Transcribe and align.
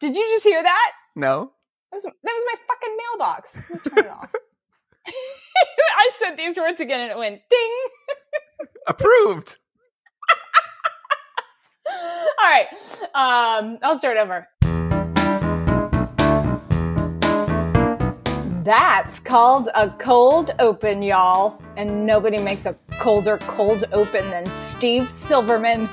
Did 0.00 0.16
you 0.16 0.26
just 0.30 0.44
hear 0.44 0.62
that? 0.62 0.92
No. 1.14 1.52
That 1.92 1.96
was, 1.96 2.04
that 2.04 2.12
was 2.24 2.44
my 2.46 2.58
fucking 2.66 2.96
mailbox. 2.96 3.52
Turn 3.94 4.06
it 4.06 4.10
off. 4.10 4.32
I 5.06 6.10
said 6.16 6.36
these 6.36 6.56
words 6.56 6.80
again 6.80 7.00
and 7.00 7.10
it 7.10 7.18
went 7.18 7.42
ding. 7.50 7.76
Approved. 8.86 9.58
All 11.86 12.28
right. 12.40 12.66
Um, 13.14 13.78
I'll 13.82 13.98
start 13.98 14.16
over. 14.16 14.48
That's 18.64 19.20
called 19.20 19.68
a 19.74 19.90
cold 19.98 20.54
open, 20.60 21.02
y'all. 21.02 21.60
And 21.76 22.06
nobody 22.06 22.38
makes 22.38 22.64
a 22.64 22.74
colder 23.00 23.36
cold 23.38 23.84
open 23.92 24.30
than 24.30 24.46
Steve 24.64 25.10
Silverman. 25.10 25.90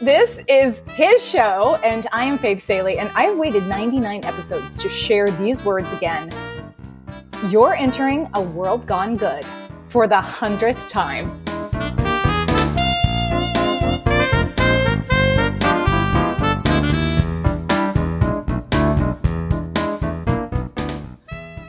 This 0.00 0.40
is 0.46 0.84
his 0.90 1.28
show, 1.28 1.74
and 1.82 2.06
I 2.12 2.22
am 2.22 2.38
Faith 2.38 2.64
Salie, 2.64 2.98
and 2.98 3.10
I've 3.16 3.36
waited 3.36 3.66
99 3.66 4.24
episodes 4.24 4.76
to 4.76 4.88
share 4.88 5.28
these 5.32 5.64
words 5.64 5.92
again. 5.92 6.32
You're 7.48 7.74
entering 7.74 8.28
a 8.34 8.40
world 8.40 8.86
gone 8.86 9.16
good 9.16 9.44
for 9.88 10.06
the 10.06 10.20
hundredth 10.20 10.88
time. 10.88 11.42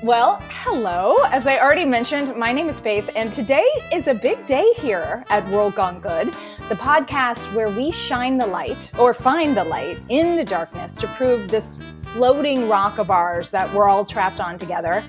Well, 0.04 0.40
hello. 0.72 1.18
As 1.32 1.48
I 1.48 1.58
already 1.58 1.84
mentioned, 1.84 2.36
my 2.36 2.54
name 2.54 2.70
is 2.70 2.80
Faith, 2.80 3.10
and 3.16 3.34
today 3.34 3.66
is 3.92 4.06
a 4.06 4.14
big 4.14 4.46
day 4.46 4.72
here 4.76 5.26
at 5.30 5.50
World 5.50 5.74
Gone 5.74 6.00
Good, 6.00 6.28
the 6.70 6.76
podcast 6.76 7.52
where 7.56 7.70
we 7.70 7.90
shine 7.90 8.38
the 8.38 8.46
light 8.46 8.92
or 9.00 9.16
find 9.16 9.58
the 9.58 9.64
light 9.64 9.98
in 10.10 10.36
the 10.36 10.46
darkness 10.46 10.96
to 10.98 11.08
prove 11.08 11.48
this 11.48 11.80
floating 12.14 12.70
rock 12.70 13.00
of 13.00 13.10
ours 13.10 13.50
that 13.50 13.74
we're 13.74 13.90
all 13.90 14.06
trapped 14.06 14.40
on 14.40 14.60
together. 14.60 15.04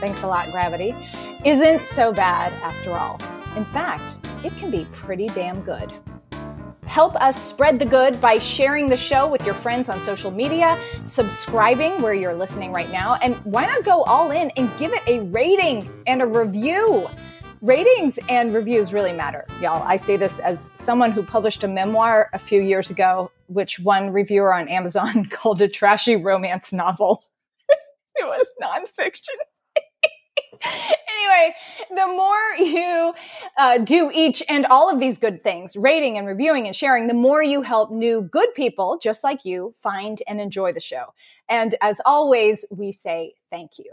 Thanks 0.00 0.20
a 0.24 0.26
lot, 0.26 0.50
gravity. 0.50 0.96
Isn't 1.44 1.84
so 1.84 2.12
bad 2.12 2.52
after 2.54 2.96
all. 2.96 3.20
In 3.54 3.64
fact, 3.66 4.18
it 4.42 4.52
can 4.56 4.68
be 4.68 4.84
pretty 4.90 5.28
damn 5.28 5.60
good. 5.60 5.92
Help 6.86 7.16
us 7.16 7.42
spread 7.42 7.78
the 7.78 7.86
good 7.86 8.20
by 8.20 8.38
sharing 8.38 8.88
the 8.88 8.96
show 8.96 9.26
with 9.26 9.44
your 9.44 9.54
friends 9.54 9.88
on 9.88 10.00
social 10.02 10.30
media, 10.30 10.78
subscribing 11.04 12.00
where 12.02 12.14
you're 12.14 12.34
listening 12.34 12.72
right 12.72 12.90
now, 12.90 13.14
and 13.22 13.36
why 13.44 13.66
not 13.66 13.84
go 13.84 14.02
all 14.02 14.30
in 14.30 14.50
and 14.50 14.70
give 14.78 14.92
it 14.92 15.02
a 15.06 15.20
rating 15.26 15.90
and 16.06 16.22
a 16.22 16.26
review? 16.26 17.08
Ratings 17.62 18.18
and 18.28 18.52
reviews 18.52 18.92
really 18.92 19.12
matter, 19.12 19.46
y'all. 19.60 19.82
I 19.82 19.96
say 19.96 20.18
this 20.18 20.38
as 20.38 20.70
someone 20.74 21.10
who 21.10 21.22
published 21.22 21.64
a 21.64 21.68
memoir 21.68 22.28
a 22.34 22.38
few 22.38 22.60
years 22.60 22.90
ago, 22.90 23.30
which 23.46 23.80
one 23.80 24.10
reviewer 24.10 24.52
on 24.52 24.68
Amazon 24.68 25.24
called 25.30 25.62
a 25.62 25.68
trashy 25.68 26.16
romance 26.16 26.72
novel. 26.72 27.24
it 28.16 28.26
was 28.26 28.46
nonfiction 28.62 29.38
anyway, 30.64 31.54
the 31.94 32.06
more 32.06 32.54
you 32.58 33.14
uh, 33.58 33.78
do 33.78 34.10
each 34.12 34.42
and 34.48 34.66
all 34.66 34.90
of 34.90 35.00
these 35.00 35.18
good 35.18 35.42
things, 35.42 35.76
rating 35.76 36.18
and 36.18 36.26
reviewing 36.26 36.66
and 36.66 36.74
sharing, 36.74 37.06
the 37.06 37.14
more 37.14 37.42
you 37.42 37.62
help 37.62 37.90
new 37.90 38.22
good 38.22 38.52
people 38.54 38.98
just 39.02 39.24
like 39.24 39.44
you 39.44 39.72
find 39.74 40.22
and 40.26 40.40
enjoy 40.40 40.72
the 40.72 40.80
show. 40.80 41.14
And 41.48 41.74
as 41.80 42.00
always, 42.04 42.64
we 42.70 42.92
say 42.92 43.34
thank 43.50 43.78
you. 43.78 43.92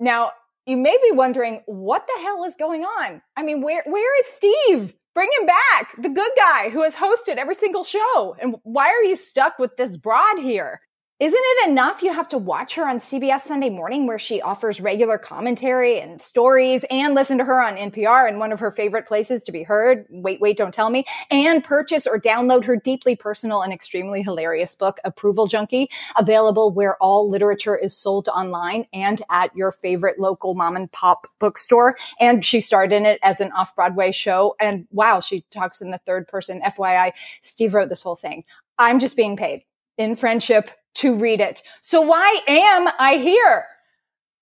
Now, 0.00 0.32
you 0.66 0.76
may 0.76 0.96
be 1.02 1.10
wondering 1.10 1.62
what 1.66 2.06
the 2.06 2.22
hell 2.22 2.44
is 2.44 2.56
going 2.56 2.84
on? 2.84 3.22
I 3.36 3.42
mean, 3.42 3.62
where 3.62 3.82
where 3.86 4.20
is 4.20 4.26
Steve? 4.26 4.94
Bring 5.14 5.28
him 5.38 5.46
back, 5.46 5.94
the 5.98 6.08
good 6.08 6.30
guy 6.36 6.70
who 6.70 6.82
has 6.84 6.96
hosted 6.96 7.36
every 7.36 7.54
single 7.54 7.84
show. 7.84 8.34
And 8.40 8.56
why 8.62 8.86
are 8.86 9.02
you 9.02 9.14
stuck 9.14 9.58
with 9.58 9.76
this 9.76 9.98
broad 9.98 10.38
here? 10.38 10.80
Isn't 11.22 11.38
it 11.40 11.70
enough 11.70 12.02
you 12.02 12.12
have 12.12 12.26
to 12.30 12.36
watch 12.36 12.74
her 12.74 12.84
on 12.84 12.98
CBS 12.98 13.42
Sunday 13.42 13.70
Morning 13.70 14.08
where 14.08 14.18
she 14.18 14.42
offers 14.42 14.80
regular 14.80 15.18
commentary 15.18 16.00
and 16.00 16.20
stories 16.20 16.84
and 16.90 17.14
listen 17.14 17.38
to 17.38 17.44
her 17.44 17.62
on 17.62 17.76
NPR 17.76 18.28
and 18.28 18.40
one 18.40 18.50
of 18.50 18.58
her 18.58 18.72
favorite 18.72 19.06
places 19.06 19.44
to 19.44 19.52
be 19.52 19.62
heard, 19.62 20.04
Wait, 20.10 20.40
Wait, 20.40 20.56
Don't 20.56 20.74
Tell 20.74 20.90
Me, 20.90 21.04
and 21.30 21.62
purchase 21.62 22.08
or 22.08 22.18
download 22.18 22.64
her 22.64 22.74
deeply 22.74 23.14
personal 23.14 23.62
and 23.62 23.72
extremely 23.72 24.20
hilarious 24.20 24.74
book, 24.74 24.98
Approval 25.04 25.46
Junkie, 25.46 25.88
available 26.18 26.72
where 26.72 26.96
all 26.96 27.30
literature 27.30 27.76
is 27.76 27.96
sold 27.96 28.26
online 28.26 28.84
and 28.92 29.22
at 29.30 29.54
your 29.54 29.70
favorite 29.70 30.18
local 30.18 30.54
mom 30.54 30.74
and 30.74 30.90
pop 30.90 31.28
bookstore. 31.38 31.96
And 32.18 32.44
she 32.44 32.60
starred 32.60 32.92
in 32.92 33.06
it 33.06 33.20
as 33.22 33.40
an 33.40 33.52
off-Broadway 33.52 34.10
show. 34.10 34.56
And 34.58 34.88
wow, 34.90 35.20
she 35.20 35.44
talks 35.52 35.80
in 35.80 35.92
the 35.92 36.00
third 36.04 36.26
person. 36.26 36.62
FYI, 36.62 37.12
Steve 37.42 37.74
wrote 37.74 37.90
this 37.90 38.02
whole 38.02 38.16
thing. 38.16 38.42
I'm 38.76 38.98
just 38.98 39.16
being 39.16 39.36
paid 39.36 39.62
in 39.98 40.16
friendship 40.16 40.68
to 40.94 41.16
read 41.16 41.40
it. 41.40 41.62
So 41.80 42.00
why 42.00 42.40
am 42.46 42.88
I 42.98 43.16
here? 43.16 43.66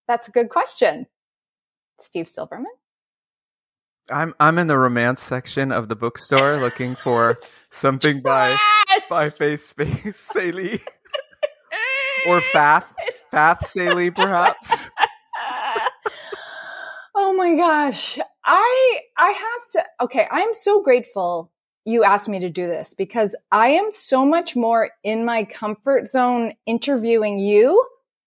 That's 0.09 0.28
a 0.28 0.33
good 0.33 0.49
question. 0.49 1.06
Steve 2.00 2.28
Silverman? 2.28 2.72
I'm 4.11 4.34
I'm 4.41 4.59
in 4.59 4.66
the 4.66 4.77
romance 4.77 5.22
section 5.22 5.71
of 5.71 5.89
the 5.89 5.97
bookstore 5.97 6.56
looking 6.56 6.97
for 6.97 7.39
something 7.71 8.21
by 8.21 8.56
by 9.09 9.31
Faith 9.31 9.65
Space 9.65 10.16
Salie 10.16 10.81
or 12.27 12.41
Fath 12.41 12.87
Fath 13.31 13.66
Salie 13.66 14.10
perhaps. 14.10 14.91
oh 17.15 17.33
my 17.34 17.55
gosh. 17.55 18.19
I 18.44 19.00
I 19.16 19.31
have 19.31 19.71
to 19.72 20.05
okay, 20.05 20.27
I'm 20.31 20.55
so 20.55 20.83
grateful 20.83 21.53
you 21.84 22.04
asked 22.04 22.28
me 22.28 22.38
to 22.41 22.50
do 22.50 22.66
this 22.66 22.94
because 22.94 23.34
I 23.50 23.70
am 23.70 23.91
so 23.91 24.24
much 24.24 24.54
more 24.54 24.91
in 25.02 25.24
my 25.24 25.44
comfort 25.44 26.08
zone 26.08 26.54
interviewing 26.66 27.38
you 27.38 27.86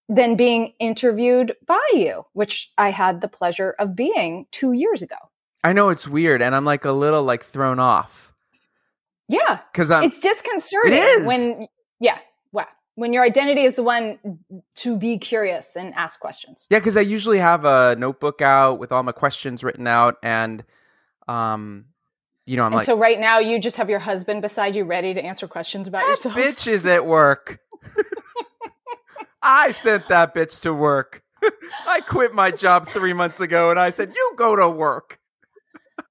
than 0.10 0.36
being 0.36 0.74
interviewed 0.80 1.56
by 1.66 1.82
you, 1.94 2.26
which 2.34 2.72
I 2.78 2.92
had 2.92 3.22
the 3.22 3.28
pleasure 3.28 3.76
of 3.80 3.96
being 3.96 4.48
two 4.52 4.74
years 4.74 5.02
ago. 5.02 5.16
I 5.64 5.74
know 5.74 5.90
it's 5.90 6.08
weird, 6.08 6.42
and 6.42 6.54
I'm 6.54 6.66
like 6.66 6.84
a 6.84 6.92
little 6.92 7.24
like 7.24 7.46
thrown 7.46 7.80
off. 7.80 8.34
Yeah, 9.30 9.60
because 9.72 9.90
I'm. 9.92 10.04
It's 10.04 10.20
disconcerting 10.20 10.94
it 10.94 11.04
is. 11.04 11.28
when 11.28 11.68
yeah, 12.00 12.18
wow, 12.52 12.68
when 12.96 13.14
your 13.14 13.24
identity 13.24 13.62
is 13.62 13.76
the 13.76 13.84
one 13.84 14.20
to 14.76 14.98
be 14.98 15.18
curious 15.18 15.78
and 15.78 15.94
ask 15.94 16.20
questions. 16.20 16.68
Yeah, 16.70 16.80
because 16.80 16.98
I 16.98 17.02
usually 17.02 17.40
have 17.40 17.64
a 17.64 17.96
notebook 17.98 18.42
out 18.42 18.80
with 18.80 18.92
all 18.92 19.04
my 19.04 19.14
questions 19.14 19.64
written 19.64 19.88
out, 19.88 20.18
and 20.22 20.66
um, 21.30 21.86
you 22.46 22.58
know, 22.58 22.64
I'm 22.64 22.68
and 22.68 22.76
like, 22.78 22.86
so 22.86 22.98
right 22.98 23.20
now 23.20 23.40
you 23.40 23.60
just 23.60 23.78
have 23.78 23.90
your 23.90 24.00
husband 24.00 24.42
beside 24.42 24.76
you, 24.76 24.84
ready 24.84 25.14
to 25.14 25.24
answer 25.24 25.48
questions 25.48 25.88
about 25.88 26.08
yourself. 26.08 26.36
bitch 26.36 26.68
is 26.68 26.86
at 26.86 27.06
work. 27.06 27.60
I 29.42 29.72
sent 29.72 30.08
that 30.08 30.34
bitch 30.34 30.62
to 30.62 30.74
work. 30.74 31.22
I 31.88 32.00
quit 32.02 32.34
my 32.34 32.52
job 32.52 32.88
three 32.88 33.14
months 33.14 33.40
ago, 33.42 33.70
and 33.70 33.80
I 33.80 33.90
said, 33.90 34.14
"You 34.16 34.34
go 34.38 34.56
to 34.56 34.70
work." 34.70 35.20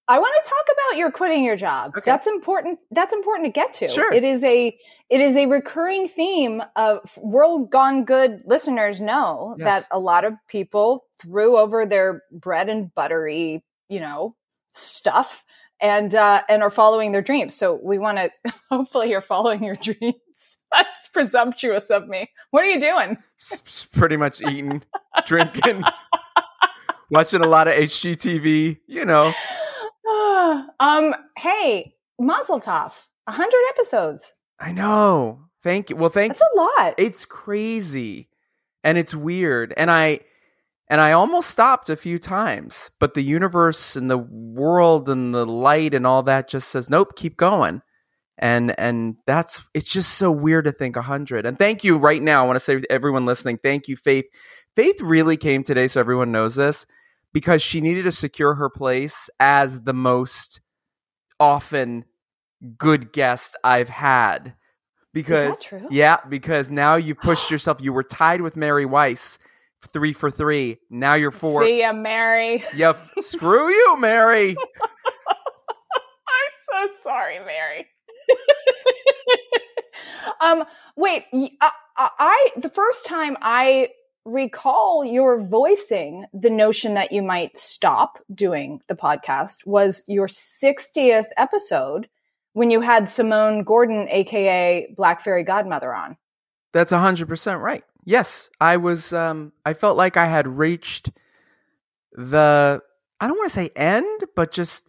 I 0.09 0.19
want 0.19 0.35
to 0.45 0.51
talk 0.51 0.67
about 0.91 0.99
your 0.99 1.11
quitting 1.11 1.43
your 1.45 1.57
job. 1.57 1.93
Okay. 1.97 2.11
That's 2.11 2.27
important. 2.27 2.79
That's 2.91 3.15
important 3.15 3.47
to 3.47 3.53
get 3.53 3.73
to. 3.75 3.89
Sure. 3.89 4.13
It 4.13 4.25
is 4.25 4.45
a 4.45 4.77
it 5.09 5.21
is 5.21 5.37
a 5.37 5.47
recurring 5.47 6.09
theme 6.09 6.63
of 6.77 7.19
World 7.19 7.71
Gone 7.71 8.05
Good 8.05 8.43
listeners 8.45 9.01
know 9.01 9.57
Yes. 9.59 9.65
that 9.65 9.89
a 9.91 9.99
lot 9.99 10.25
of 10.25 10.35
people 10.49 11.05
threw 11.21 11.57
over 11.57 11.87
their 11.87 12.23
bread 12.31 12.69
and 12.69 12.95
buttery, 12.95 13.65
you 13.89 14.01
know, 14.01 14.35
stuff 14.75 15.45
and 15.83 16.15
uh 16.15 16.43
and 16.49 16.63
are 16.63 16.71
following 16.71 17.13
their 17.13 17.21
dreams. 17.23 17.55
So 17.55 17.79
we 17.83 17.99
want 17.99 18.19
to 18.19 18.31
hopefully 18.71 19.11
you're 19.11 19.21
following 19.21 19.63
your 19.63 19.75
dreams. 19.75 20.15
That's 20.73 21.09
presumptuous 21.09 21.91
of 21.91 22.09
me. 22.09 22.31
What 22.51 22.63
are 22.65 22.69
you 22.69 22.81
doing? 22.81 23.19
Pretty 23.93 24.17
much 24.17 24.41
eating, 24.41 24.83
drinking, 25.27 25.83
watching 27.11 27.43
a 27.43 27.47
lot 27.47 27.69
of 27.69 27.75
HGTV. 27.75 28.79
You 28.87 29.05
know, 29.05 29.35
um 30.81 31.15
hey, 31.37 31.95
Mazel 32.19 32.61
Tov. 32.61 32.93
100 33.27 33.53
episodes. 33.71 34.33
I 34.59 34.73
know. 34.73 35.45
Thank 35.63 35.91
you. 35.91 35.97
Well, 35.97 36.11
thank 36.11 36.33
That's 36.37 36.43
a 36.55 36.57
lot. 36.57 36.95
it's 36.99 37.25
crazy 37.25 38.29
and 38.83 38.99
it's 38.99 39.15
weird 39.15 39.73
and 39.77 39.91
i 39.93 40.19
and 40.93 41.01
i 41.01 41.11
almost 41.11 41.51
stopped 41.51 41.89
a 41.89 41.97
few 41.97 42.19
times 42.19 42.91
but 43.01 43.15
the 43.15 43.23
universe 43.23 43.97
and 43.97 44.11
the 44.11 44.19
world 44.19 45.09
and 45.09 45.35
the 45.35 45.47
light 45.47 45.95
and 45.95 46.07
all 46.07 46.23
that 46.23 46.49
just 46.49 46.69
says 46.69 46.89
nope 46.89 47.17
keep 47.17 47.37
going. 47.37 47.83
And 48.39 48.79
and 48.79 49.17
that's 49.27 49.61
it's 49.73 49.93
just 49.93 50.15
so 50.15 50.33
weird 50.33 50.65
to 50.65 50.73
think 50.73 50.97
a 50.97 51.01
100 51.01 51.47
and 51.47 51.59
thank 51.59 51.85
you 51.85 51.97
right 51.97 52.21
now 52.21 52.43
i 52.43 52.47
want 52.47 52.57
to 52.57 52.61
say 52.61 52.79
to 52.79 52.93
everyone 52.93 53.25
listening 53.25 53.59
thank 53.59 53.89
you 53.89 53.97
faith. 53.97 54.25
Faith 54.75 55.01
really 55.01 55.37
came 55.37 55.63
today 55.63 55.87
so 55.87 56.01
everyone 56.01 56.33
knows 56.33 56.57
this 56.57 56.87
because 57.33 57.63
she 57.63 57.81
needed 57.81 58.03
to 58.03 58.11
secure 58.11 58.55
her 58.55 58.69
place 58.69 59.31
as 59.39 59.83
the 59.83 59.93
most 59.93 60.61
often 61.39 62.05
good 62.77 63.13
guest 63.13 63.57
i've 63.63 63.91
had. 63.91 64.55
Because 65.15 65.61
true? 65.61 65.87
yeah 65.91 66.19
because 66.29 66.71
now 66.71 66.97
you've 66.97 67.21
pushed 67.21 67.51
yourself 67.51 67.81
you 67.81 67.93
were 67.93 68.03
tied 68.03 68.41
with 68.41 68.57
mary 68.57 68.87
weiss 68.87 69.39
three 69.89 70.13
for 70.13 70.31
three 70.31 70.79
now 70.91 71.15
you're 71.15 71.31
four 71.31 71.63
See 71.63 71.81
ya, 71.81 71.93
Mary. 71.93 72.65
yeah 72.75 72.91
f- 72.91 73.11
screw 73.21 73.69
you 73.69 73.97
mary 73.99 74.57
I'm 76.33 76.89
so 76.89 76.95
sorry, 77.03 77.39
Mary. 77.41 77.87
um, 80.41 80.65
wait, 80.97 81.25
I, 81.61 81.71
I, 81.97 82.49
the 82.57 82.69
first 82.69 83.05
time 83.05 83.37
I 83.43 83.89
recall 84.25 85.05
your 85.05 85.43
voicing 85.45 86.27
the 86.33 86.51
notion 86.51 86.95
that 86.95 87.13
you 87.13 87.23
might 87.23 87.59
stop 87.59 88.19
doing 88.33 88.81
the 88.89 88.95
podcast 88.95 89.67
was 89.67 90.05
your 90.07 90.29
60th 90.29 91.27
episode 91.37 92.09
when 92.53 92.71
you 92.71 92.81
had 92.81 93.09
Simone 93.09 93.65
Gordon, 93.65 94.07
aka 94.11 94.93
Black 94.97 95.23
Fairy 95.23 95.45
Godmother, 95.45 95.95
on. 95.95 96.17
That's 96.73 96.93
100% 96.93 97.61
right. 97.61 97.85
Yes, 98.05 98.51
I 98.61 98.79
was 98.79 99.13
um 99.13 99.53
I 99.65 99.75
felt 99.75 99.97
like 99.97 100.17
I 100.17 100.27
had 100.27 100.49
reached 100.49 101.11
the 102.13 102.83
I 103.21 103.29
don't 103.29 103.39
want 103.39 103.51
to 103.51 103.55
say 103.55 103.71
end, 103.77 104.25
but 104.35 104.51
just 104.51 104.89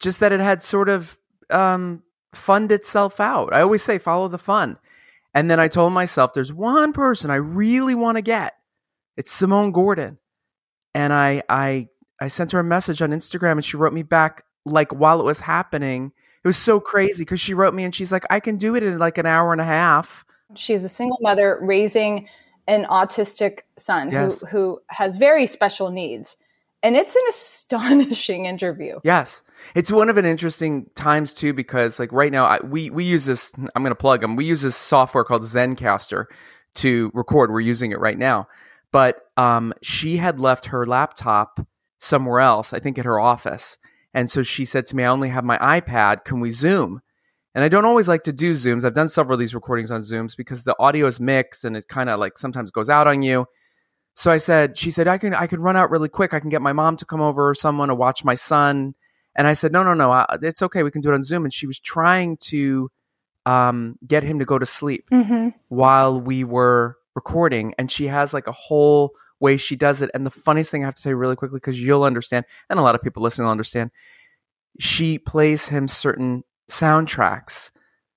just 0.00 0.20
that 0.20 0.32
it 0.32 0.40
had 0.40 0.62
sort 0.62 0.88
of 0.88 1.16
um 1.50 2.02
funned 2.34 2.72
itself 2.72 3.20
out. 3.20 3.52
I 3.52 3.60
always 3.60 3.82
say 3.82 3.98
follow 3.98 4.28
the 4.28 4.38
fun. 4.38 4.78
And 5.32 5.48
then 5.48 5.60
I 5.60 5.68
told 5.68 5.92
myself 5.92 6.32
there's 6.32 6.52
one 6.52 6.92
person 6.92 7.30
I 7.30 7.36
really 7.36 7.94
want 7.94 8.16
to 8.16 8.22
get. 8.22 8.54
It's 9.16 9.30
Simone 9.30 9.70
Gordon. 9.70 10.18
And 10.94 11.12
I 11.12 11.42
I 11.48 11.88
I 12.20 12.28
sent 12.28 12.52
her 12.52 12.58
a 12.58 12.64
message 12.64 13.00
on 13.00 13.10
Instagram 13.10 13.52
and 13.52 13.64
she 13.64 13.76
wrote 13.76 13.92
me 13.92 14.02
back 14.02 14.44
like 14.64 14.92
while 14.92 15.20
it 15.20 15.24
was 15.24 15.40
happening. 15.40 16.12
It 16.42 16.48
was 16.48 16.56
so 16.56 16.80
crazy 16.80 17.22
because 17.22 17.40
she 17.40 17.54
wrote 17.54 17.74
me 17.74 17.84
and 17.84 17.94
she's 17.94 18.10
like, 18.10 18.24
I 18.30 18.40
can 18.40 18.56
do 18.56 18.74
it 18.74 18.82
in 18.82 18.98
like 18.98 19.18
an 19.18 19.26
hour 19.26 19.52
and 19.52 19.60
a 19.60 19.64
half. 19.64 20.24
She's 20.56 20.84
a 20.84 20.88
single 20.88 21.18
mother 21.20 21.58
raising 21.60 22.28
an 22.66 22.84
autistic 22.84 23.60
son 23.78 24.10
yes. 24.10 24.40
who, 24.40 24.46
who 24.46 24.82
has 24.88 25.16
very 25.16 25.46
special 25.46 25.90
needs. 25.90 26.36
And 26.82 26.96
it's 26.96 27.14
an 27.14 27.22
astonishing 27.28 28.46
interview. 28.46 29.00
Yes. 29.04 29.42
It's 29.74 29.92
one 29.92 30.08
of 30.08 30.16
an 30.16 30.24
interesting 30.24 30.86
times 30.94 31.34
too, 31.34 31.52
because 31.52 31.98
like 31.98 32.12
right 32.12 32.32
now, 32.32 32.46
I, 32.46 32.58
we, 32.64 32.88
we 32.90 33.04
use 33.04 33.26
this, 33.26 33.52
I'm 33.74 33.82
going 33.82 33.90
to 33.90 33.94
plug 33.94 34.22
them. 34.22 34.36
We 34.36 34.46
use 34.46 34.62
this 34.62 34.76
software 34.76 35.24
called 35.24 35.42
Zencastr 35.42 36.26
to 36.76 37.10
record. 37.12 37.50
We're 37.50 37.60
using 37.60 37.92
it 37.92 38.00
right 38.00 38.18
now. 38.18 38.48
But 38.92 39.20
um, 39.36 39.74
she 39.82 40.16
had 40.16 40.40
left 40.40 40.66
her 40.66 40.86
laptop 40.86 41.66
somewhere 41.98 42.40
else, 42.40 42.72
I 42.72 42.78
think 42.78 42.98
at 42.98 43.04
her 43.04 43.20
office. 43.20 43.76
And 44.14 44.30
so 44.30 44.42
she 44.42 44.64
said 44.64 44.86
to 44.86 44.96
me, 44.96 45.04
I 45.04 45.08
only 45.08 45.28
have 45.28 45.44
my 45.44 45.58
iPad. 45.58 46.24
Can 46.24 46.40
we 46.40 46.50
Zoom? 46.50 47.02
And 47.54 47.64
I 47.64 47.68
don't 47.68 47.84
always 47.84 48.08
like 48.08 48.22
to 48.24 48.32
do 48.32 48.52
Zooms. 48.52 48.84
I've 48.84 48.94
done 48.94 49.08
several 49.08 49.34
of 49.34 49.40
these 49.40 49.54
recordings 49.54 49.90
on 49.90 50.00
Zooms 50.00 50.36
because 50.36 50.64
the 50.64 50.76
audio 50.78 51.06
is 51.06 51.18
mixed 51.18 51.64
and 51.64 51.76
it 51.76 51.88
kind 51.88 52.08
of 52.08 52.20
like 52.20 52.38
sometimes 52.38 52.70
goes 52.70 52.88
out 52.88 53.08
on 53.08 53.22
you. 53.22 53.46
So 54.14 54.30
I 54.30 54.36
said, 54.36 54.76
she 54.76 54.90
said, 54.90 55.08
I 55.08 55.18
can, 55.18 55.34
I 55.34 55.46
can 55.46 55.60
run 55.60 55.76
out 55.76 55.90
really 55.90 56.08
quick. 56.08 56.32
I 56.32 56.40
can 56.40 56.50
get 56.50 56.62
my 56.62 56.72
mom 56.72 56.96
to 56.98 57.04
come 57.04 57.20
over 57.20 57.48
or 57.48 57.54
someone 57.54 57.88
to 57.88 57.94
watch 57.94 58.24
my 58.24 58.34
son. 58.34 58.94
And 59.36 59.46
I 59.46 59.54
said, 59.54 59.72
no, 59.72 59.82
no, 59.82 59.94
no, 59.94 60.26
it's 60.42 60.62
okay. 60.62 60.82
We 60.82 60.90
can 60.90 61.00
do 61.00 61.10
it 61.10 61.14
on 61.14 61.24
Zoom. 61.24 61.44
And 61.44 61.52
she 61.52 61.66
was 61.66 61.78
trying 61.78 62.36
to 62.38 62.90
um, 63.46 63.96
get 64.06 64.22
him 64.22 64.38
to 64.38 64.44
go 64.44 64.58
to 64.58 64.66
sleep 64.66 65.08
mm-hmm. 65.10 65.48
while 65.68 66.20
we 66.20 66.44
were 66.44 66.96
recording. 67.14 67.74
And 67.78 67.90
she 67.90 68.06
has 68.06 68.34
like 68.34 68.46
a 68.46 68.52
whole 68.52 69.12
way 69.40 69.56
she 69.56 69.76
does 69.76 70.02
it. 70.02 70.10
And 70.12 70.26
the 70.26 70.30
funniest 70.30 70.70
thing 70.70 70.82
I 70.82 70.86
have 70.86 70.96
to 70.96 71.02
say 71.02 71.14
really 71.14 71.36
quickly, 71.36 71.56
because 71.56 71.80
you'll 71.80 72.04
understand, 72.04 72.44
and 72.68 72.78
a 72.78 72.82
lot 72.82 72.94
of 72.94 73.02
people 73.02 73.22
listening 73.22 73.46
will 73.46 73.52
understand, 73.52 73.90
she 74.78 75.18
plays 75.18 75.66
him 75.66 75.88
certain 75.88 76.44
soundtracks. 76.70 77.70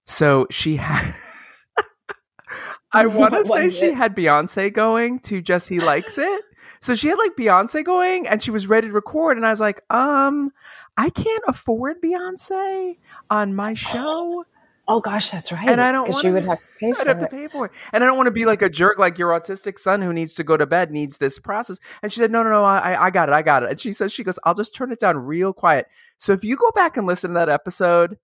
So 0.05 0.47
she 0.50 0.77
had. 0.77 1.15
I 2.94 3.07
want 3.07 3.33
to 3.33 3.45
say 3.45 3.69
she 3.69 3.91
had 3.91 4.15
Beyonce 4.15 4.71
going 4.71 5.19
to 5.21 5.41
Just 5.41 5.69
He 5.69 5.79
Likes 5.81 6.17
It. 6.17 6.44
So 6.79 6.95
she 6.95 7.07
had 7.07 7.17
like 7.17 7.35
Beyonce 7.35 7.83
going 7.83 8.27
and 8.27 8.44
she 8.44 8.51
was 8.51 8.67
ready 8.67 8.88
to 8.88 8.94
record. 8.94 9.38
And 9.38 9.45
I 9.45 9.50
was 9.50 9.61
like, 9.61 9.81
um, 9.89 10.51
I 10.97 11.09
can't 11.09 11.44
afford 11.47 12.01
Beyonce 12.01 12.97
on 13.29 13.55
my 13.55 13.73
show. 13.73 14.45
Oh 14.85 15.00
gosh, 15.00 15.31
that's 15.31 15.50
right. 15.50 15.69
And 15.69 15.79
I 15.79 15.94
don't 15.94 16.11
want 16.11 16.25
you 16.25 16.33
would 16.33 16.44
have 16.44 16.59
to 16.59 16.65
pay 16.77 16.91
for 16.91 17.01
I'd 17.01 17.07
have 17.07 17.17
it. 17.17 17.21
to 17.21 17.27
pay 17.27 17.47
for 17.47 17.67
it. 17.67 17.71
And 17.94 18.03
I 18.03 18.07
don't 18.07 18.17
want 18.17 18.27
to 18.27 18.33
be 18.33 18.44
like 18.44 18.61
a 18.61 18.69
jerk, 18.69 19.00
like 19.00 19.17
your 19.17 19.29
autistic 19.29 19.79
son 19.79 20.01
who 20.01 20.11
needs 20.11 20.33
to 20.35 20.44
go 20.44 20.57
to 20.57 20.65
bed 20.65 20.91
needs 20.91 21.19
this 21.19 21.39
process. 21.39 21.79
And 22.01 22.11
she 22.11 22.19
said, 22.19 22.31
No, 22.31 22.44
no, 22.44 22.50
no, 22.50 22.65
I, 22.65 23.05
I 23.05 23.09
got 23.09 23.29
it, 23.29 23.33
I 23.33 23.44
got 23.44 23.63
it. 23.63 23.69
And 23.69 23.79
she 23.79 23.94
says, 23.94 24.11
she 24.11 24.25
goes, 24.25 24.38
I'll 24.44 24.53
just 24.53 24.75
turn 24.75 24.91
it 24.91 25.00
down 25.00 25.17
real 25.17 25.53
quiet. 25.53 25.88
So 26.17 26.33
if 26.33 26.44
you 26.44 26.57
go 26.57 26.69
back 26.71 26.97
and 26.97 27.07
listen 27.07 27.29
to 27.29 27.35
that 27.35 27.47
episode, 27.47 28.17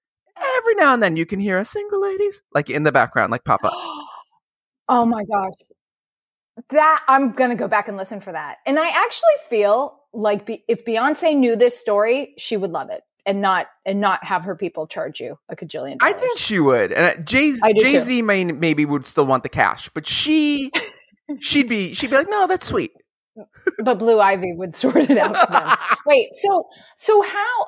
every 0.58 0.76
now 0.76 0.94
and 0.94 1.04
then 1.04 1.16
you 1.16 1.26
can 1.26 1.40
hear 1.40 1.60
a 1.60 1.66
single 1.66 2.02
ladies 2.02 2.42
like 2.54 2.70
in 2.70 2.84
the 2.84 2.92
background, 2.92 3.32
like 3.32 3.44
pop 3.44 3.64
up. 3.64 3.74
oh 4.90 5.06
my 5.06 5.24
gosh. 5.24 5.54
That 6.72 7.04
I'm 7.08 7.32
gonna 7.32 7.56
go 7.56 7.68
back 7.68 7.88
and 7.88 7.98
listen 7.98 8.20
for 8.20 8.32
that. 8.32 8.58
And 8.66 8.80
I 8.80 8.90
actually 8.90 9.30
feel 9.50 10.00
like 10.14 10.46
be, 10.46 10.64
if 10.68 10.86
Beyonce 10.86 11.36
knew 11.36 11.56
this 11.56 11.80
story, 11.80 12.34
she 12.38 12.58
would 12.58 12.72
love 12.72 12.90
it 12.90 13.04
and 13.26 13.42
not 13.42 13.68
and 13.86 14.02
not 14.02 14.24
have 14.24 14.46
her 14.46 14.56
people 14.56 14.88
charge 14.88 15.20
you 15.20 15.38
a 15.50 15.56
cajillion. 15.56 16.00
Dollars. 16.00 16.16
I 16.16 16.18
think 16.18 16.40
she 16.40 16.60
would, 16.60 16.92
and 16.92 17.26
Jay 17.26 17.54
Jay 17.78 18.00
Z 18.00 18.22
may 18.24 18.44
maybe 18.46 18.86
would 18.86 19.06
still 19.06 19.26
want 19.26 19.44
the 19.44 19.50
cash, 19.50 19.90
but 19.94 20.08
she 20.08 20.72
she'd 21.40 21.70
be 21.70 21.94
she'd 21.96 22.10
be 22.10 22.18
like, 22.18 22.30
no, 22.30 22.48
that's 22.48 22.66
sweet. 22.66 22.92
but 23.84 24.00
Blue 24.00 24.20
Ivy 24.20 24.54
would 24.54 24.76
sort 24.76 24.98
it 24.98 25.18
out 25.18 25.38
for 25.38 25.52
them. 25.52 25.78
Wait, 26.06 26.30
so 26.34 26.68
so 26.96 27.22
how? 27.22 27.68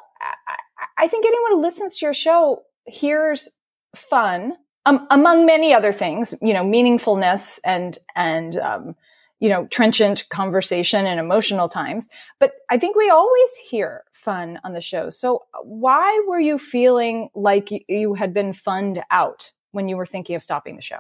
I, 1.02 1.08
think 1.08 1.26
anyone 1.26 1.54
who 1.54 1.62
listens 1.62 1.98
to 1.98 2.06
your 2.06 2.14
show 2.14 2.64
hears 2.86 3.50
fun, 3.96 4.54
um, 4.86 5.08
among 5.10 5.46
many 5.46 5.74
other 5.74 5.92
things. 5.92 6.34
You 6.42 6.54
know, 6.54 6.64
meaningfulness 6.64 7.60
and 7.66 7.98
and 8.16 8.58
um, 8.58 8.96
you 9.42 9.50
know, 9.50 9.66
trenchant 9.68 10.30
conversation 10.30 11.06
and 11.08 11.20
emotional 11.20 11.68
times. 11.68 12.08
But 12.40 12.54
I 12.70 12.78
think 12.78 12.96
we 12.96 13.10
always 13.10 13.56
hear 13.56 14.04
fun 14.14 14.60
on 14.64 14.74
the 14.74 14.82
show. 14.82 15.10
So 15.10 15.44
why 15.64 16.24
were 16.28 16.40
you 16.40 16.60
feeling 16.60 17.30
like 17.34 17.70
you 17.90 18.14
had 18.14 18.34
been 18.34 18.54
funned 18.54 19.04
out 19.10 19.52
when 19.72 19.88
you 19.88 19.98
were 19.98 20.06
thinking 20.06 20.36
of 20.36 20.44
stopping 20.44 20.76
the 20.76 20.84
show? 20.84 21.00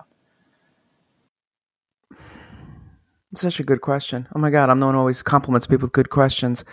Such 3.36 3.60
a 3.60 3.64
good 3.64 3.82
question. 3.82 4.28
Oh 4.36 4.40
my 4.40 4.50
God, 4.50 4.70
I'm 4.70 4.80
the 4.80 4.88
one 4.88 4.96
who 4.96 5.00
always 5.00 5.22
compliments 5.22 5.68
people 5.68 5.86
with 5.86 5.94
good 5.94 6.10
questions. 6.10 6.66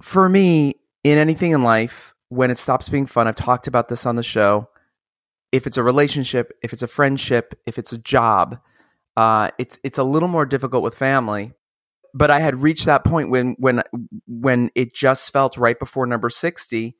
For 0.00 0.28
me, 0.28 0.76
in 1.04 1.18
anything 1.18 1.52
in 1.52 1.62
life, 1.62 2.14
when 2.28 2.50
it 2.50 2.58
stops 2.58 2.88
being 2.88 3.06
fun, 3.06 3.28
I've 3.28 3.36
talked 3.36 3.66
about 3.66 3.88
this 3.88 4.06
on 4.06 4.16
the 4.16 4.22
show. 4.22 4.68
If 5.50 5.66
it's 5.66 5.76
a 5.76 5.82
relationship, 5.82 6.52
if 6.62 6.72
it's 6.72 6.82
a 6.82 6.86
friendship, 6.86 7.58
if 7.66 7.78
it's 7.78 7.92
a 7.92 7.98
job, 7.98 8.58
uh, 9.16 9.50
it's 9.58 9.78
it's 9.84 9.98
a 9.98 10.02
little 10.04 10.28
more 10.28 10.46
difficult 10.46 10.82
with 10.82 10.94
family. 10.94 11.52
But 12.14 12.30
I 12.30 12.40
had 12.40 12.62
reached 12.62 12.86
that 12.86 13.04
point 13.04 13.30
when 13.30 13.56
when 13.58 13.82
when 14.26 14.70
it 14.74 14.94
just 14.94 15.30
felt 15.32 15.56
right 15.56 15.78
before 15.78 16.06
number 16.06 16.30
sixty. 16.30 16.96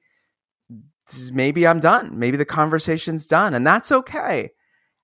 Maybe 1.32 1.66
I'm 1.66 1.80
done. 1.80 2.18
Maybe 2.18 2.36
the 2.36 2.44
conversation's 2.44 3.26
done, 3.26 3.54
and 3.54 3.66
that's 3.66 3.92
okay. 3.92 4.50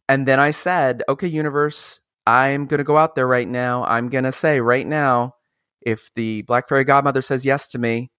And 0.08 0.26
then 0.26 0.38
I 0.40 0.50
said, 0.50 1.02
"Okay, 1.08 1.26
universe, 1.26 2.00
I'm 2.26 2.66
going 2.66 2.78
to 2.78 2.84
go 2.84 2.98
out 2.98 3.14
there 3.14 3.26
right 3.26 3.48
now. 3.48 3.84
I'm 3.84 4.10
going 4.10 4.24
to 4.24 4.32
say 4.32 4.60
right 4.60 4.86
now, 4.86 5.36
if 5.80 6.10
the 6.14 6.42
Black 6.42 6.68
Fairy 6.68 6.84
Godmother 6.84 7.22
says 7.22 7.46
yes 7.46 7.66
to 7.68 7.78
me, 7.78 8.10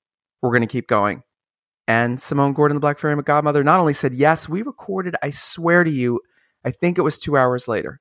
we're 0.41 0.51
going 0.51 0.61
to 0.61 0.67
keep 0.67 0.87
going." 0.87 1.23
And 1.87 2.21
Simone 2.21 2.53
Gordon, 2.53 2.75
the 2.75 2.81
Black 2.81 2.99
Fairy 2.99 3.19
Godmother, 3.21 3.63
not 3.63 3.79
only 3.79 3.93
said 3.93 4.13
yes, 4.13 4.47
we 4.47 4.61
recorded. 4.61 5.15
I 5.23 5.31
swear 5.31 5.83
to 5.83 5.89
you, 5.89 6.21
I 6.63 6.71
think 6.71 6.97
it 6.97 7.01
was 7.01 7.17
two 7.17 7.35
hours 7.35 7.67
later 7.67 7.99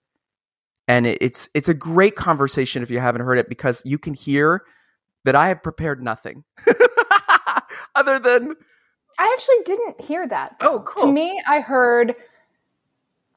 and 0.88 1.06
it's 1.06 1.48
it's 1.54 1.68
a 1.68 1.74
great 1.74 2.16
conversation 2.16 2.82
if 2.82 2.90
you 2.90 2.98
haven't 2.98 3.20
heard 3.20 3.38
it 3.38 3.48
because 3.48 3.82
you 3.84 3.98
can 3.98 4.14
hear 4.14 4.64
that 5.24 5.36
I 5.36 5.48
have 5.48 5.62
prepared 5.62 6.02
nothing 6.02 6.44
other 7.94 8.18
than 8.18 8.56
I 9.18 9.30
actually 9.34 9.62
didn't 9.64 10.00
hear 10.00 10.26
that. 10.28 10.56
Oh, 10.60 10.82
cool. 10.86 11.06
To 11.06 11.12
me, 11.12 11.42
I 11.46 11.60
heard 11.60 12.14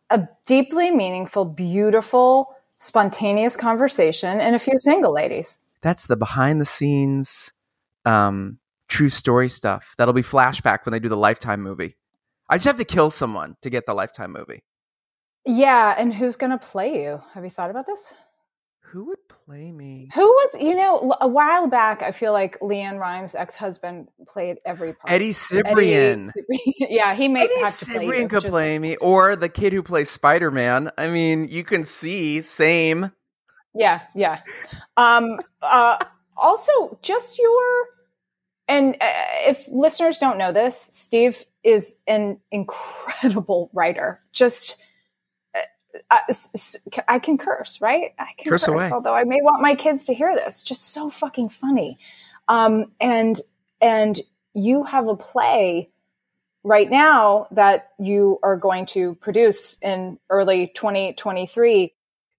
a 0.10 0.28
deeply 0.46 0.92
meaningful, 0.92 1.44
beautiful, 1.44 2.56
spontaneous 2.78 3.58
conversation 3.58 4.40
and 4.40 4.56
a 4.56 4.60
few 4.60 4.78
single 4.78 5.14
ladies. 5.14 5.60
That's 5.82 6.08
the 6.08 6.16
behind 6.16 6.62
the 6.62 6.66
scenes 6.66 7.54
um, 8.06 8.60
true 8.92 9.10
story 9.10 9.50
stuff. 9.50 9.96
That'll 9.98 10.14
be 10.14 10.22
flashback 10.22 10.86
when 10.86 10.92
they 10.92 11.00
do 11.00 11.10
the 11.10 11.18
Lifetime 11.18 11.62
movie. 11.62 11.96
I 12.50 12.58
just 12.58 12.68
have 12.68 12.76
to 12.78 12.86
kill 12.86 13.10
someone 13.10 13.56
to 13.62 13.70
get 13.70 13.86
the 13.86 13.94
Lifetime 13.94 14.32
movie. 14.32 14.64
Yeah, 15.46 15.96
and 15.98 16.14
who's 16.14 16.36
going 16.36 16.52
to 16.52 16.58
play 16.58 17.02
you? 17.02 17.22
Have 17.34 17.44
you 17.44 17.50
thought 17.50 17.72
about 17.72 17.88
this? 17.88 18.14
Who 18.92 19.06
would 19.06 19.30
play 19.30 19.72
me? 19.72 20.10
Who 20.14 20.22
was, 20.28 20.58
you 20.60 20.76
know, 20.76 21.16
a 21.22 21.28
while 21.28 21.68
back, 21.68 22.04
I 22.04 22.12
feel 22.12 22.34
like 22.34 22.60
LeAnn 22.60 23.00
Rimes' 23.00 23.34
ex 23.34 23.56
husband 23.56 24.10
played 24.28 24.58
every 24.66 24.92
part. 24.92 25.10
Eddie 25.10 25.32
Cibrian. 25.32 26.30
Eddie, 26.38 26.76
yeah, 26.90 27.16
he 27.16 27.30
may 27.30 27.46
Eddie 27.46 27.60
have 27.62 27.80
to 27.80 27.86
Cibrian 27.86 28.06
play 28.06 28.20
you, 28.20 28.28
could 28.28 28.42
just... 28.42 28.52
play 28.52 28.78
me, 28.78 28.98
or 28.98 29.38
the 29.38 29.48
kid 29.48 29.72
who 29.72 29.82
plays 29.82 30.10
Spider 30.10 30.52
Man. 30.52 30.92
I 30.98 31.08
mean, 31.08 31.48
you 31.48 31.64
can 31.64 31.86
see, 31.86 32.42
same. 32.42 33.14
Yeah, 33.74 34.02
yeah. 34.14 34.42
Um, 34.98 35.40
uh, 35.62 35.98
also, 36.36 37.00
just 37.02 37.40
your, 37.40 37.86
and 38.72 38.96
uh, 39.02 39.06
if 39.50 39.68
listeners 39.68 40.18
don't 40.18 40.38
know 40.38 40.54
this, 40.54 40.90
Steve 40.94 41.44
is 41.62 41.96
an 42.08 42.40
incredible 42.52 43.70
writer. 43.74 44.22
Just, 44.32 44.82
I, 46.10 46.22
I 47.10 47.20
can 47.20 47.38
curse, 47.38 47.82
right? 47.82 48.12
I 48.18 48.30
can 48.38 48.50
curse, 48.50 48.66
curse 48.66 48.92
although 48.94 49.14
I 49.14 49.26
may 49.26 49.42
want 49.42 49.62
my 49.62 49.76
kids 49.76 50.06
to 50.06 50.14
hear 50.14 50.34
this. 50.34 50.62
Just 50.62 50.94
so 50.94 51.10
fucking 51.10 51.50
funny. 51.50 51.98
Um, 52.48 52.94
and 53.02 53.38
and 53.82 54.18
you 54.54 54.86
have 54.86 55.10
a 55.10 55.18
play 55.18 55.90
right 56.64 56.90
now 56.90 57.48
that 57.52 57.90
you 58.00 58.40
are 58.42 58.56
going 58.56 58.86
to 58.86 59.16
produce 59.16 59.76
in 59.82 60.18
early 60.30 60.72
2023. 60.74 61.94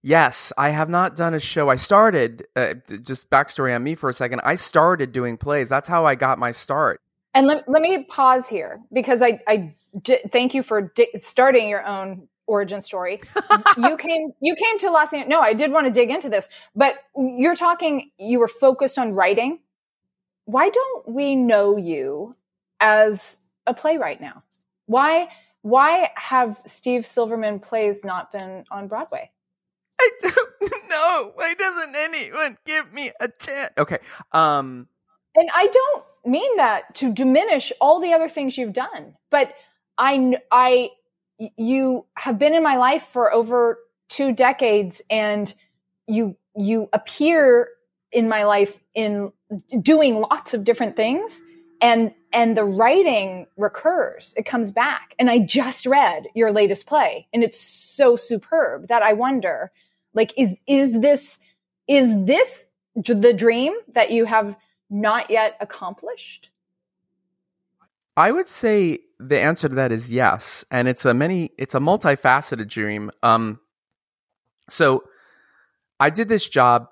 Yes, 0.05 0.51
I 0.57 0.69
have 0.69 0.89
not 0.89 1.15
done 1.15 1.33
a 1.33 1.39
show. 1.39 1.69
I 1.69 1.77
started, 1.77 2.45
uh, 2.57 2.73
just 3.03 3.29
backstory 3.29 3.73
on 3.73 3.83
me 3.83 3.95
for 3.95 4.09
a 4.09 4.13
second. 4.13 4.41
I 4.43 4.55
started 4.55 5.13
doing 5.13 5.37
plays. 5.37 5.69
That's 5.69 5.87
how 5.87 6.05
I 6.05 6.15
got 6.15 6.37
my 6.37 6.51
start. 6.51 6.99
And 7.33 7.47
let, 7.47 7.67
let 7.69 7.81
me 7.81 8.03
pause 8.03 8.47
here 8.47 8.81
because 8.91 9.21
I, 9.21 9.39
I 9.47 9.73
d- 10.01 10.19
thank 10.29 10.53
you 10.53 10.61
for 10.61 10.91
di- 10.93 11.07
starting 11.19 11.69
your 11.69 11.85
own 11.85 12.27
origin 12.47 12.81
story. 12.81 13.21
you 13.77 13.97
came 13.97 14.33
you 14.41 14.55
came 14.55 14.77
to 14.79 14.91
Los 14.91 15.13
Angeles. 15.13 15.29
No, 15.29 15.39
I 15.39 15.53
did 15.53 15.71
want 15.71 15.87
to 15.87 15.93
dig 15.93 16.09
into 16.09 16.29
this, 16.29 16.49
but 16.75 16.95
you're 17.15 17.55
talking 17.55 18.11
you 18.17 18.39
were 18.39 18.47
focused 18.47 18.97
on 18.97 19.13
writing. 19.13 19.59
Why 20.45 20.69
don't 20.69 21.09
we 21.09 21.35
know 21.35 21.77
you 21.77 22.35
as 22.81 23.43
a 23.65 23.73
playwright 23.73 24.19
now? 24.19 24.43
Why 24.85 25.29
why 25.61 26.11
have 26.15 26.61
Steve 26.65 27.07
Silverman 27.07 27.59
plays 27.59 28.03
not 28.03 28.31
been 28.33 28.65
on 28.69 28.87
Broadway? 28.87 29.31
I 30.03 30.09
don't 30.21 30.71
know. 30.89 31.31
Why 31.35 31.53
doesn't 31.53 31.95
anyone 31.95 32.57
give 32.65 32.91
me 32.93 33.11
a 33.19 33.27
chance? 33.27 33.71
Okay. 33.77 33.99
Um 34.31 34.87
and 35.35 35.49
I 35.55 35.67
don't 35.67 36.03
mean 36.25 36.55
that 36.57 36.93
to 36.95 37.11
diminish 37.11 37.71
all 37.81 37.99
the 37.99 38.13
other 38.13 38.29
things 38.29 38.57
you've 38.57 38.73
done, 38.73 39.15
but 39.29 39.53
I 39.97 40.35
I 40.51 40.89
you 41.57 42.05
have 42.15 42.37
been 42.39 42.53
in 42.53 42.63
my 42.63 42.77
life 42.77 43.03
for 43.03 43.33
over 43.33 43.79
two 44.09 44.31
decades 44.33 45.01
and 45.09 45.53
you 46.07 46.35
you 46.55 46.89
appear 46.93 47.69
in 48.11 48.29
my 48.29 48.43
life 48.43 48.79
in 48.93 49.31
doing 49.81 50.19
lots 50.19 50.53
of 50.53 50.63
different 50.63 50.95
things 50.95 51.41
and 51.81 52.13
and 52.31 52.55
the 52.55 52.63
writing 52.63 53.47
recurs 53.57 54.33
it 54.37 54.45
comes 54.45 54.71
back 54.71 55.15
and 55.17 55.29
i 55.29 55.39
just 55.39 55.85
read 55.85 56.25
your 56.35 56.51
latest 56.51 56.85
play 56.85 57.27
and 57.33 57.43
it's 57.43 57.59
so 57.59 58.15
superb 58.15 58.87
that 58.87 59.01
i 59.01 59.13
wonder 59.13 59.71
like 60.13 60.33
is 60.37 60.57
is 60.67 60.99
this 61.01 61.39
is 61.87 62.13
this 62.25 62.65
the 62.95 63.33
dream 63.33 63.73
that 63.89 64.11
you 64.11 64.25
have 64.25 64.55
not 64.89 65.29
yet 65.29 65.57
accomplished 65.59 66.49
i 68.15 68.31
would 68.31 68.47
say 68.47 68.99
the 69.29 69.39
answer 69.39 69.69
to 69.69 69.75
that 69.75 69.91
is 69.91 70.11
yes, 70.11 70.65
and 70.69 70.87
it's 70.87 71.05
a 71.05 71.13
many 71.13 71.51
it's 71.57 71.75
a 71.75 71.79
multifaceted 71.79 72.67
dream. 72.67 73.11
Um, 73.21 73.59
so 74.69 75.03
I 75.99 76.09
did 76.09 76.27
this 76.27 76.47
job. 76.47 76.87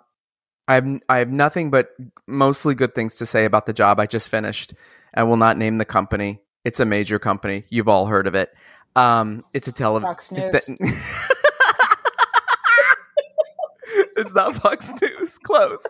I 0.67 0.75
have 0.75 1.01
I 1.09 1.17
have 1.17 1.29
nothing 1.29 1.69
but 1.69 1.89
mostly 2.27 2.75
good 2.75 2.95
things 2.95 3.15
to 3.17 3.25
say 3.25 3.45
about 3.45 3.65
the 3.65 3.73
job 3.73 3.99
I 3.99 4.05
just 4.05 4.29
finished. 4.29 4.73
I 5.13 5.23
will 5.23 5.37
not 5.37 5.57
name 5.57 5.77
the 5.77 5.85
company. 5.85 6.39
It's 6.63 6.79
a 6.79 6.85
major 6.85 7.19
company. 7.19 7.63
You've 7.69 7.87
all 7.87 8.05
heard 8.05 8.27
of 8.27 8.35
it. 8.35 8.53
Um, 8.95 9.43
it's 9.53 9.67
a 9.67 9.71
television. 9.71 10.77
It's 14.21 14.33
not 14.33 14.55
Fox 14.55 14.89
News. 15.01 15.37
Close. 15.39 15.85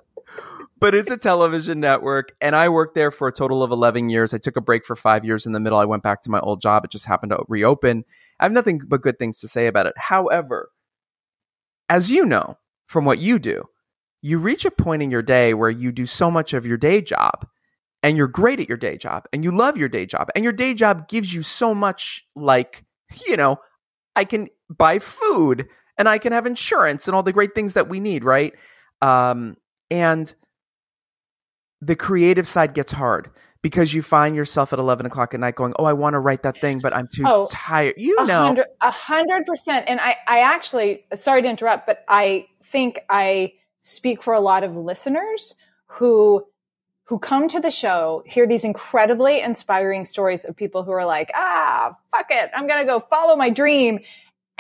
But 0.80 0.96
it's 0.96 1.12
a 1.12 1.18
television 1.18 1.80
network 1.80 2.34
and 2.42 2.56
i 2.56 2.70
worked 2.70 2.96
there 2.96 3.12
for 3.12 3.28
a 3.28 3.34
total 3.34 3.62
of 3.62 3.72
11 3.72 4.10
years. 4.10 4.34
I 4.34 4.38
took 4.38 4.56
a 4.56 4.62
break 4.62 4.86
for 4.86 4.96
five 4.96 5.26
years 5.26 5.46
in 5.46 5.52
the 5.52 5.60
middle. 5.60 5.78
I 5.78 5.86
went 5.86 6.04
back 6.04 6.22
to 6.24 6.32
my 6.32 6.40
old 6.40 6.62
job. 6.62 6.86
It 6.86 6.92
just 6.92 7.06
happened 7.06 7.32
to 7.32 7.44
reopen. 7.48 8.06
I 8.40 8.46
have 8.46 8.52
nothing 8.52 8.82
but 8.88 9.02
good 9.02 9.20
things 9.20 9.40
to 9.42 9.48
say 9.48 9.68
about 9.68 9.86
it. 9.86 9.94
However 9.98 10.70
as 11.92 12.10
you 12.10 12.26
know 12.26 12.58
from 12.88 13.04
what 13.04 13.20
you 13.20 13.38
do 13.38 13.66
you 14.22 14.40
reach 14.40 14.66
a 14.66 14.72
point 14.72 15.04
in 15.04 15.12
your 15.12 15.22
day 15.22 15.54
where 15.54 15.70
you 15.70 15.92
do 15.92 16.06
so 16.06 16.32
much 16.32 16.54
of 16.54 16.66
your 16.66 16.78
day 16.78 17.02
job 17.02 17.46
and 18.02 18.16
you're 18.16 18.28
great 18.28 18.60
at 18.60 18.70
your 18.70 18.78
day 18.78 18.98
job 18.98 19.26
and 19.34 19.44
you 19.44 19.52
love 19.52 19.78
your 19.78 19.90
day 19.90 20.06
job 20.06 20.30
and 20.34 20.44
your 20.44 20.54
day 20.54 20.74
job 20.74 21.08
gives 21.10 21.34
you 21.34 21.44
so 21.44 21.76
much 21.76 22.26
like 22.36 22.86
you 23.28 23.36
know 23.36 23.58
i 24.16 24.24
can 24.24 24.48
buy 24.70 25.00
food 25.00 25.68
and 25.98 26.10
i 26.10 26.17
can 26.17 26.31
have 26.31 26.45
insurance 26.45 27.07
and 27.07 27.15
all 27.15 27.24
the 27.24 27.33
great 27.33 27.55
things 27.55 27.74
that 27.74 27.88
we 27.89 28.00
need 28.00 28.24
right 28.24 28.53
um, 29.01 29.57
and 29.89 30.36
the 31.81 31.95
creative 31.95 32.48
side 32.48 32.74
gets 32.74 32.91
hard 32.91 33.31
because 33.62 33.93
you 33.93 34.01
find 34.01 34.36
yourself 34.36 34.74
at 34.74 34.79
11 34.79 35.05
o'clock 35.05 35.33
at 35.33 35.39
night 35.39 35.55
going, 35.55 35.74
Oh, 35.77 35.86
I 35.86 35.93
want 35.93 36.13
to 36.13 36.19
write 36.19 36.43
that 36.43 36.57
thing, 36.57 36.79
but 36.79 36.95
I'm 36.95 37.07
too 37.07 37.24
oh, 37.25 37.48
tired. 37.51 37.95
You 37.98 38.25
know, 38.25 38.55
a 38.81 38.91
hundred 38.91 39.45
percent. 39.45 39.86
And 39.88 40.00
I, 40.00 40.15
I 40.27 40.39
actually, 40.39 41.05
sorry 41.15 41.41
to 41.41 41.50
interrupt, 41.50 41.86
but 41.86 42.03
I 42.07 42.48
think 42.63 43.01
I 43.10 43.53
speak 43.81 44.21
for 44.21 44.33
a 44.33 44.39
lot 44.39 44.63
of 44.63 44.75
listeners 44.75 45.55
who, 45.88 46.45
who 47.05 47.19
come 47.19 47.48
to 47.50 47.60
the 47.60 47.71
show, 47.71 48.24
hear 48.25 48.48
these 48.48 48.63
incredibly 48.63 49.41
inspiring 49.41 50.05
stories 50.05 50.45
of 50.45 50.55
people 50.55 50.83
who 50.83 50.91
are 50.91 51.05
like, 51.05 51.31
ah, 51.36 51.91
fuck 52.10 52.27
it. 52.29 52.50
I'm 52.55 52.67
going 52.67 52.79
to 52.79 52.86
go 52.86 53.00
follow 53.00 53.36
my 53.36 53.50
dream. 53.50 54.00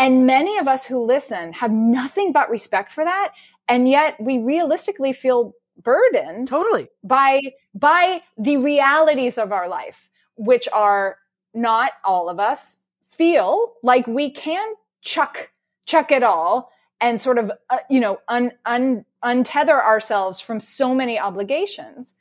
And 0.01 0.25
many 0.25 0.57
of 0.57 0.67
us 0.67 0.83
who 0.83 0.97
listen 0.97 1.53
have 1.53 1.71
nothing 1.71 2.31
but 2.31 2.49
respect 2.49 2.91
for 2.91 3.03
that. 3.03 3.33
And 3.67 3.87
yet 3.87 4.19
we 4.19 4.39
realistically 4.39 5.13
feel 5.13 5.53
burdened 5.83 6.47
totally 6.47 6.87
by 7.03 7.39
by 7.75 8.23
the 8.35 8.57
realities 8.57 9.37
of 9.37 9.51
our 9.51 9.67
life 9.67 10.09
which 10.35 10.67
are 10.73 11.17
not 11.53 11.91
all 12.03 12.29
of 12.29 12.39
us 12.39 12.77
feel 13.09 13.73
like 13.83 14.05
we 14.07 14.31
can 14.31 14.73
chuck 15.01 15.51
chuck 15.85 16.11
it 16.11 16.23
all 16.23 16.71
and 16.99 17.21
sort 17.21 17.37
of 17.37 17.51
uh, 17.69 17.77
you 17.89 17.99
know 17.99 18.19
un, 18.27 18.51
un, 18.65 19.05
untether 19.23 19.81
ourselves 19.81 20.39
from 20.39 20.59
so 20.59 20.93
many 20.93 21.17
obligations 21.17 22.15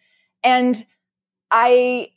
and 0.45 0.87
i 1.51 2.11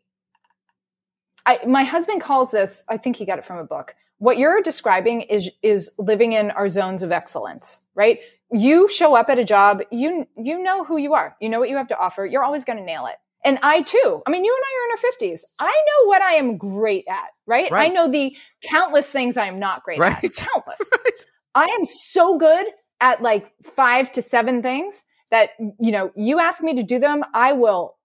i 1.46 1.60
my 1.65 1.84
husband 1.84 2.22
calls 2.22 2.51
this 2.51 2.84
i 2.89 2.96
think 2.96 3.15
he 3.15 3.25
got 3.25 3.39
it 3.39 3.46
from 3.46 3.58
a 3.58 3.65
book 3.65 3.96
what 4.24 4.38
you're 4.38 4.62
describing 4.62 5.22
is 5.22 5.50
is 5.62 5.92
living 5.98 6.34
in 6.34 6.51
our 6.51 6.70
zones 6.70 7.03
of 7.03 7.12
excellence 7.12 7.80
right 7.96 8.20
you 8.53 8.88
show 8.88 9.15
up 9.15 9.30
at 9.30 9.39
a 9.39 9.44
job, 9.44 9.82
you 9.92 10.27
you 10.38 10.62
know 10.62 10.84
who 10.84 10.98
you 10.98 11.13
are. 11.13 11.36
You 11.42 11.50
know 11.50 11.60
what 11.60 11.70
you 11.70 11.77
have 11.77 11.88
to 11.88 11.98
offer. 11.98 12.25
You're 12.25 12.44
always 12.44 12.63
going 12.63 12.77
to 12.77 12.86
nail 12.86 13.08
it. 13.08 13.15
And 13.44 13.60
I 13.62 13.82
too. 13.82 14.22
I 14.25 14.30
mean, 14.30 14.46
you 14.46 14.56
and 14.56 14.63
I 14.63 14.72
are 14.77 14.86
in 14.86 15.34
our 15.34 15.36
50s. 15.36 15.42
I 15.60 15.65
know 15.65 16.08
what 16.08 16.22
I 16.22 16.34
am 16.36 16.58
great 16.58 17.06
at, 17.10 17.30
right? 17.46 17.70
right. 17.72 17.89
I 17.89 17.94
know 17.94 18.10
the 18.10 18.36
countless 18.63 19.10
things 19.10 19.36
I 19.36 19.48
am 19.48 19.60
not 19.60 19.84
great 19.84 20.00
right. 20.00 20.24
at. 20.24 20.34
Countless. 20.36 20.92
right. 20.92 21.25
I 21.56 21.65
am 21.65 21.86
so 21.86 22.38
good 22.38 22.68
at 23.01 23.22
like 23.22 23.51
5 23.63 24.13
to 24.13 24.22
7 24.22 24.62
things 24.62 25.03
that 25.30 25.50
you 25.60 25.92
know, 25.92 26.12
you 26.15 26.39
ask 26.39 26.63
me 26.63 26.75
to 26.75 26.84
do 26.84 27.00
them, 27.00 27.24
I 27.34 27.51
will 27.51 27.98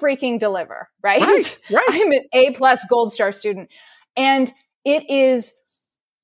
freaking 0.00 0.38
deliver, 0.38 0.88
right? 1.02 1.20
Right. 1.20 1.58
right. 1.70 1.86
I'm 1.90 2.12
an 2.12 2.24
A 2.32 2.52
plus 2.52 2.86
gold 2.88 3.12
star 3.12 3.32
student. 3.32 3.68
And 4.16 4.50
it 4.86 5.10
is 5.10 5.52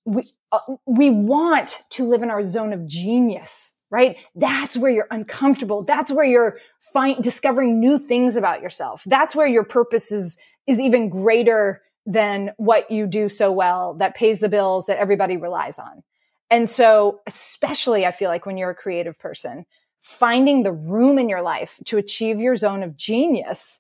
we 0.05 0.29
uh, 0.51 0.59
we 0.87 1.11
want 1.11 1.81
to 1.91 2.09
live 2.09 2.23
in 2.23 2.31
our 2.31 2.43
zone 2.43 2.73
of 2.73 2.87
genius 2.87 3.75
right? 3.93 4.17
That's 4.35 4.77
where 4.77 4.91
you're 4.91 5.07
uncomfortable. 5.11 5.85
That's 5.85 6.11
where 6.11 6.25
you're 6.25 6.57
find, 6.95 7.23
discovering 7.23 7.79
new 7.79 7.99
things 7.99 8.37
about 8.37 8.63
yourself. 8.63 9.03
That's 9.05 9.37
where 9.37 9.47
your 9.47 9.65
purpose 9.65 10.11
is 10.11 10.39
is 10.67 10.81
even 10.81 11.11
greater 11.11 11.83
than 12.07 12.53
what 12.57 12.91
you 12.91 13.07
do 13.07 13.29
so 13.29 13.53
well 13.53 13.95
that 13.95 14.17
pays 14.17 14.41
the 14.41 14.49
bills 14.49 14.87
that 14.87 14.97
everybody 14.97 15.37
relies 15.37 15.79
on. 15.79 16.03
And 16.51 16.69
so 16.69 17.21
especially 17.27 18.05
i 18.05 18.11
feel 18.11 18.29
like 18.29 18.47
when 18.47 18.57
you're 18.57 18.71
a 18.71 18.75
creative 18.75 19.19
person 19.19 19.67
finding 19.99 20.63
the 20.63 20.73
room 20.73 21.19
in 21.19 21.29
your 21.29 21.43
life 21.43 21.79
to 21.85 21.97
achieve 21.97 22.41
your 22.41 22.57
zone 22.57 22.83
of 22.83 22.97
genius 22.97 23.79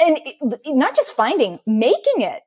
and 0.00 0.18
not 0.66 0.96
just 0.96 1.12
finding 1.12 1.60
making 1.66 2.20
it, 2.20 2.42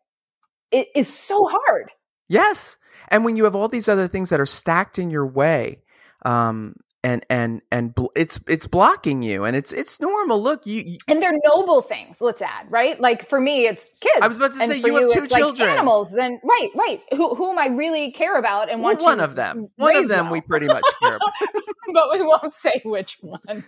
it 0.71 0.89
is 0.95 1.11
so 1.11 1.47
hard. 1.47 1.91
Yes 2.27 2.77
and 3.09 3.25
when 3.25 3.35
you 3.35 3.43
have 3.45 3.55
all 3.55 3.67
these 3.67 3.87
other 3.87 4.07
things 4.07 4.29
that 4.29 4.39
are 4.39 4.45
stacked 4.45 4.99
in 4.99 5.09
your 5.09 5.25
way, 5.25 5.79
um, 6.25 6.75
and 7.03 7.25
and 7.29 7.61
and 7.71 7.95
bl- 7.95 8.07
it's 8.15 8.41
it's 8.47 8.67
blocking 8.67 9.23
you 9.23 9.45
and 9.45 9.55
it's 9.55 9.71
it's 9.71 10.01
normal. 10.01 10.41
Look 10.41 10.65
you, 10.65 10.81
you, 10.81 10.97
and 11.07 11.21
they're 11.21 11.37
noble 11.45 11.81
things 11.81 12.19
let's 12.19 12.41
add 12.41 12.65
right? 12.69 12.99
Like 12.99 13.27
for 13.27 13.39
me 13.39 13.67
it's 13.67 13.89
kids. 14.01 14.19
I 14.21 14.27
was 14.27 14.37
about 14.37 14.51
to 14.51 14.57
say 14.57 14.77
you, 14.77 14.85
you 14.85 15.09
have 15.11 15.11
two 15.11 15.27
children 15.27 15.69
like 15.69 15.77
animals 15.77 16.13
and 16.13 16.39
right 16.43 16.69
right. 16.75 17.01
Who, 17.15 17.35
whom 17.35 17.57
i 17.57 17.67
really 17.67 18.11
care 18.11 18.37
about 18.37 18.69
and 18.69 18.81
want 18.81 19.01
one 19.01 19.21
of 19.21 19.35
them. 19.35 19.69
one 19.77 19.95
of 19.95 20.09
them 20.09 20.25
well. 20.25 20.33
we 20.33 20.41
pretty 20.41 20.67
much 20.67 20.83
care 21.01 21.15
about. 21.15 21.31
But 21.93 22.11
we 22.11 22.21
won't 22.21 22.53
say 22.53 22.81
which 22.83 23.17
one. 23.21 23.63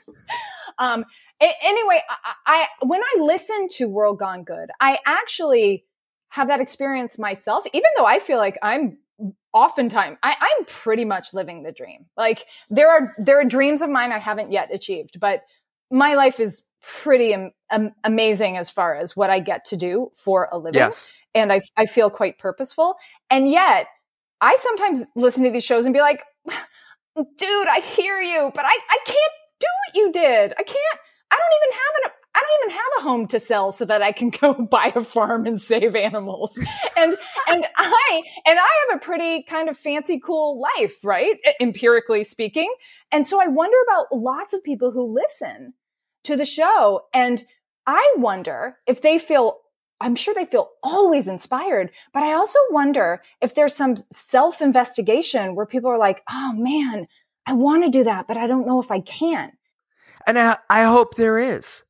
Um 0.78 1.06
anyway 1.42 2.02
I, 2.08 2.34
I 2.46 2.68
when 2.86 3.02
i 3.02 3.22
listen 3.22 3.68
to 3.70 3.88
world 3.88 4.20
gone 4.20 4.44
good 4.44 4.70
i 4.80 5.00
actually 5.06 5.86
have 6.30 6.48
that 6.48 6.62
experience 6.62 7.18
myself 7.18 7.66
even 7.74 7.90
though 7.98 8.06
i 8.06 8.20
feel 8.20 8.38
like 8.38 8.58
i'm 8.62 8.98
oftentimes 9.54 10.18
I, 10.24 10.36
I'm 10.40 10.66
pretty 10.66 11.06
much 11.06 11.34
living 11.34 11.64
the 11.64 11.72
dream. 11.72 12.06
Like 12.18 12.46
there 12.70 12.90
are 12.90 13.14
there 13.18 13.40
are 13.40 13.46
dreams 13.46 13.82
of 13.82 13.90
mine 13.90 14.12
I 14.12 14.20
haven't 14.20 14.52
yet 14.52 14.74
achieved, 14.74 15.20
but 15.20 15.42
my 15.90 16.16
life 16.16 16.40
is 16.40 16.64
pretty 16.82 17.34
am, 17.34 17.52
am, 17.70 17.92
amazing 18.04 18.58
as 18.58 18.70
far 18.70 18.96
as 18.96 19.16
what 19.16 19.30
I 19.30 19.40
get 19.40 19.66
to 19.66 19.78
do 19.78 20.12
for 20.16 20.50
a 20.52 20.58
living. 20.58 20.80
Yes. 20.80 21.12
And 21.36 21.52
I 21.52 21.62
I 21.78 21.86
feel 21.86 22.10
quite 22.10 22.38
purposeful. 22.38 22.96
And 23.30 23.50
yet 23.50 23.88
I 24.42 24.58
sometimes 24.60 25.06
listen 25.16 25.44
to 25.44 25.52
these 25.52 25.64
shows 25.64 25.86
and 25.86 25.94
be 25.94 26.02
like, 26.02 26.24
dude, 27.16 27.68
I 27.68 27.80
hear 27.80 28.20
you, 28.20 28.52
but 28.56 28.66
I, 28.66 28.80
I 28.90 28.98
can't 29.06 29.34
do 29.60 29.68
what 29.86 29.96
you 29.96 30.12
did. 30.12 30.54
I 30.58 30.64
can't, 30.64 31.00
I 31.30 31.38
don't 31.38 31.62
even 31.62 31.74
have 31.74 31.96
an 32.04 32.12
I 32.34 32.40
don't 32.40 32.64
even 32.64 32.78
have 32.78 32.92
a 33.00 33.04
home 33.04 33.28
to 33.28 33.40
sell 33.40 33.72
so 33.72 33.86
that 33.86 34.02
I 34.02 34.12
can 34.12 34.30
go 34.42 34.54
buy 34.54 34.92
a 34.96 35.04
farm 35.04 35.46
and 35.46 35.62
save 35.62 35.96
animals. 35.96 36.60
And 36.96 37.16
and 37.48 37.66
I 37.78 38.22
and 38.46 38.60
I 38.60 38.88
have 38.90 38.98
a 38.98 39.04
pretty 39.04 39.44
kind 39.44 39.70
of 39.70 39.78
fancy 39.78 40.20
cool 40.20 40.62
life, 40.78 41.04
right? 41.04 41.38
Empirically 41.60 42.24
speaking. 42.24 42.74
And 43.12 43.26
so 43.26 43.42
I 43.42 43.48
wonder 43.48 43.78
about 43.88 44.08
lots 44.14 44.54
of 44.54 44.64
people 44.64 44.92
who 44.92 45.14
listen 45.14 45.74
to 46.24 46.36
the 46.36 46.46
show 46.46 47.02
and 47.14 47.44
I 47.88 48.14
wonder 48.18 48.78
if 48.86 49.02
they 49.02 49.18
feel 49.18 49.60
I'm 50.00 50.16
sure 50.16 50.34
they 50.34 50.46
feel 50.46 50.72
always 50.82 51.28
inspired, 51.28 51.92
but 52.12 52.24
I 52.24 52.34
also 52.34 52.58
wonder 52.72 53.22
if 53.40 53.54
there's 53.54 53.76
some 53.76 53.98
self 54.12 54.62
investigation 54.62 55.56
where 55.56 55.66
people 55.68 55.92
are 55.92 55.98
like, 55.98 56.24
oh 56.30 56.54
man, 56.54 57.08
I 57.46 57.54
want 57.54 57.84
to 57.84 57.90
do 57.90 58.04
that, 58.04 58.28
but 58.28 58.38
I 58.38 58.48
don't 58.48 58.66
know 58.66 58.80
if 58.80 58.92
I 58.92 59.00
can. 59.00 59.52
And 60.26 60.40
I, 60.40 60.58
I 60.70 60.84
hope 60.84 61.16
there 61.16 61.38
is. 61.38 61.84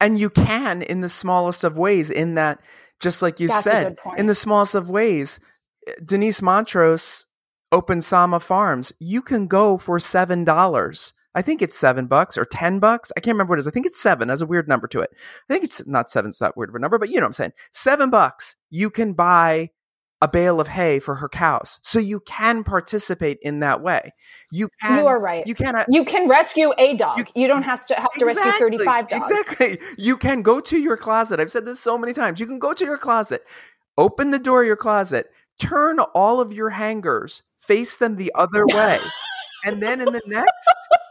And 0.00 0.18
you 0.18 0.30
can 0.30 0.82
in 0.82 1.00
the 1.00 1.08
smallest 1.08 1.64
of 1.64 1.78
ways, 1.78 2.10
in 2.10 2.34
that, 2.34 2.60
just 3.00 3.22
like 3.22 3.40
you 3.40 3.48
That's 3.48 3.64
said, 3.64 3.96
in 4.16 4.26
the 4.26 4.34
smallest 4.34 4.74
of 4.74 4.90
ways, 4.90 5.40
eh, 5.86 5.92
Denise 6.04 6.42
Montrose 6.42 7.26
opened 7.72 8.04
Sama 8.04 8.40
Farms. 8.40 8.92
You 8.98 9.22
can 9.22 9.46
go 9.46 9.78
for 9.78 9.98
$7. 9.98 11.12
I 11.34 11.42
think 11.42 11.60
it's 11.60 11.76
seven 11.76 12.06
bucks 12.06 12.38
or 12.38 12.46
ten 12.46 12.78
bucks. 12.78 13.12
I 13.14 13.20
can't 13.20 13.34
remember 13.34 13.52
what 13.52 13.58
it 13.58 13.60
is. 13.60 13.68
I 13.68 13.70
think 13.70 13.84
it's 13.84 14.00
seven. 14.00 14.28
There's 14.28 14.40
a 14.40 14.46
weird 14.46 14.68
number 14.68 14.88
to 14.88 15.00
it. 15.00 15.10
I 15.48 15.52
think 15.52 15.64
it's 15.64 15.86
not 15.86 16.08
seven. 16.08 16.30
It's 16.30 16.38
that 16.38 16.56
weird 16.56 16.70
of 16.70 16.74
a 16.74 16.78
number, 16.78 16.98
but 16.98 17.10
you 17.10 17.16
know 17.16 17.22
what 17.22 17.26
I'm 17.26 17.32
saying. 17.34 17.52
Seven 17.72 18.08
bucks. 18.08 18.56
You 18.70 18.88
can 18.88 19.12
buy 19.12 19.70
a 20.22 20.28
bale 20.28 20.60
of 20.60 20.68
hay 20.68 20.98
for 20.98 21.16
her 21.16 21.28
cows. 21.28 21.78
So 21.82 21.98
you 21.98 22.20
can 22.20 22.64
participate 22.64 23.38
in 23.42 23.60
that 23.60 23.82
way. 23.82 24.12
You 24.50 24.68
can. 24.80 24.98
You 24.98 25.06
are 25.06 25.20
right. 25.20 25.46
You 25.46 25.54
can. 25.54 25.76
Uh, 25.76 25.84
you 25.88 26.04
can 26.04 26.28
rescue 26.28 26.72
a 26.78 26.96
dog. 26.96 27.18
You, 27.18 27.42
you 27.42 27.48
don't 27.48 27.62
have 27.62 27.84
to 27.86 27.94
have 27.94 28.12
to 28.12 28.26
exactly, 28.26 28.50
rescue 28.50 28.58
thirty 28.58 28.78
five 28.84 29.08
dogs. 29.08 29.30
Exactly. 29.30 29.78
You 29.98 30.16
can 30.16 30.42
go 30.42 30.60
to 30.60 30.78
your 30.78 30.96
closet. 30.96 31.40
I've 31.40 31.50
said 31.50 31.66
this 31.66 31.80
so 31.80 31.98
many 31.98 32.12
times. 32.12 32.40
You 32.40 32.46
can 32.46 32.58
go 32.58 32.72
to 32.72 32.84
your 32.84 32.98
closet, 32.98 33.44
open 33.98 34.30
the 34.30 34.38
door 34.38 34.62
of 34.62 34.66
your 34.66 34.76
closet, 34.76 35.26
turn 35.60 35.98
all 35.98 36.40
of 36.40 36.52
your 36.52 36.70
hangers, 36.70 37.42
face 37.58 37.96
them 37.96 38.16
the 38.16 38.32
other 38.34 38.66
way. 38.72 39.00
and 39.64 39.82
then 39.82 40.00
in 40.00 40.12
the 40.12 40.22
next 40.26 40.68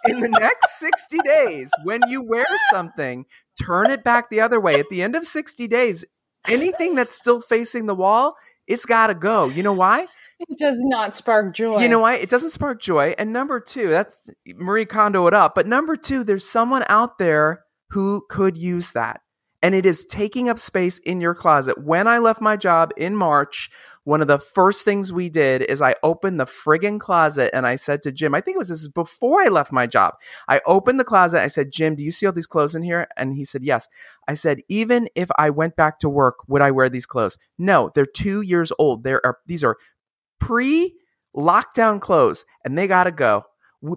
in 0.08 0.20
the 0.20 0.30
next 0.30 0.80
60 0.80 1.18
days 1.20 1.72
when 1.84 2.00
you 2.08 2.22
wear 2.22 2.46
something 2.70 3.26
turn 3.60 3.90
it 3.90 4.04
back 4.04 4.30
the 4.30 4.40
other 4.40 4.60
way 4.60 4.80
at 4.80 4.86
the 4.90 5.02
end 5.02 5.16
of 5.16 5.26
60 5.26 5.68
days 5.68 6.06
anything 6.48 6.94
that's 6.94 7.16
still 7.16 7.42
facing 7.42 7.88
the 7.88 7.96
wall 7.96 8.36
it's 8.68 8.86
got 8.86 9.08
to 9.08 9.16
go. 9.16 9.46
You 9.46 9.64
know 9.64 9.74
why? 9.74 10.08
It 10.40 10.58
does 10.60 10.78
not 10.80 11.16
spark 11.16 11.56
joy. 11.56 11.80
You 11.82 11.88
know 11.88 12.00
why? 12.00 12.16
It 12.16 12.30
doesn't 12.30 12.50
spark 12.50 12.82
joy. 12.82 13.16
And 13.18 13.32
number 13.32 13.60
two, 13.60 13.90
that's 13.90 14.30
Marie 14.56 14.86
Kondo 14.86 15.28
it 15.28 15.34
up. 15.34 15.56
But 15.56 15.68
number 15.68 15.96
two, 15.96 16.24
there's 16.24 16.48
someone 16.48 16.84
out 16.90 17.18
there 17.18 17.64
who 17.92 18.26
could 18.30 18.58
use 18.58 18.92
that. 18.92 19.22
And 19.66 19.74
it 19.74 19.84
is 19.84 20.06
taking 20.06 20.48
up 20.48 20.60
space 20.60 21.00
in 21.00 21.20
your 21.20 21.34
closet. 21.34 21.84
When 21.84 22.08
I 22.08 22.20
left 22.20 22.40
my 22.40 22.56
job 22.56 22.92
in 22.98 23.16
March, 23.16 23.72
one 24.04 24.22
of 24.22 24.28
the 24.28 24.38
first 24.38 24.86
things 24.86 25.12
we 25.12 25.28
did 25.28 25.64
is 25.64 25.82
I 25.82 25.96
opened 26.04 26.40
the 26.40 26.46
friggin' 26.46 27.00
closet 27.00 27.50
and 27.52 27.66
I 27.66 27.74
said 27.74 28.04
to 28.04 28.12
Jim, 28.12 28.36
I 28.36 28.42
think 28.42 28.54
it 28.54 28.60
was 28.60 28.70
this 28.70 28.88
before 28.88 29.42
I 29.42 29.48
left 29.48 29.72
my 29.72 29.88
job. 29.88 30.14
I 30.48 30.62
opened 30.68 31.00
the 31.00 31.04
closet. 31.04 31.42
I 31.42 31.48
said, 31.48 31.72
Jim, 31.72 31.96
do 31.96 32.04
you 32.04 32.12
see 32.12 32.28
all 32.28 32.32
these 32.32 32.46
clothes 32.46 32.76
in 32.76 32.84
here? 32.84 33.08
And 33.18 33.34
he 33.34 33.44
said, 33.44 33.64
yes. 33.64 33.88
I 34.28 34.36
said, 34.36 34.60
even 34.70 35.10
if 35.16 35.32
I 35.36 35.50
went 35.50 35.76
back 35.76 35.98
to 36.02 36.10
work, 36.10 36.48
would 36.48 36.62
I 36.62 36.70
wear 36.70 36.88
these 36.88 37.08
clothes? 37.08 37.36
No, 37.58 37.90
they're 37.96 38.06
two 38.06 38.42
years 38.42 38.72
old. 38.78 39.04
There 39.04 39.26
are, 39.26 39.40
these 39.48 39.64
are 39.64 39.78
pre 40.40 40.94
lockdown 41.36 42.00
clothes 42.00 42.46
and 42.64 42.78
they 42.78 42.86
got 42.86 43.06
to 43.06 43.12
go 43.12 43.46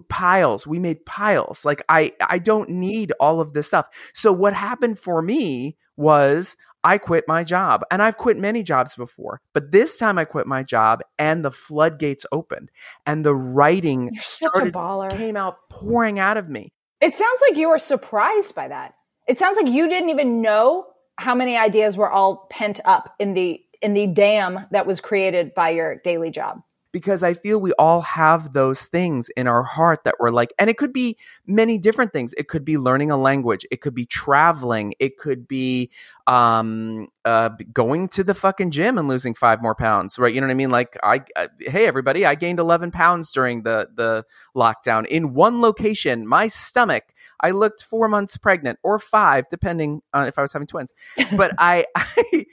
piles. 0.09 0.67
We 0.67 0.79
made 0.79 1.05
piles. 1.05 1.65
Like 1.65 1.83
i 1.89 2.13
i 2.27 2.37
don't 2.39 2.69
need 2.69 3.11
all 3.19 3.41
of 3.41 3.53
this 3.53 3.67
stuff. 3.67 3.87
So 4.13 4.31
what 4.31 4.53
happened 4.53 4.99
for 4.99 5.21
me 5.21 5.77
was 5.97 6.55
I 6.83 6.97
quit 6.97 7.25
my 7.27 7.43
job 7.43 7.81
and 7.91 8.01
I've 8.01 8.17
quit 8.17 8.37
many 8.37 8.63
jobs 8.63 8.95
before, 8.95 9.41
but 9.53 9.71
this 9.71 9.97
time 9.97 10.17
I 10.17 10.25
quit 10.25 10.47
my 10.47 10.63
job 10.63 11.01
and 11.17 11.43
the 11.43 11.51
floodgates 11.51 12.25
opened 12.31 12.71
and 13.05 13.25
the 13.25 13.35
writing 13.35 14.11
started 14.19 14.73
came 15.11 15.35
out 15.35 15.69
pouring 15.69 16.19
out 16.19 16.37
of 16.37 16.47
me. 16.47 16.71
It 17.01 17.13
sounds 17.13 17.39
like 17.47 17.57
you 17.57 17.69
were 17.69 17.79
surprised 17.79 18.55
by 18.55 18.69
that. 18.69 18.93
It 19.27 19.37
sounds 19.37 19.57
like 19.57 19.67
you 19.67 19.89
didn't 19.89 20.09
even 20.09 20.41
know 20.41 20.87
how 21.17 21.35
many 21.35 21.57
ideas 21.57 21.97
were 21.97 22.09
all 22.09 22.47
pent 22.49 22.79
up 22.85 23.13
in 23.19 23.33
the 23.33 23.61
in 23.81 23.93
the 23.93 24.07
dam 24.07 24.65
that 24.71 24.85
was 24.85 25.01
created 25.01 25.53
by 25.53 25.69
your 25.69 25.95
daily 26.03 26.31
job 26.31 26.61
because 26.91 27.23
I 27.23 27.33
feel 27.33 27.59
we 27.59 27.73
all 27.73 28.01
have 28.01 28.53
those 28.53 28.85
things 28.85 29.29
in 29.29 29.47
our 29.47 29.63
heart 29.63 30.03
that 30.05 30.15
we're 30.19 30.31
like, 30.31 30.53
and 30.57 30.69
it 30.69 30.77
could 30.77 30.93
be 30.93 31.17
many 31.45 31.77
different 31.77 32.13
things. 32.13 32.33
It 32.33 32.47
could 32.47 32.65
be 32.65 32.77
learning 32.77 33.11
a 33.11 33.17
language. 33.17 33.65
It 33.71 33.81
could 33.81 33.93
be 33.93 34.05
traveling. 34.05 34.93
It 34.99 35.17
could 35.17 35.47
be 35.47 35.91
um, 36.27 37.09
uh, 37.25 37.49
going 37.73 38.07
to 38.09 38.23
the 38.23 38.33
fucking 38.33 38.71
gym 38.71 38.97
and 38.97 39.07
losing 39.07 39.33
five 39.33 39.61
more 39.61 39.75
pounds, 39.75 40.17
right? 40.17 40.33
You 40.33 40.41
know 40.41 40.47
what 40.47 40.51
I 40.51 40.55
mean? 40.55 40.71
Like, 40.71 40.97
I, 41.03 41.21
I 41.35 41.49
hey 41.59 41.85
everybody, 41.85 42.25
I 42.25 42.35
gained 42.35 42.59
eleven 42.59 42.91
pounds 42.91 43.31
during 43.31 43.63
the 43.63 43.89
the 43.93 44.25
lockdown 44.55 45.05
in 45.07 45.33
one 45.33 45.61
location. 45.61 46.27
My 46.27 46.47
stomach. 46.47 47.13
I 47.41 47.51
looked 47.51 47.83
four 47.83 48.09
months 48.09 48.35
pregnant 48.35 48.79
or 48.83 48.99
five, 48.99 49.47
depending 49.49 50.01
on 50.13 50.27
if 50.27 50.37
I 50.37 50.41
was 50.41 50.51
having 50.51 50.67
twins. 50.67 50.91
But 51.37 51.53
I, 51.57 51.85
I 51.95 52.45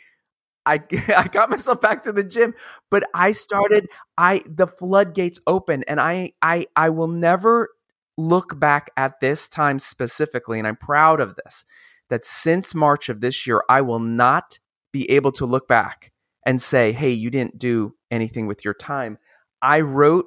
I 0.66 0.82
I 1.16 1.28
got 1.28 1.48
myself 1.48 1.80
back 1.80 2.02
to 2.02 2.12
the 2.12 2.24
gym, 2.24 2.54
but 2.90 3.04
I 3.14 3.30
started 3.30 3.88
I 4.18 4.42
the 4.46 4.66
floodgates 4.66 5.40
open 5.46 5.84
and 5.88 6.00
I 6.00 6.32
I 6.42 6.66
I 6.76 6.90
will 6.90 7.08
never 7.08 7.70
look 8.18 8.58
back 8.58 8.90
at 8.96 9.20
this 9.20 9.48
time 9.48 9.78
specifically 9.78 10.58
and 10.58 10.66
I'm 10.66 10.76
proud 10.76 11.20
of 11.20 11.36
this 11.36 11.64
that 12.10 12.24
since 12.24 12.74
March 12.74 13.08
of 13.08 13.20
this 13.20 13.46
year 13.46 13.62
I 13.68 13.80
will 13.82 14.00
not 14.00 14.58
be 14.92 15.10
able 15.10 15.32
to 15.32 15.46
look 15.46 15.68
back 15.68 16.12
and 16.44 16.60
say, 16.60 16.92
"Hey, 16.92 17.10
you 17.10 17.30
didn't 17.30 17.58
do 17.58 17.94
anything 18.10 18.46
with 18.46 18.64
your 18.64 18.74
time." 18.74 19.18
I 19.62 19.80
wrote 19.80 20.26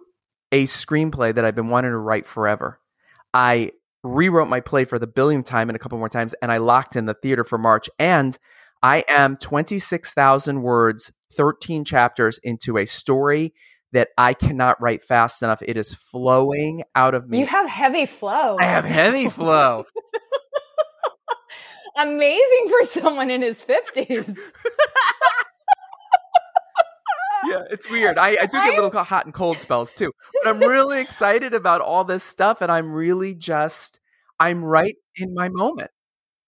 a 0.52 0.63
screenplay 0.65 1.34
that 1.34 1.45
I've 1.45 1.56
been 1.56 1.69
wanting 1.69 1.91
to 1.91 1.97
write 1.97 2.28
forever. 2.28 2.80
I 3.34 3.71
rewrote 4.04 4.47
my 4.47 4.60
play 4.60 4.86
for 4.86 4.97
the 4.97 5.08
billionth 5.08 5.45
time 5.45 5.69
and 5.69 5.75
a 5.75 5.80
couple 5.80 5.97
more 5.97 6.10
times 6.10 6.34
and 6.41 6.52
I 6.52 6.58
locked 6.58 6.95
in 6.95 7.06
the 7.06 7.13
theater 7.13 7.43
for 7.43 7.58
March 7.58 7.89
and 7.99 8.38
I 8.81 9.03
am 9.09 9.37
26,000 9.37 10.61
words, 10.61 11.11
13 11.33 11.85
chapters 11.85 12.39
into 12.43 12.77
a 12.77 12.85
story 12.85 13.53
that 13.91 14.09
I 14.17 14.33
cannot 14.33 14.81
write 14.81 15.03
fast 15.03 15.41
enough. 15.41 15.61
It 15.61 15.75
is 15.75 15.93
flowing 15.93 16.83
out 16.95 17.13
of 17.13 17.27
me. 17.27 17.39
You 17.39 17.45
have 17.47 17.67
heavy 17.67 18.05
flow. 18.05 18.57
I 18.59 18.65
have 18.65 18.85
heavy 18.85 19.29
flow. 19.29 19.85
Amazing 21.97 22.67
for 22.69 22.85
someone 22.85 23.29
in 23.29 23.41
his 23.41 23.63
50s. 23.63 24.51
yeah, 27.45 27.63
it's 27.69 27.89
weird. 27.89 28.17
I, 28.17 28.37
I 28.41 28.45
do 28.45 28.57
get 28.57 28.79
little 28.79 29.03
hot 29.03 29.25
and 29.25 29.33
cold 29.33 29.57
spells 29.57 29.93
too. 29.93 30.11
But 30.43 30.49
I'm 30.49 30.59
really 30.59 31.01
excited 31.01 31.53
about 31.53 31.81
all 31.81 32.05
this 32.05 32.23
stuff 32.23 32.61
and 32.61 32.71
I'm 32.71 32.93
really 32.93 33.33
just 33.33 33.99
I'm 34.39 34.63
right 34.63 34.95
in 35.15 35.33
my 35.33 35.49
moment. 35.49 35.91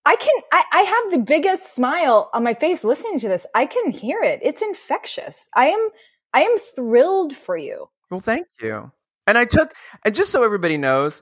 I 0.05 0.15
can, 0.15 0.33
I, 0.51 0.63
I, 0.71 0.81
have 0.81 1.11
the 1.11 1.25
biggest 1.25 1.75
smile 1.75 2.29
on 2.33 2.43
my 2.43 2.55
face 2.55 2.83
listening 2.83 3.19
to 3.19 3.27
this. 3.27 3.45
I 3.53 3.67
can 3.67 3.91
hear 3.91 4.21
it. 4.21 4.39
It's 4.41 4.61
infectious. 4.61 5.47
I 5.55 5.67
am, 5.67 5.89
I 6.33 6.41
am 6.41 6.57
thrilled 6.57 7.35
for 7.35 7.55
you. 7.55 7.89
Well, 8.09 8.19
thank 8.19 8.47
you. 8.61 8.91
And 9.27 9.37
I 9.37 9.45
took, 9.45 9.73
and 10.03 10.15
just 10.15 10.31
so 10.31 10.43
everybody 10.43 10.77
knows, 10.77 11.21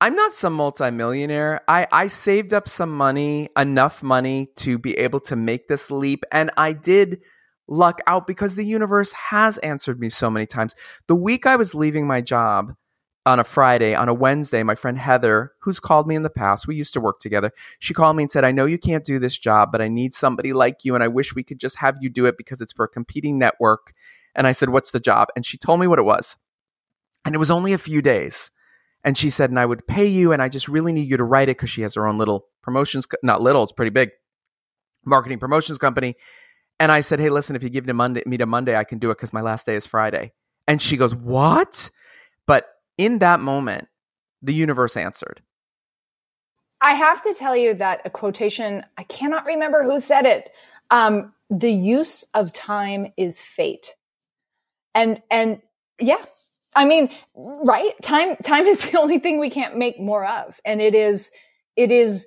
I'm 0.00 0.14
not 0.14 0.32
some 0.32 0.54
multimillionaire. 0.54 1.60
I, 1.68 1.86
I 1.92 2.06
saved 2.06 2.54
up 2.54 2.68
some 2.68 2.90
money, 2.90 3.50
enough 3.56 4.02
money 4.02 4.48
to 4.56 4.78
be 4.78 4.96
able 4.96 5.20
to 5.20 5.36
make 5.36 5.68
this 5.68 5.90
leap. 5.90 6.24
And 6.32 6.50
I 6.56 6.72
did 6.72 7.20
luck 7.68 8.00
out 8.06 8.26
because 8.26 8.54
the 8.54 8.64
universe 8.64 9.12
has 9.12 9.58
answered 9.58 10.00
me 10.00 10.08
so 10.08 10.30
many 10.30 10.46
times. 10.46 10.74
The 11.06 11.16
week 11.16 11.46
I 11.46 11.56
was 11.56 11.74
leaving 11.74 12.06
my 12.06 12.20
job, 12.20 12.74
on 13.26 13.38
a 13.38 13.44
Friday. 13.44 13.94
On 13.94 14.08
a 14.08 14.14
Wednesday, 14.14 14.62
my 14.62 14.74
friend 14.74 14.98
Heather, 14.98 15.52
who's 15.60 15.80
called 15.80 16.06
me 16.06 16.14
in 16.14 16.22
the 16.22 16.30
past, 16.30 16.66
we 16.66 16.76
used 16.76 16.94
to 16.94 17.00
work 17.00 17.20
together, 17.20 17.52
she 17.78 17.94
called 17.94 18.16
me 18.16 18.24
and 18.24 18.32
said, 18.32 18.44
I 18.44 18.52
know 18.52 18.66
you 18.66 18.78
can't 18.78 19.04
do 19.04 19.18
this 19.18 19.38
job, 19.38 19.70
but 19.72 19.82
I 19.82 19.88
need 19.88 20.14
somebody 20.14 20.52
like 20.52 20.84
you. 20.84 20.94
And 20.94 21.04
I 21.04 21.08
wish 21.08 21.34
we 21.34 21.44
could 21.44 21.60
just 21.60 21.76
have 21.76 21.98
you 22.00 22.08
do 22.08 22.26
it 22.26 22.36
because 22.36 22.60
it's 22.60 22.72
for 22.72 22.84
a 22.84 22.88
competing 22.88 23.38
network. 23.38 23.92
And 24.34 24.46
I 24.46 24.52
said, 24.52 24.70
What's 24.70 24.90
the 24.90 25.00
job? 25.00 25.28
And 25.36 25.44
she 25.44 25.58
told 25.58 25.80
me 25.80 25.86
what 25.86 25.98
it 25.98 26.04
was. 26.04 26.36
And 27.24 27.34
it 27.34 27.38
was 27.38 27.50
only 27.50 27.72
a 27.72 27.78
few 27.78 28.00
days. 28.00 28.50
And 29.02 29.16
she 29.16 29.30
said, 29.30 29.50
And 29.50 29.58
I 29.58 29.66
would 29.66 29.86
pay 29.86 30.06
you. 30.06 30.32
And 30.32 30.40
I 30.40 30.48
just 30.48 30.68
really 30.68 30.92
need 30.92 31.08
you 31.08 31.16
to 31.16 31.24
write 31.24 31.48
it 31.48 31.56
because 31.56 31.70
she 31.70 31.82
has 31.82 31.94
her 31.94 32.06
own 32.06 32.18
little 32.18 32.46
promotions, 32.62 33.06
not 33.22 33.42
little, 33.42 33.62
it's 33.62 33.72
pretty 33.72 33.90
big 33.90 34.10
marketing 35.04 35.38
promotions 35.38 35.78
company. 35.78 36.16
And 36.78 36.90
I 36.92 37.00
said, 37.00 37.20
Hey, 37.20 37.28
listen, 37.28 37.56
if 37.56 37.62
you 37.62 37.68
give 37.68 37.84
me 37.84 37.88
to 37.88 37.94
Monday, 37.94 38.22
me 38.24 38.36
to 38.38 38.46
Monday, 38.46 38.76
I 38.76 38.84
can 38.84 38.98
do 38.98 39.10
it 39.10 39.18
because 39.18 39.32
my 39.32 39.40
last 39.40 39.66
day 39.66 39.74
is 39.74 39.86
Friday. 39.86 40.32
And 40.66 40.80
she 40.80 40.96
goes, 40.96 41.14
What? 41.14 41.90
But 42.46 42.68
in 43.00 43.18
that 43.20 43.40
moment, 43.40 43.88
the 44.42 44.52
universe 44.52 44.94
answered. 44.94 45.40
I 46.82 46.92
have 46.92 47.22
to 47.22 47.32
tell 47.32 47.56
you 47.56 47.72
that 47.74 48.02
a 48.04 48.10
quotation, 48.10 48.84
I 48.98 49.04
cannot 49.04 49.46
remember 49.46 49.82
who 49.82 50.00
said 50.00 50.26
it. 50.26 50.50
Um, 50.90 51.32
the 51.48 51.72
use 51.72 52.24
of 52.34 52.52
time 52.52 53.12
is 53.16 53.40
fate. 53.40 53.94
And, 54.94 55.22
and 55.30 55.62
yeah, 55.98 56.22
I 56.76 56.84
mean, 56.84 57.08
right? 57.34 57.92
Time, 58.02 58.36
time 58.42 58.66
is 58.66 58.82
the 58.90 59.00
only 59.00 59.18
thing 59.18 59.40
we 59.40 59.48
can't 59.48 59.78
make 59.78 59.98
more 59.98 60.26
of. 60.26 60.60
And 60.66 60.82
it 60.82 60.94
is, 60.94 61.32
it 61.76 61.90
is 61.90 62.26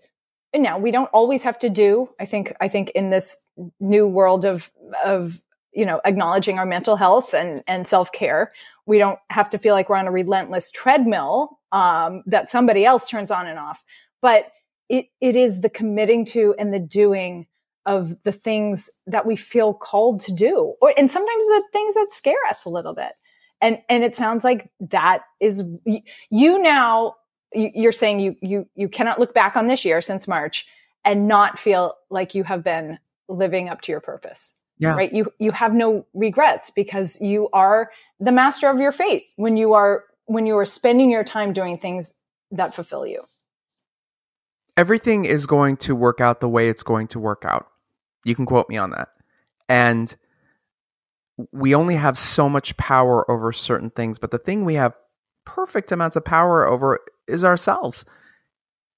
now 0.56 0.78
we 0.78 0.92
don't 0.92 1.10
always 1.14 1.42
have 1.44 1.58
to 1.58 1.70
do 1.70 2.08
i 2.20 2.26
think 2.26 2.54
i 2.62 2.68
think 2.68 2.92
in 2.92 3.10
this 3.10 3.40
new 3.80 4.08
world 4.08 4.46
of 4.46 4.72
of 5.04 5.42
you 5.74 5.86
know 5.86 6.00
acknowledging 6.06 6.60
our 6.60 6.66
mental 6.66 6.96
health 6.96 7.34
and 7.34 7.64
and 7.68 7.88
self-care 7.88 8.54
we 8.86 8.98
don't 8.98 9.20
have 9.30 9.50
to 9.50 9.58
feel 9.58 9.74
like 9.74 9.90
we're 9.90 9.96
on 9.96 10.08
a 10.08 10.12
relentless 10.12 10.70
treadmill 10.72 11.60
um, 11.72 12.24
that 12.26 12.50
somebody 12.50 12.86
else 12.86 13.08
turns 13.08 13.32
on 13.32 13.48
and 13.48 13.60
off 13.60 13.84
but 14.22 14.52
it 14.90 15.06
it 15.22 15.36
is 15.36 15.62
the 15.62 15.70
committing 15.70 16.26
to 16.26 16.56
and 16.58 16.74
the 16.74 16.80
doing 16.80 17.48
of 17.86 18.16
the 18.24 18.32
things 18.32 18.90
that 19.08 19.26
we 19.26 19.36
feel 19.36 19.74
called 19.74 20.22
to 20.22 20.34
do 20.34 20.74
or 20.82 20.94
and 20.98 21.12
sometimes 21.12 21.44
the 21.46 21.64
things 21.72 21.96
that 21.96 22.08
scare 22.12 22.36
us 22.50 22.66
a 22.66 22.70
little 22.70 22.94
bit 22.94 23.14
and 23.62 23.80
and 23.90 24.04
it 24.04 24.16
sounds 24.16 24.44
like 24.44 24.70
that 24.80 25.24
is 25.40 25.64
you 26.30 26.62
now 26.62 27.16
you're 27.54 27.92
saying 27.92 28.20
you 28.20 28.36
you 28.42 28.68
you 28.76 28.90
cannot 28.90 29.20
look 29.20 29.34
back 29.34 29.56
on 29.56 29.68
this 29.68 29.86
year 29.86 30.02
since 30.02 30.28
March 30.28 30.68
and 31.06 31.28
not 31.28 31.60
feel 31.60 31.96
like 32.10 32.36
you 32.36 32.44
have 32.44 32.64
been 32.64 32.98
living 33.28 33.70
up 33.70 33.82
to 33.82 33.92
your 33.92 34.02
purpose. 34.02 34.54
Yeah. 34.78 34.96
Right. 34.96 35.14
You 35.14 35.32
you 35.40 35.52
have 35.52 35.74
no 35.74 36.06
regrets 36.14 36.72
because 36.72 37.22
you 37.22 37.50
are 37.54 37.92
the 38.20 38.32
master 38.32 38.70
of 38.70 38.80
your 38.80 38.92
fate 38.92 39.26
when 39.36 39.56
you 39.56 39.74
are 39.74 40.04
when 40.26 40.46
you 40.46 40.58
are 40.58 40.66
spending 40.66 41.12
your 41.12 41.24
time 41.24 41.54
doing 41.54 41.78
things 41.78 42.14
that 42.52 42.74
fulfill 42.74 43.06
you. 43.06 43.24
Everything 44.76 45.26
is 45.26 45.46
going 45.46 45.78
to 45.78 45.96
work 45.96 46.20
out 46.20 46.40
the 46.40 46.50
way 46.50 46.70
it's 46.70 46.84
going 46.84 47.08
to 47.10 47.20
work 47.20 47.44
out. 47.46 47.68
You 48.24 48.36
can 48.36 48.46
quote 48.46 48.70
me 48.70 48.78
on 48.78 48.92
that. 48.92 49.10
And 49.70 50.16
we 51.52 51.76
only 51.76 51.96
have 51.96 52.18
so 52.18 52.50
much 52.50 52.78
power 52.78 53.30
over 53.30 53.52
certain 53.52 53.90
things, 53.90 54.20
but 54.20 54.32
the 54.32 54.38
thing 54.38 54.66
we 54.66 54.76
have 54.76 54.94
perfect 55.46 55.92
amounts 55.92 56.16
of 56.16 56.26
power 56.26 56.66
over 56.66 57.00
is 57.28 57.44
ourselves. 57.44 58.06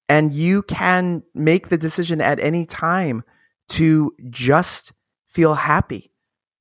And 0.08 0.32
you 0.32 0.62
can 0.62 1.22
make 1.34 1.68
the 1.68 1.78
decision 1.78 2.20
at 2.20 2.38
any 2.38 2.64
time 2.64 3.24
to 3.70 4.14
just 4.30 4.92
feel 5.36 5.54
happy. 5.54 6.10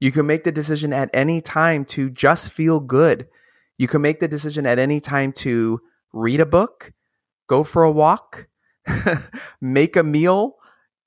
You 0.02 0.12
can 0.12 0.28
make 0.28 0.44
the 0.44 0.52
decision 0.52 0.92
at 0.92 1.10
any 1.14 1.40
time 1.40 1.86
to 1.86 2.10
just 2.10 2.52
feel 2.52 2.82
good. 2.82 3.28
You 3.78 3.88
can 3.88 4.02
make 4.02 4.20
the 4.20 4.28
decision 4.28 4.66
at 4.66 4.78
any 4.78 5.00
time 5.00 5.32
to 5.38 5.80
read 6.12 6.42
a 6.42 6.46
book, 6.46 6.92
go 7.48 7.64
for 7.64 7.84
a 7.84 7.92
walk, 7.92 8.48
make 9.62 9.96
a 9.96 10.04
meal. 10.04 10.56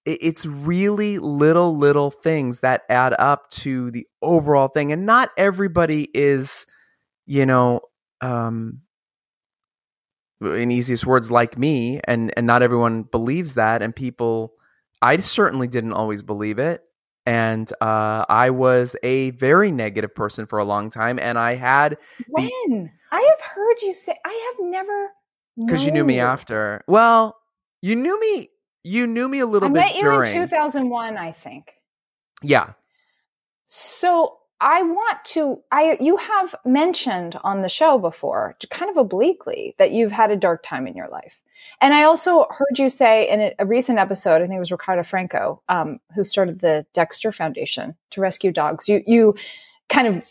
It's 0.06 0.46
really 0.46 1.18
little, 1.18 1.76
little 1.76 2.10
things 2.10 2.60
that 2.60 2.84
add 2.88 3.14
up 3.18 3.50
to 3.50 3.90
the 3.90 4.06
overall 4.22 4.68
thing. 4.68 4.90
And 4.90 5.04
not 5.04 5.28
everybody 5.36 6.08
is, 6.14 6.66
you 7.26 7.44
know, 7.44 7.82
um, 8.22 8.80
in 10.40 10.70
easiest 10.70 11.04
words 11.04 11.30
like 11.30 11.58
me 11.58 12.00
and 12.04 12.32
and 12.36 12.46
not 12.46 12.62
everyone 12.62 13.02
believes 13.02 13.54
that 13.54 13.82
and 13.82 13.94
people 13.94 14.52
i 15.02 15.16
certainly 15.16 15.66
didn't 15.66 15.92
always 15.92 16.22
believe 16.22 16.60
it 16.60 16.87
and 17.28 17.72
uh, 17.82 18.24
i 18.28 18.48
was 18.48 18.96
a 19.02 19.30
very 19.32 19.70
negative 19.70 20.14
person 20.14 20.46
for 20.46 20.58
a 20.58 20.64
long 20.64 20.88
time 20.90 21.18
and 21.18 21.38
i 21.38 21.54
had 21.54 21.98
when 22.28 22.48
the, 22.68 22.90
i 23.12 23.20
have 23.20 23.40
heard 23.54 23.82
you 23.82 23.92
say 23.92 24.16
i 24.24 24.52
have 24.56 24.66
never 24.66 25.10
because 25.56 25.84
you 25.84 25.92
knew 25.92 26.04
me 26.04 26.18
after 26.18 26.82
well 26.86 27.36
you 27.82 27.94
knew 27.94 28.18
me 28.18 28.48
you 28.82 29.06
knew 29.06 29.28
me 29.28 29.40
a 29.40 29.46
little 29.46 29.68
I 29.68 29.72
bit 29.72 29.80
met 29.80 29.96
you 29.96 30.02
during. 30.02 30.34
in 30.34 30.42
2001 30.48 31.16
i 31.16 31.32
think 31.32 31.74
yeah 32.42 32.72
so 33.66 34.38
I 34.60 34.82
want 34.82 35.24
to 35.26 35.62
I 35.70 35.96
you 36.00 36.16
have 36.16 36.54
mentioned 36.64 37.38
on 37.44 37.62
the 37.62 37.68
show 37.68 37.98
before, 37.98 38.56
kind 38.70 38.90
of 38.90 38.96
obliquely, 38.96 39.76
that 39.78 39.92
you've 39.92 40.10
had 40.10 40.30
a 40.30 40.36
dark 40.36 40.64
time 40.64 40.86
in 40.86 40.96
your 40.96 41.08
life. 41.08 41.40
And 41.80 41.94
I 41.94 42.04
also 42.04 42.46
heard 42.50 42.78
you 42.78 42.88
say 42.88 43.28
in 43.28 43.52
a, 43.58 43.66
recent 43.66 43.98
episode, 43.98 44.36
I 44.36 44.46
think 44.46 44.56
it 44.56 44.60
was 44.60 44.72
Ricardo 44.72 45.02
Franco, 45.02 45.62
um, 45.68 46.00
who 46.14 46.24
started 46.24 46.60
the 46.60 46.86
Dexter 46.92 47.32
Foundation 47.32 47.94
to 48.10 48.20
rescue 48.20 48.52
dogs. 48.52 48.88
You 48.88 49.02
you 49.06 49.34
kind 49.88 50.08
of 50.08 50.24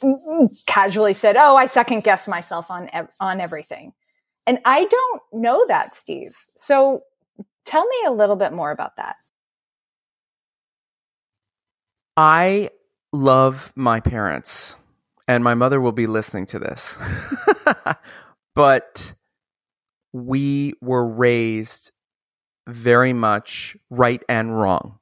casually 0.66 1.13
said, 1.13 1.38
"Oh, 1.38 1.56
I 1.56 1.66
second 1.66 2.04
guess 2.04 2.28
myself 2.28 2.70
on 2.70 2.90
on 3.20 3.40
everything," 3.42 3.94
and 4.46 4.60
I 4.66 4.86
don't 4.86 5.22
know 5.34 5.66
that, 5.68 5.96
Steve. 5.96 6.36
So 6.56 7.04
tell 7.66 7.86
me 7.86 7.98
a 8.06 8.12
little 8.12 8.36
bit 8.36 8.54
more 8.54 8.72
about 8.72 8.98
that. 8.98 9.16
I 12.16 12.72
love 13.13 13.72
my 13.76 14.00
parents, 14.00 14.76
and 15.28 15.44
my 15.44 15.54
mother 15.54 15.80
will 15.80 15.92
be 15.92 16.08
listening 16.08 16.46
to 16.48 16.60
this. 16.60 16.98
but 18.56 19.13
we 20.13 20.74
were 20.82 21.06
raised 21.06 21.91
very 22.67 23.13
much 23.13 23.78
right 23.89 24.22
and 24.28 24.58
wrong. 24.58 25.00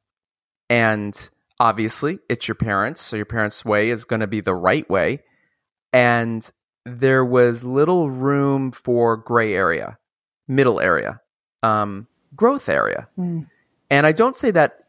And 0.70 1.30
obviously, 1.60 2.20
it's 2.30 2.48
your 2.48 2.56
parents, 2.56 3.02
so 3.02 3.15
your 3.15 3.26
parents' 3.26 3.65
way 3.65 3.89
is 3.89 4.06
going 4.06 4.20
to 4.20 4.28
be 4.28 4.41
the 4.41 4.56
right 4.56 4.89
way. 4.89 5.24
And 5.94 6.50
there 6.86 7.26
was 7.26 7.63
little 7.63 8.10
room 8.10 8.72
for 8.72 9.18
gray 9.18 9.54
area, 9.54 9.98
middle 10.48 10.80
area, 10.80 11.22
um, 11.63 12.08
growth 12.36 12.70
area. 12.70 13.08
Mm. 13.18 13.48
And 13.89 14.06
I 14.06 14.12
don't 14.12 14.36
say 14.36 14.52
that 14.52 14.85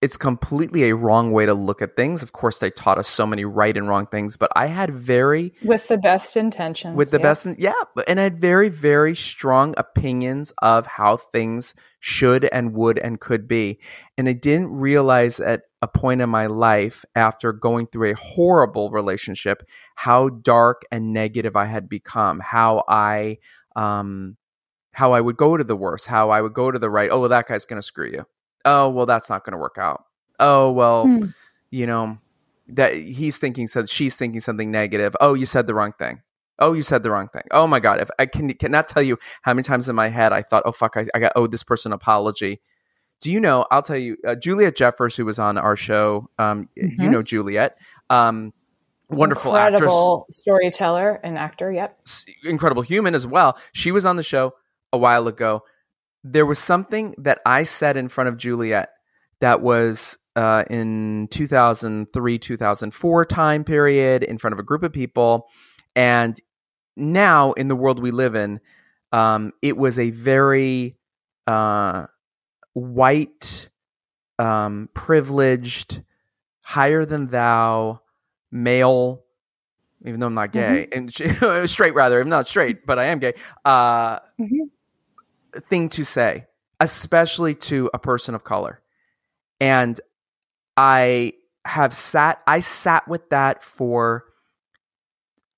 it's 0.00 0.16
completely 0.16 0.88
a 0.88 0.94
wrong 0.94 1.32
way 1.32 1.44
to 1.44 1.54
look 1.54 1.82
at 1.82 1.96
things. 1.96 2.22
Of 2.22 2.32
course, 2.32 2.58
they 2.58 2.70
taught 2.70 2.98
us 2.98 3.08
so 3.08 3.26
many 3.26 3.44
right 3.44 3.76
and 3.76 3.88
wrong 3.88 4.06
things, 4.06 4.36
but 4.36 4.50
I 4.54 4.66
had 4.66 4.94
very 4.94 5.52
with 5.64 5.88
the 5.88 5.98
best 5.98 6.36
intentions, 6.36 6.96
with 6.96 7.10
the 7.10 7.18
yeah. 7.18 7.22
best, 7.22 7.48
yeah, 7.58 7.72
and 8.06 8.20
I 8.20 8.24
had 8.24 8.40
very, 8.40 8.68
very 8.68 9.16
strong 9.16 9.74
opinions 9.76 10.52
of 10.62 10.86
how 10.86 11.16
things 11.16 11.74
should 11.98 12.44
and 12.46 12.74
would 12.74 12.98
and 12.98 13.20
could 13.20 13.48
be, 13.48 13.80
and 14.16 14.28
I 14.28 14.34
didn't 14.34 14.68
realize 14.68 15.40
at 15.40 15.62
a 15.82 15.88
point 15.88 16.20
in 16.20 16.30
my 16.30 16.46
life 16.46 17.04
after 17.16 17.52
going 17.52 17.88
through 17.88 18.12
a 18.12 18.16
horrible 18.16 18.90
relationship 18.90 19.64
how 19.96 20.28
dark 20.28 20.82
and 20.92 21.12
negative 21.12 21.56
I 21.56 21.66
had 21.66 21.88
become, 21.88 22.40
how 22.40 22.84
I, 22.88 23.38
um, 23.74 24.36
how 24.92 25.12
I 25.12 25.20
would 25.20 25.36
go 25.36 25.56
to 25.56 25.64
the 25.64 25.76
worst, 25.76 26.06
how 26.06 26.30
I 26.30 26.40
would 26.40 26.54
go 26.54 26.70
to 26.70 26.78
the 26.78 26.90
right. 26.90 27.10
Oh, 27.10 27.20
well, 27.20 27.28
that 27.28 27.48
guy's 27.48 27.64
gonna 27.64 27.82
screw 27.82 28.10
you 28.10 28.26
oh 28.64 28.88
well 28.88 29.06
that's 29.06 29.30
not 29.30 29.44
going 29.44 29.52
to 29.52 29.58
work 29.58 29.76
out. 29.78 30.04
Oh 30.38 30.70
well 30.70 31.04
hmm. 31.04 31.26
you 31.70 31.86
know 31.86 32.18
that 32.68 32.94
he's 32.94 33.38
thinking 33.38 33.66
so 33.66 33.86
she's 33.86 34.16
thinking 34.16 34.40
something 34.40 34.70
negative. 34.70 35.16
Oh 35.20 35.34
you 35.34 35.46
said 35.46 35.66
the 35.66 35.74
wrong 35.74 35.92
thing. 35.98 36.22
Oh 36.58 36.72
you 36.72 36.82
said 36.82 37.02
the 37.02 37.10
wrong 37.10 37.28
thing. 37.28 37.44
Oh 37.50 37.66
my 37.66 37.80
god 37.80 38.00
if 38.00 38.10
i 38.18 38.26
can 38.26 38.52
cannot 38.54 38.88
tell 38.88 39.02
you 39.02 39.18
how 39.42 39.54
many 39.54 39.62
times 39.62 39.88
in 39.88 39.96
my 39.96 40.08
head 40.08 40.32
i 40.32 40.42
thought 40.42 40.62
oh 40.66 40.72
fuck 40.72 40.96
i, 40.96 41.04
I 41.14 41.18
got 41.18 41.32
owed 41.36 41.50
this 41.50 41.62
person 41.62 41.92
an 41.92 41.96
apology. 41.96 42.60
Do 43.20 43.32
you 43.32 43.40
know 43.40 43.66
i'll 43.70 43.82
tell 43.82 43.96
you 43.96 44.16
uh, 44.26 44.36
juliet 44.36 44.76
jeffers 44.76 45.16
who 45.16 45.24
was 45.24 45.38
on 45.38 45.58
our 45.58 45.76
show 45.76 46.30
um, 46.38 46.68
mm-hmm. 46.78 47.02
you 47.02 47.10
know 47.10 47.22
juliet 47.22 47.76
um, 48.10 48.52
wonderful 49.10 49.54
incredible 49.54 50.22
actress 50.22 50.36
storyteller 50.38 51.20
and 51.22 51.38
actor 51.38 51.72
yep. 51.72 51.98
Incredible 52.44 52.82
human 52.82 53.14
as 53.14 53.26
well. 53.26 53.58
She 53.72 53.90
was 53.90 54.04
on 54.06 54.16
the 54.16 54.22
show 54.22 54.54
a 54.92 54.98
while 54.98 55.28
ago 55.28 55.62
there 56.24 56.46
was 56.46 56.58
something 56.58 57.14
that 57.18 57.40
I 57.46 57.62
said 57.62 57.96
in 57.96 58.08
front 58.08 58.28
of 58.28 58.36
Juliet 58.36 58.90
that 59.40 59.60
was 59.60 60.18
uh, 60.36 60.64
in 60.68 61.28
2003, 61.30 62.38
2004 62.38 63.24
time 63.24 63.64
period 63.64 64.22
in 64.22 64.38
front 64.38 64.52
of 64.52 64.58
a 64.58 64.62
group 64.62 64.82
of 64.82 64.92
people. 64.92 65.48
And 65.94 66.40
now 66.96 67.52
in 67.52 67.68
the 67.68 67.76
world 67.76 68.00
we 68.00 68.10
live 68.10 68.34
in, 68.34 68.60
um, 69.12 69.52
it 69.62 69.76
was 69.76 69.98
a 69.98 70.10
very 70.10 70.96
uh, 71.46 72.06
white, 72.74 73.70
um, 74.38 74.88
privileged, 74.94 76.02
higher 76.62 77.04
than 77.04 77.28
thou 77.28 78.02
male 78.50 79.24
even 80.04 80.20
though 80.20 80.28
I'm 80.28 80.34
not 80.34 80.52
gay, 80.52 80.86
mm-hmm. 80.92 81.52
and 81.56 81.68
straight 81.70 81.92
rather, 81.92 82.20
I'm 82.20 82.28
not 82.28 82.46
straight, 82.46 82.86
but 82.86 83.00
I 83.00 83.06
am 83.06 83.18
gay. 83.18 83.34
Uh, 83.64 84.20
mm-hmm 84.40 84.68
thing 85.60 85.88
to 85.90 86.04
say, 86.04 86.46
especially 86.80 87.54
to 87.54 87.90
a 87.92 87.98
person 87.98 88.34
of 88.34 88.44
color. 88.44 88.82
And 89.60 90.00
I 90.76 91.34
have 91.64 91.92
sat, 91.92 92.40
I 92.46 92.60
sat 92.60 93.08
with 93.08 93.28
that 93.30 93.62
for 93.62 94.24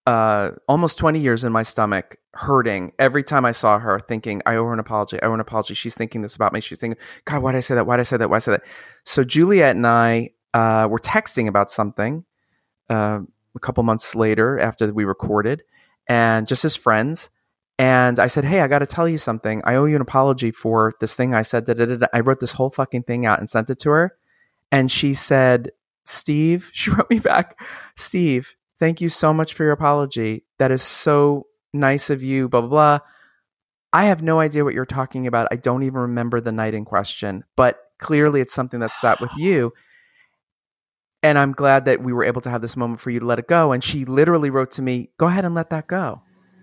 uh, 0.07 0.51
almost 0.67 0.99
20 0.99 1.21
years 1.21 1.45
in 1.45 1.53
my 1.53 1.63
stomach, 1.63 2.17
hurting 2.35 2.93
every 2.99 3.23
time 3.23 3.45
I 3.45 3.53
saw 3.53 3.79
her, 3.79 4.01
thinking, 4.01 4.43
I 4.47 4.57
owe 4.57 4.65
her 4.65 4.73
an 4.73 4.79
apology. 4.79 5.21
I 5.21 5.27
owe 5.27 5.31
her 5.31 5.35
an 5.35 5.41
apology. 5.41 5.75
She's 5.75 5.95
thinking 5.95 6.23
this 6.23 6.37
about 6.37 6.53
me. 6.53 6.61
She's 6.61 6.79
thinking, 6.79 6.99
God, 7.25 7.43
why 7.43 7.53
did 7.53 7.59
I 7.59 7.61
say 7.61 7.75
that? 7.75 7.87
Why 7.87 7.97
did 7.97 8.01
I 8.01 8.05
say 8.05 8.17
that? 8.17 8.31
Why 8.31 8.37
did 8.37 8.43
I 8.43 8.45
say 8.45 8.53
that? 8.53 8.63
So 9.05 9.25
Juliet 9.25 9.77
and 9.77 9.87
I 9.87 10.31
uh, 10.55 10.89
were 10.91 10.99
texting 10.99 11.49
about 11.49 11.71
something 11.71 12.25
uh, 12.89 13.21
a 13.55 13.61
couple 13.61 13.83
months 13.83 14.15
later 14.15 14.59
after 14.59 14.93
we 14.93 15.05
recorded, 15.05 15.63
and 16.09 16.49
just 16.49 16.65
as 16.65 16.77
friends. 16.77 17.31
And 17.81 18.19
I 18.19 18.27
said, 18.27 18.45
Hey, 18.45 18.61
I 18.61 18.69
got 18.69 18.81
to 18.81 18.87
tell 18.87 19.09
you 19.09 19.17
something. 19.17 19.63
I 19.65 19.77
owe 19.77 19.87
you 19.87 19.97
an 19.97 20.03
apology 20.03 20.51
for 20.51 20.93
this 21.01 21.17
thing 21.17 21.35
I 21.35 21.41
said. 21.41 21.65
Da, 21.65 21.73
da, 21.73 21.87
da, 21.87 22.07
I 22.13 22.21
wrote 22.21 22.39
this 22.39 22.53
whole 22.53 22.69
fucking 22.69 23.05
thing 23.05 23.25
out 23.25 23.39
and 23.39 23.49
sent 23.49 23.71
it 23.71 23.79
to 23.79 23.89
her. 23.89 24.19
And 24.71 24.93
she 24.93 25.15
said, 25.15 25.71
Steve, 26.05 26.71
she 26.75 26.91
wrote 26.91 27.09
me 27.09 27.21
back, 27.21 27.59
Steve, 27.97 28.55
thank 28.79 29.01
you 29.01 29.09
so 29.09 29.33
much 29.33 29.55
for 29.55 29.65
your 29.65 29.73
apology. 29.73 30.45
That 30.59 30.71
is 30.71 30.83
so 30.83 31.47
nice 31.73 32.11
of 32.11 32.23
you, 32.23 32.51
blah, 32.51 32.61
blah, 32.61 32.69
blah. 32.69 32.99
I 33.95 34.05
have 34.05 34.23
no 34.23 34.41
idea 34.41 34.63
what 34.63 34.75
you're 34.75 34.85
talking 34.85 35.27
about. 35.27 35.49
I 35.51 35.57
don't 35.57 35.83
even 35.83 36.01
remember 36.01 36.43
the 36.43 36.53
night 36.53 36.75
in 36.75 36.85
question, 36.85 37.45
but 37.57 37.81
clearly 37.99 38.43
it's 38.43 38.53
something 38.53 38.81
that 38.81 38.95
sat 38.95 39.23
with 39.23 39.33
you. 39.39 39.73
And 41.23 41.39
I'm 41.39 41.53
glad 41.53 41.87
that 41.87 42.03
we 42.03 42.13
were 42.13 42.25
able 42.25 42.43
to 42.43 42.51
have 42.51 42.61
this 42.61 42.77
moment 42.77 43.01
for 43.01 43.09
you 43.09 43.21
to 43.21 43.27
let 43.27 43.39
it 43.39 43.49
go. 43.49 43.73
And 43.73 43.83
she 43.83 44.05
literally 44.05 44.51
wrote 44.51 44.73
to 44.73 44.83
me, 44.83 45.13
Go 45.17 45.29
ahead 45.29 45.47
and 45.47 45.55
let 45.55 45.71
that 45.71 45.87
go. 45.87 46.21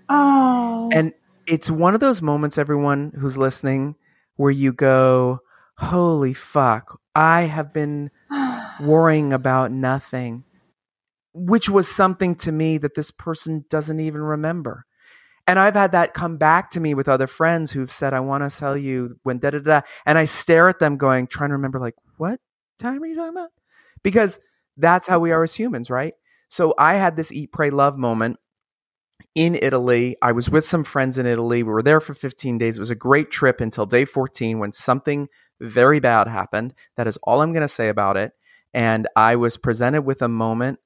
Oh. 0.09 0.89
And 0.93 1.13
it's 1.45 1.69
one 1.69 1.93
of 1.93 1.99
those 1.99 2.21
moments, 2.21 2.57
everyone 2.57 3.13
who's 3.19 3.37
listening, 3.37 3.95
where 4.35 4.51
you 4.51 4.73
go, 4.73 5.41
Holy 5.77 6.33
fuck, 6.33 6.99
I 7.13 7.43
have 7.43 7.71
been 7.73 8.09
worrying 8.81 9.31
about 9.31 9.71
nothing, 9.71 10.43
which 11.33 11.69
was 11.69 11.87
something 11.87 12.35
to 12.35 12.51
me 12.51 12.77
that 12.79 12.95
this 12.95 13.11
person 13.11 13.65
doesn't 13.69 13.99
even 13.99 14.21
remember. 14.21 14.85
And 15.45 15.59
I've 15.59 15.75
had 15.75 15.93
that 15.93 16.13
come 16.13 16.37
back 16.37 16.71
to 16.71 16.79
me 16.79 16.93
with 16.93 17.07
other 17.07 17.27
friends 17.27 17.71
who've 17.71 17.91
said, 17.91 18.13
I 18.13 18.19
want 18.19 18.43
to 18.43 18.49
sell 18.49 18.75
you 18.75 19.17
when 19.23 19.37
da 19.37 19.51
da 19.51 19.59
da. 19.59 19.81
And 20.05 20.17
I 20.17 20.25
stare 20.25 20.67
at 20.67 20.79
them 20.79 20.97
going, 20.97 21.27
trying 21.27 21.51
to 21.51 21.55
remember, 21.55 21.79
like, 21.79 21.95
what 22.17 22.39
time 22.79 23.01
are 23.01 23.05
you 23.05 23.15
talking 23.15 23.37
about? 23.37 23.51
Because 24.03 24.39
that's 24.75 25.07
how 25.07 25.19
we 25.19 25.31
are 25.31 25.43
as 25.43 25.55
humans, 25.55 25.89
right? 25.89 26.15
So 26.49 26.73
I 26.77 26.95
had 26.95 27.15
this 27.15 27.31
eat, 27.31 27.51
pray, 27.51 27.69
love 27.69 27.97
moment 27.97 28.37
in 29.35 29.55
Italy. 29.61 30.15
I 30.21 30.31
was 30.31 30.49
with 30.49 30.65
some 30.65 30.83
friends 30.83 31.17
in 31.17 31.25
Italy. 31.25 31.63
We 31.63 31.71
were 31.71 31.83
there 31.83 31.99
for 31.99 32.13
15 32.13 32.57
days. 32.57 32.77
It 32.77 32.79
was 32.79 32.89
a 32.89 32.95
great 32.95 33.31
trip 33.31 33.61
until 33.61 33.85
day 33.85 34.05
14 34.05 34.59
when 34.59 34.73
something 34.73 35.29
very 35.59 35.99
bad 35.99 36.27
happened. 36.27 36.73
That 36.95 37.07
is 37.07 37.17
all 37.23 37.41
I'm 37.41 37.53
going 37.53 37.61
to 37.61 37.67
say 37.67 37.89
about 37.89 38.17
it. 38.17 38.33
And 38.73 39.07
I 39.15 39.35
was 39.35 39.57
presented 39.57 40.01
with 40.01 40.21
a 40.21 40.27
moment 40.27 40.79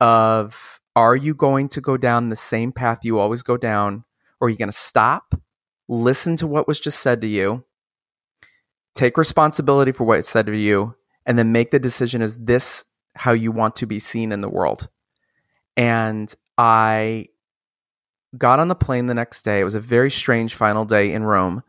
of 0.00 0.80
are 0.96 1.16
you 1.16 1.34
going 1.34 1.68
to 1.68 1.80
go 1.80 1.96
down 1.96 2.28
the 2.28 2.36
same 2.36 2.72
path 2.72 3.00
you 3.02 3.18
always 3.18 3.42
go 3.42 3.56
down? 3.56 4.04
Or 4.40 4.46
are 4.46 4.50
you 4.50 4.56
going 4.56 4.70
to 4.70 4.76
stop, 4.76 5.34
listen 5.88 6.36
to 6.36 6.46
what 6.46 6.66
was 6.66 6.80
just 6.80 7.00
said 7.00 7.20
to 7.20 7.26
you, 7.26 7.64
take 8.94 9.18
responsibility 9.18 9.92
for 9.92 10.04
what 10.04 10.16
was 10.16 10.28
said 10.28 10.46
to 10.46 10.56
you, 10.56 10.94
and 11.26 11.38
then 11.38 11.52
make 11.52 11.70
the 11.70 11.78
decision 11.78 12.22
is 12.22 12.38
this 12.38 12.84
how 13.14 13.32
you 13.32 13.52
want 13.52 13.76
to 13.76 13.86
be 13.86 13.98
seen 13.98 14.32
in 14.32 14.40
the 14.40 14.48
world? 14.48 14.88
And 15.76 16.34
I 16.60 17.28
got 18.36 18.60
on 18.60 18.68
the 18.68 18.74
plane 18.74 19.06
the 19.06 19.14
next 19.14 19.46
day. 19.46 19.60
It 19.60 19.64
was 19.64 19.74
a 19.74 19.80
very 19.80 20.10
strange 20.10 20.54
final 20.54 20.84
day 20.84 21.10
in 21.14 21.24
Rome, 21.24 21.62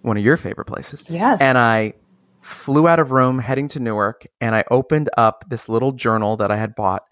one 0.00 0.16
of 0.16 0.24
your 0.24 0.38
favorite 0.38 0.64
places. 0.64 1.04
Yes. 1.06 1.38
And 1.42 1.58
I 1.58 1.92
flew 2.40 2.88
out 2.88 2.98
of 2.98 3.10
Rome 3.10 3.40
heading 3.40 3.68
to 3.68 3.78
Newark 3.78 4.26
and 4.40 4.54
I 4.54 4.64
opened 4.70 5.10
up 5.18 5.44
this 5.50 5.68
little 5.68 5.92
journal 5.92 6.38
that 6.38 6.50
I 6.50 6.56
had 6.56 6.74
bought 6.74 7.02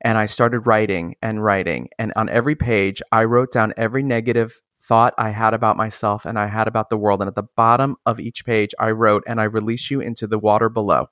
and 0.00 0.18
I 0.18 0.26
started 0.26 0.66
writing 0.66 1.14
and 1.22 1.44
writing. 1.44 1.90
And 1.96 2.12
on 2.16 2.28
every 2.28 2.56
page, 2.56 3.00
I 3.12 3.22
wrote 3.22 3.52
down 3.52 3.72
every 3.76 4.02
negative 4.02 4.60
thought 4.80 5.14
I 5.16 5.30
had 5.30 5.54
about 5.54 5.76
myself 5.76 6.24
and 6.24 6.40
I 6.40 6.48
had 6.48 6.66
about 6.66 6.90
the 6.90 6.98
world. 6.98 7.20
And 7.20 7.28
at 7.28 7.36
the 7.36 7.46
bottom 7.56 7.94
of 8.04 8.18
each 8.18 8.44
page, 8.44 8.74
I 8.80 8.90
wrote, 8.90 9.22
and 9.28 9.40
I 9.40 9.44
release 9.44 9.92
you 9.92 10.00
into 10.00 10.26
the 10.26 10.40
water 10.40 10.68
below, 10.68 11.06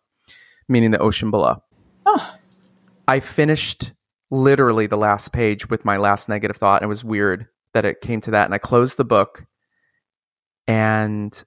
meaning 0.68 0.90
the 0.90 0.98
ocean 0.98 1.30
below. 1.30 1.62
Oh. 2.04 2.34
I 3.06 3.20
finished 3.20 3.92
literally 4.30 4.86
the 4.86 4.96
last 4.96 5.32
page 5.32 5.68
with 5.68 5.84
my 5.84 5.96
last 5.96 6.28
negative 6.28 6.56
thought. 6.56 6.82
And 6.82 6.84
it 6.84 6.88
was 6.88 7.04
weird 7.04 7.48
that 7.74 7.84
it 7.84 8.00
came 8.00 8.20
to 8.22 8.30
that. 8.32 8.46
And 8.46 8.54
I 8.54 8.58
closed 8.58 8.96
the 8.96 9.04
book, 9.04 9.46
and 10.66 11.42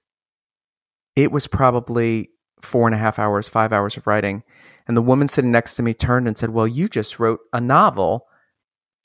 it 1.16 1.32
was 1.32 1.46
probably 1.46 2.30
four 2.60 2.86
and 2.86 2.94
a 2.94 2.98
half 2.98 3.18
hours, 3.18 3.48
five 3.48 3.72
hours 3.72 3.96
of 3.96 4.06
writing. 4.06 4.42
And 4.86 4.96
the 4.96 5.02
woman 5.02 5.28
sitting 5.28 5.50
next 5.52 5.76
to 5.76 5.82
me 5.82 5.94
turned 5.94 6.28
and 6.28 6.36
said, 6.36 6.50
Well, 6.50 6.66
you 6.68 6.88
just 6.88 7.18
wrote 7.18 7.40
a 7.52 7.60
novel. 7.60 8.26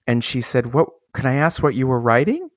And 0.07 0.23
she 0.23 0.41
said, 0.41 0.73
What 0.73 0.89
can 1.13 1.25
I 1.25 1.35
ask 1.35 1.63
what 1.63 1.75
you 1.75 1.87
were 1.87 1.99
writing? 1.99 2.49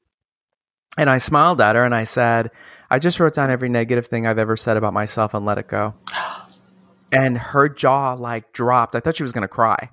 And 0.99 1.09
I 1.09 1.19
smiled 1.19 1.61
at 1.61 1.77
her 1.77 1.85
and 1.85 1.95
I 1.95 2.05
said, 2.05 2.51
I 2.91 2.99
just 2.99 3.19
wrote 3.19 3.35
down 3.35 3.51
every 3.51 3.69
negative 3.69 4.07
thing 4.07 4.27
I've 4.27 4.39
ever 4.39 4.57
said 4.57 4.77
about 4.77 4.93
myself 4.93 5.33
and 5.35 5.47
let 5.47 5.59
it 5.59 5.69
go. 5.69 5.95
And 7.15 7.37
her 7.37 7.69
jaw 7.69 8.15
like 8.15 8.55
dropped. 8.55 8.95
I 8.95 9.01
thought 9.01 9.17
she 9.17 9.23
was 9.23 9.33
going 9.33 9.43
to 9.43 9.49
cry. 9.49 9.91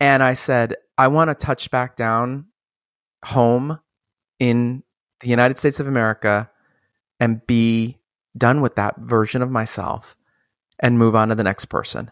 And 0.00 0.22
I 0.22 0.34
said, 0.34 0.76
I 0.96 1.08
want 1.08 1.28
to 1.30 1.34
touch 1.34 1.70
back 1.70 1.96
down 1.96 2.46
home 3.24 3.80
in 4.38 4.82
the 5.20 5.28
United 5.28 5.58
States 5.58 5.80
of 5.80 5.86
America 5.86 6.50
and 7.18 7.44
be 7.46 7.98
done 8.36 8.60
with 8.60 8.76
that 8.76 8.96
version 8.98 9.42
of 9.42 9.50
myself 9.50 10.16
and 10.78 10.98
move 10.98 11.16
on 11.16 11.28
to 11.28 11.34
the 11.34 11.42
next 11.42 11.66
person. 11.66 12.10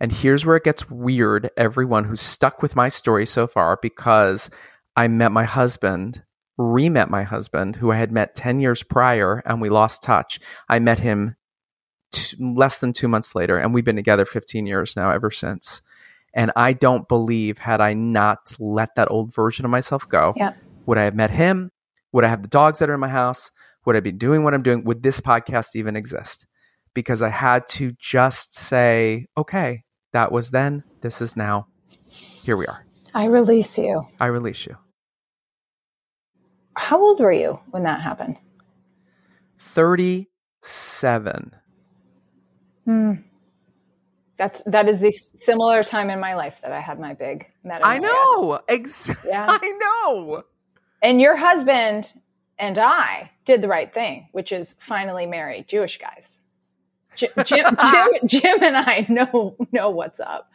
And 0.00 0.12
here's 0.12 0.44
where 0.44 0.56
it 0.56 0.64
gets 0.64 0.90
weird, 0.90 1.50
everyone 1.56 2.04
who's 2.04 2.20
stuck 2.20 2.60
with 2.60 2.76
my 2.76 2.88
story 2.88 3.24
so 3.24 3.46
far, 3.46 3.78
because 3.80 4.50
I 4.96 5.08
met 5.08 5.32
my 5.32 5.44
husband, 5.44 6.22
re 6.58 6.88
met 6.88 7.08
my 7.08 7.22
husband, 7.22 7.76
who 7.76 7.90
I 7.90 7.96
had 7.96 8.12
met 8.12 8.34
10 8.34 8.60
years 8.60 8.82
prior, 8.82 9.42
and 9.46 9.60
we 9.60 9.70
lost 9.70 10.02
touch. 10.02 10.40
I 10.68 10.78
met 10.78 10.98
him 10.98 11.36
t- 12.12 12.36
less 12.38 12.78
than 12.78 12.92
two 12.92 13.08
months 13.08 13.34
later, 13.34 13.56
and 13.56 13.72
we've 13.72 13.84
been 13.84 13.96
together 13.96 14.26
15 14.26 14.66
years 14.66 14.96
now 14.96 15.10
ever 15.10 15.30
since. 15.30 15.80
And 16.34 16.50
I 16.56 16.72
don't 16.72 17.06
believe, 17.08 17.58
had 17.58 17.80
I 17.80 17.94
not 17.94 18.54
let 18.58 18.96
that 18.96 19.08
old 19.10 19.32
version 19.34 19.64
of 19.64 19.70
myself 19.70 20.08
go, 20.08 20.32
Yeah. 20.36 20.54
would 20.86 20.98
I 20.98 21.04
have 21.04 21.14
met 21.14 21.30
him? 21.30 21.70
Would 22.12 22.24
I 22.24 22.28
have 22.28 22.42
the 22.42 22.48
dogs 22.48 22.80
that 22.80 22.90
are 22.90 22.94
in 22.94 23.00
my 23.00 23.08
house? 23.08 23.50
Would 23.86 23.96
I 23.96 24.00
be 24.00 24.12
doing 24.12 24.42
what 24.44 24.52
I'm 24.54 24.62
doing? 24.62 24.82
Would 24.84 25.02
this 25.02 25.20
podcast 25.20 25.76
even 25.76 25.94
exist? 25.96 26.46
Because 26.92 27.22
I 27.22 27.28
had 27.28 27.66
to 27.68 27.92
just 28.00 28.54
say, 28.54 29.26
okay, 29.36 29.84
that 30.12 30.32
was 30.32 30.50
then, 30.50 30.84
this 31.02 31.20
is 31.20 31.36
now. 31.36 31.66
Here 32.08 32.56
we 32.56 32.66
are. 32.66 32.84
I 33.14 33.26
release 33.26 33.78
you. 33.78 34.04
I 34.18 34.26
release 34.26 34.66
you. 34.66 34.76
How 36.76 37.00
old 37.00 37.20
were 37.20 37.30
you 37.32 37.60
when 37.70 37.84
that 37.84 38.00
happened? 38.00 38.38
37. 39.58 41.52
Hmm. 42.84 43.12
That's 44.36 44.62
that 44.66 44.88
is 44.88 45.00
the 45.00 45.10
similar 45.10 45.84
time 45.84 46.10
in 46.10 46.18
my 46.18 46.34
life 46.34 46.60
that 46.62 46.72
I 46.72 46.80
had 46.80 46.98
my 46.98 47.14
big 47.14 47.46
metanoia. 47.64 47.80
I 47.84 47.98
know. 47.98 48.60
Exactly. 48.68 49.30
Yeah. 49.30 49.46
I 49.62 49.78
know. 49.80 50.44
And 51.02 51.20
your 51.20 51.36
husband 51.36 52.12
and 52.58 52.78
I 52.78 53.30
did 53.44 53.62
the 53.62 53.68
right 53.68 53.92
thing, 53.92 54.28
which 54.32 54.52
is 54.52 54.76
finally 54.80 55.26
marry 55.26 55.64
Jewish 55.68 55.98
guys. 55.98 56.40
Jim, 57.16 57.30
Jim, 57.44 57.64
Jim, 57.80 58.10
Jim 58.26 58.62
and 58.62 58.76
I 58.76 59.06
know 59.08 59.56
know 59.70 59.90
what's 59.90 60.20
up. 60.20 60.50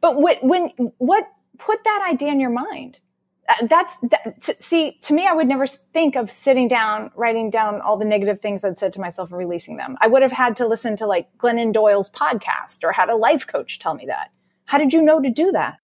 But 0.00 0.20
what 0.20 0.42
when 0.42 0.68
what 0.98 1.24
put 1.58 1.82
that 1.84 2.06
idea 2.08 2.28
in 2.28 2.40
your 2.40 2.50
mind? 2.50 3.00
Uh, 3.48 3.66
That's 3.66 3.98
that, 3.98 4.40
t- 4.40 4.54
see 4.54 4.98
to 5.02 5.14
me. 5.14 5.26
I 5.26 5.32
would 5.32 5.48
never 5.48 5.66
think 5.66 6.16
of 6.16 6.30
sitting 6.30 6.68
down, 6.68 7.10
writing 7.14 7.50
down 7.50 7.80
all 7.80 7.98
the 7.98 8.04
negative 8.04 8.40
things 8.40 8.64
I'd 8.64 8.78
said 8.78 8.92
to 8.94 9.00
myself 9.00 9.30
and 9.30 9.38
releasing 9.38 9.76
them. 9.76 9.96
I 10.00 10.06
would 10.06 10.22
have 10.22 10.32
had 10.32 10.56
to 10.56 10.66
listen 10.66 10.96
to 10.96 11.06
like 11.06 11.28
Glennon 11.38 11.72
Doyle's 11.72 12.10
podcast 12.10 12.82
or 12.82 12.92
had 12.92 13.10
a 13.10 13.16
life 13.16 13.46
coach 13.46 13.78
tell 13.78 13.94
me 13.94 14.06
that. 14.06 14.30
How 14.66 14.78
did 14.78 14.92
you 14.92 15.02
know 15.02 15.20
to 15.20 15.30
do 15.30 15.52
that? 15.52 15.78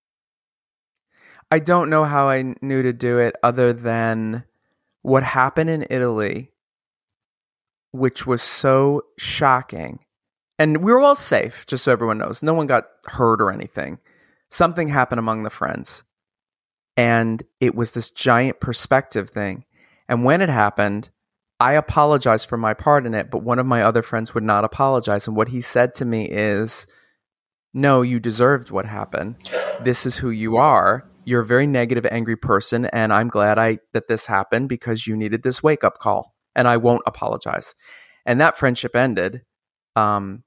I 1.50 1.58
don't 1.58 1.90
know 1.90 2.04
how 2.04 2.28
I 2.28 2.54
knew 2.62 2.82
to 2.82 2.92
do 2.92 3.18
it 3.18 3.36
other 3.42 3.72
than 3.72 4.44
what 5.02 5.22
happened 5.22 5.68
in 5.68 5.86
Italy, 5.90 6.52
which 7.92 8.26
was 8.26 8.42
so 8.42 9.02
shocking. 9.18 10.00
And 10.58 10.78
we 10.84 10.92
were 10.92 11.00
all 11.00 11.14
safe, 11.16 11.66
just 11.66 11.84
so 11.84 11.92
everyone 11.92 12.18
knows. 12.18 12.42
No 12.42 12.54
one 12.54 12.66
got 12.66 12.86
hurt 13.06 13.40
or 13.40 13.50
anything. 13.50 13.98
Something 14.50 14.88
happened 14.88 15.18
among 15.18 15.42
the 15.42 15.50
friends. 15.50 16.04
And 17.00 17.42
it 17.60 17.74
was 17.74 17.92
this 17.92 18.10
giant 18.10 18.60
perspective 18.60 19.30
thing. 19.30 19.64
And 20.06 20.22
when 20.22 20.42
it 20.42 20.50
happened, 20.50 21.08
I 21.58 21.72
apologized 21.72 22.46
for 22.46 22.58
my 22.58 22.74
part 22.74 23.06
in 23.06 23.14
it, 23.14 23.30
but 23.30 23.42
one 23.42 23.58
of 23.58 23.64
my 23.64 23.82
other 23.82 24.02
friends 24.02 24.34
would 24.34 24.44
not 24.44 24.64
apologize. 24.64 25.26
And 25.26 25.34
what 25.34 25.48
he 25.48 25.62
said 25.62 25.94
to 25.94 26.04
me 26.04 26.28
is, 26.28 26.86
No, 27.72 28.02
you 28.02 28.20
deserved 28.20 28.70
what 28.70 28.84
happened. 28.84 29.36
This 29.80 30.04
is 30.04 30.18
who 30.18 30.28
you 30.28 30.58
are. 30.58 31.08
You're 31.24 31.40
a 31.40 31.46
very 31.46 31.66
negative, 31.66 32.06
angry 32.10 32.36
person, 32.36 32.84
and 32.84 33.14
I'm 33.14 33.28
glad 33.28 33.58
I 33.58 33.78
that 33.94 34.08
this 34.08 34.26
happened 34.26 34.68
because 34.68 35.06
you 35.06 35.16
needed 35.16 35.42
this 35.42 35.62
wake 35.62 35.84
up 35.84 36.00
call. 36.00 36.34
And 36.54 36.68
I 36.68 36.76
won't 36.76 37.02
apologize. 37.06 37.74
And 38.26 38.42
that 38.42 38.58
friendship 38.58 38.94
ended 38.94 39.40
um, 39.96 40.44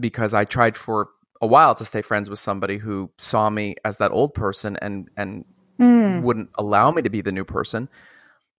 because 0.00 0.32
I 0.32 0.46
tried 0.46 0.74
for 0.78 1.08
a 1.42 1.46
while 1.46 1.74
to 1.74 1.84
stay 1.84 2.00
friends 2.00 2.30
with 2.30 2.38
somebody 2.38 2.78
who 2.78 3.10
saw 3.18 3.50
me 3.50 3.74
as 3.84 3.98
that 3.98 4.12
old 4.12 4.32
person 4.32 4.78
and 4.80 5.10
and 5.18 5.44
Hmm. 5.78 6.22
wouldn't 6.22 6.50
allow 6.56 6.90
me 6.90 7.02
to 7.02 7.10
be 7.10 7.20
the 7.22 7.32
new 7.32 7.44
person. 7.44 7.88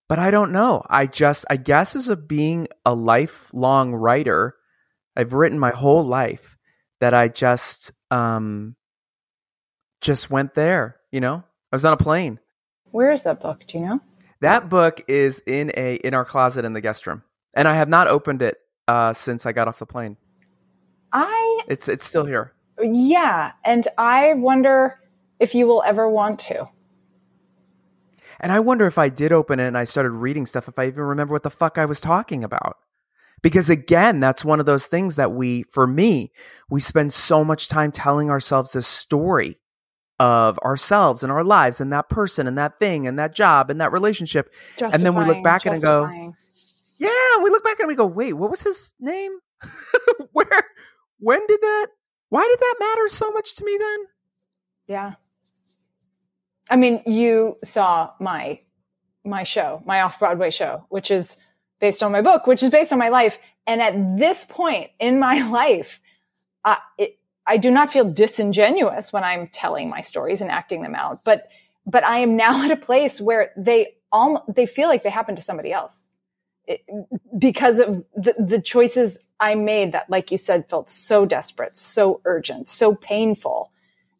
But 0.08 0.18
I 0.18 0.30
don't 0.30 0.52
know. 0.52 0.84
I 0.90 1.06
just, 1.06 1.46
I 1.48 1.56
guess, 1.56 1.96
as 1.96 2.08
a 2.08 2.16
being 2.16 2.68
a 2.84 2.94
lifelong 2.94 3.94
writer, 3.94 4.54
I've 5.16 5.32
written 5.32 5.58
my 5.58 5.70
whole 5.70 6.04
life 6.04 6.58
that 7.00 7.14
I 7.14 7.28
just, 7.28 7.92
um, 8.10 8.76
just 10.00 10.30
went 10.30 10.54
there. 10.54 10.96
You 11.10 11.20
know, 11.20 11.42
I 11.72 11.76
was 11.76 11.84
on 11.84 11.94
a 11.94 11.96
plane. 11.96 12.38
Where 12.90 13.12
is 13.12 13.22
that 13.22 13.40
book? 13.40 13.64
Do 13.66 13.78
you 13.78 13.86
know? 13.86 14.00
That 14.40 14.68
book 14.68 15.02
is 15.08 15.42
in 15.46 15.72
a 15.74 15.94
in 15.96 16.12
our 16.12 16.24
closet 16.24 16.64
in 16.66 16.74
the 16.74 16.80
guest 16.82 17.06
room, 17.06 17.22
and 17.54 17.66
I 17.66 17.74
have 17.74 17.88
not 17.88 18.08
opened 18.08 18.42
it 18.42 18.58
uh, 18.86 19.14
since 19.14 19.46
I 19.46 19.52
got 19.52 19.68
off 19.68 19.78
the 19.78 19.86
plane. 19.86 20.18
I 21.12 21.62
It's 21.66 21.88
it's 21.88 22.04
still 22.04 22.26
here. 22.26 22.52
yeah, 22.82 23.52
and 23.64 23.88
I 23.96 24.34
wonder 24.34 25.00
if 25.40 25.54
you 25.54 25.66
will 25.66 25.82
ever 25.86 26.08
want 26.10 26.38
to. 26.40 26.68
And 28.40 28.52
I 28.52 28.60
wonder 28.60 28.86
if 28.86 28.98
I 28.98 29.08
did 29.08 29.32
open 29.32 29.60
it 29.60 29.66
and 29.66 29.78
I 29.78 29.84
started 29.84 30.10
reading 30.10 30.46
stuff, 30.46 30.68
if 30.68 30.78
I 30.78 30.86
even 30.86 31.02
remember 31.02 31.32
what 31.32 31.42
the 31.42 31.50
fuck 31.50 31.78
I 31.78 31.84
was 31.84 32.00
talking 32.00 32.44
about. 32.44 32.76
Because 33.42 33.68
again, 33.68 34.20
that's 34.20 34.44
one 34.44 34.60
of 34.60 34.66
those 34.66 34.86
things 34.86 35.16
that 35.16 35.32
we, 35.32 35.64
for 35.64 35.86
me, 35.86 36.32
we 36.70 36.80
spend 36.80 37.12
so 37.12 37.44
much 37.44 37.68
time 37.68 37.92
telling 37.92 38.30
ourselves 38.30 38.70
this 38.70 38.86
story 38.86 39.58
of 40.18 40.58
ourselves 40.60 41.22
and 41.22 41.30
our 41.30 41.44
lives 41.44 41.80
and 41.80 41.92
that 41.92 42.08
person 42.08 42.46
and 42.46 42.56
that 42.56 42.78
thing 42.78 43.06
and 43.06 43.18
that 43.18 43.34
job 43.34 43.68
and 43.68 43.80
that 43.80 43.92
relationship. 43.92 44.50
Justifying, 44.78 44.94
and 44.94 45.02
then 45.02 45.14
we 45.14 45.24
look 45.24 45.44
back 45.44 45.66
and 45.66 45.82
go, 45.82 46.32
yeah, 46.98 47.42
we 47.42 47.50
look 47.50 47.64
back 47.64 47.80
and 47.80 47.88
we 47.88 47.94
go, 47.94 48.06
wait, 48.06 48.32
what 48.32 48.50
was 48.50 48.62
his 48.62 48.94
name? 49.00 49.32
Where, 50.32 50.64
when 51.18 51.46
did 51.46 51.60
that, 51.60 51.88
why 52.28 52.48
did 52.48 52.60
that 52.60 52.76
matter 52.80 53.08
so 53.08 53.30
much 53.30 53.56
to 53.56 53.64
me 53.64 53.76
then? 53.78 53.98
Yeah. 54.86 55.12
I 56.70 56.76
mean, 56.76 57.02
you 57.06 57.58
saw 57.62 58.10
my 58.20 58.60
my 59.26 59.42
show, 59.42 59.82
my 59.86 60.02
off 60.02 60.18
Broadway 60.18 60.50
show, 60.50 60.84
which 60.90 61.10
is 61.10 61.38
based 61.80 62.02
on 62.02 62.12
my 62.12 62.20
book, 62.20 62.46
which 62.46 62.62
is 62.62 62.70
based 62.70 62.92
on 62.92 62.98
my 62.98 63.08
life. 63.08 63.38
And 63.66 63.80
at 63.80 64.18
this 64.18 64.44
point 64.44 64.90
in 64.98 65.18
my 65.18 65.48
life, 65.48 66.00
uh, 66.64 66.76
it, 66.98 67.18
I 67.46 67.56
do 67.56 67.70
not 67.70 67.90
feel 67.90 68.10
disingenuous 68.10 69.12
when 69.12 69.24
I'm 69.24 69.48
telling 69.48 69.88
my 69.88 70.00
stories 70.00 70.40
and 70.40 70.50
acting 70.50 70.82
them 70.82 70.94
out. 70.94 71.24
But 71.24 71.48
but 71.86 72.04
I 72.04 72.18
am 72.18 72.36
now 72.36 72.62
at 72.64 72.70
a 72.70 72.76
place 72.76 73.20
where 73.20 73.52
they 73.56 73.96
all 74.12 74.44
they 74.48 74.66
feel 74.66 74.88
like 74.88 75.02
they 75.02 75.10
happen 75.10 75.36
to 75.36 75.42
somebody 75.42 75.72
else 75.72 76.06
it, 76.66 76.84
because 77.38 77.80
of 77.80 78.04
the, 78.14 78.34
the 78.38 78.60
choices 78.60 79.18
I 79.40 79.54
made 79.54 79.92
that, 79.92 80.08
like 80.08 80.30
you 80.30 80.38
said, 80.38 80.68
felt 80.68 80.90
so 80.90 81.26
desperate, 81.26 81.76
so 81.76 82.20
urgent, 82.24 82.68
so 82.68 82.94
painful. 82.94 83.70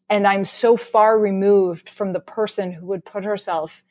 And 0.09 0.27
I'm 0.27 0.45
so 0.45 0.77
far 0.77 1.17
removed 1.19 1.89
from 1.89 2.13
the 2.13 2.19
person 2.19 2.71
who 2.71 2.85
would 2.87 3.05
put 3.05 3.23
herself 3.23 3.83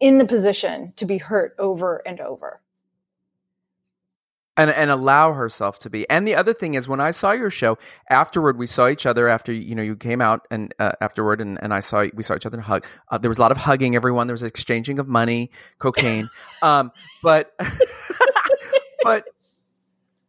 in 0.00 0.18
the 0.18 0.24
position 0.24 0.92
to 0.96 1.04
be 1.04 1.18
hurt 1.18 1.54
over 1.58 2.02
and 2.06 2.20
over. 2.20 2.60
and 4.56 4.70
and 4.70 4.90
allow 4.90 5.32
herself 5.32 5.78
to 5.80 5.90
be. 5.90 6.08
And 6.10 6.26
the 6.28 6.34
other 6.34 6.52
thing 6.52 6.74
is, 6.74 6.88
when 6.88 7.00
I 7.00 7.12
saw 7.12 7.32
your 7.32 7.50
show 7.50 7.78
afterward, 8.10 8.58
we 8.58 8.66
saw 8.66 8.88
each 8.88 9.06
other 9.06 9.28
after 9.28 9.52
you 9.52 9.74
know 9.74 9.82
you 9.82 9.96
came 9.96 10.20
out 10.20 10.46
and 10.50 10.74
uh, 10.78 10.92
afterward, 11.00 11.40
and, 11.40 11.58
and 11.62 11.72
I 11.72 11.80
saw 11.80 12.06
we 12.14 12.22
saw 12.22 12.34
each 12.34 12.46
other 12.46 12.56
and 12.56 12.64
hug. 12.64 12.84
Uh, 13.10 13.18
there 13.18 13.30
was 13.30 13.38
a 13.38 13.40
lot 13.40 13.52
of 13.52 13.58
hugging. 13.58 13.96
Everyone 13.96 14.26
there 14.26 14.34
was 14.34 14.42
exchanging 14.42 14.98
of 14.98 15.08
money, 15.08 15.50
cocaine. 15.78 16.28
um, 16.62 16.92
but 17.22 17.54
but 19.02 19.24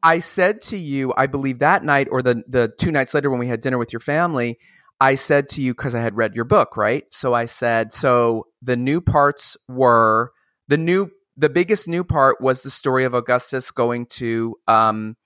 I 0.04 0.20
said 0.20 0.62
to 0.64 0.78
you, 0.78 1.14
I 1.18 1.28
believe 1.28 1.60
that 1.60 1.84
night 1.84 2.08
or 2.12 2.22
the 2.22 2.44
the 2.48 2.74
two 2.78 2.92
nights 2.92 3.14
later 3.14 3.30
when 3.30 3.40
we 3.40 3.48
had 3.48 3.60
dinner 3.60 3.78
with 3.78 3.92
your 3.92 4.00
family. 4.00 4.60
I 5.02 5.16
said 5.16 5.50
to 5.50 5.62
you 5.62 5.74
because 5.74 5.96
I 5.96 6.00
had 6.02 6.16
read 6.16 6.36
your 6.36 6.46
book, 6.46 6.78
right? 6.78 7.06
So 7.12 7.34
I 7.34 7.46
said, 7.46 7.92
so 7.92 8.46
the 8.62 8.78
new 8.78 9.02
parts 9.02 9.58
were 9.68 10.32
the 10.68 10.78
new 10.78 11.10
the 11.36 11.50
biggest 11.50 11.88
new 11.88 12.04
part 12.04 12.40
was 12.40 12.62
the 12.62 12.70
story 12.70 13.04
of 13.04 13.16
Augustus 13.16 13.72
going 13.72 14.06
to 14.06 14.56
um, 14.68 15.18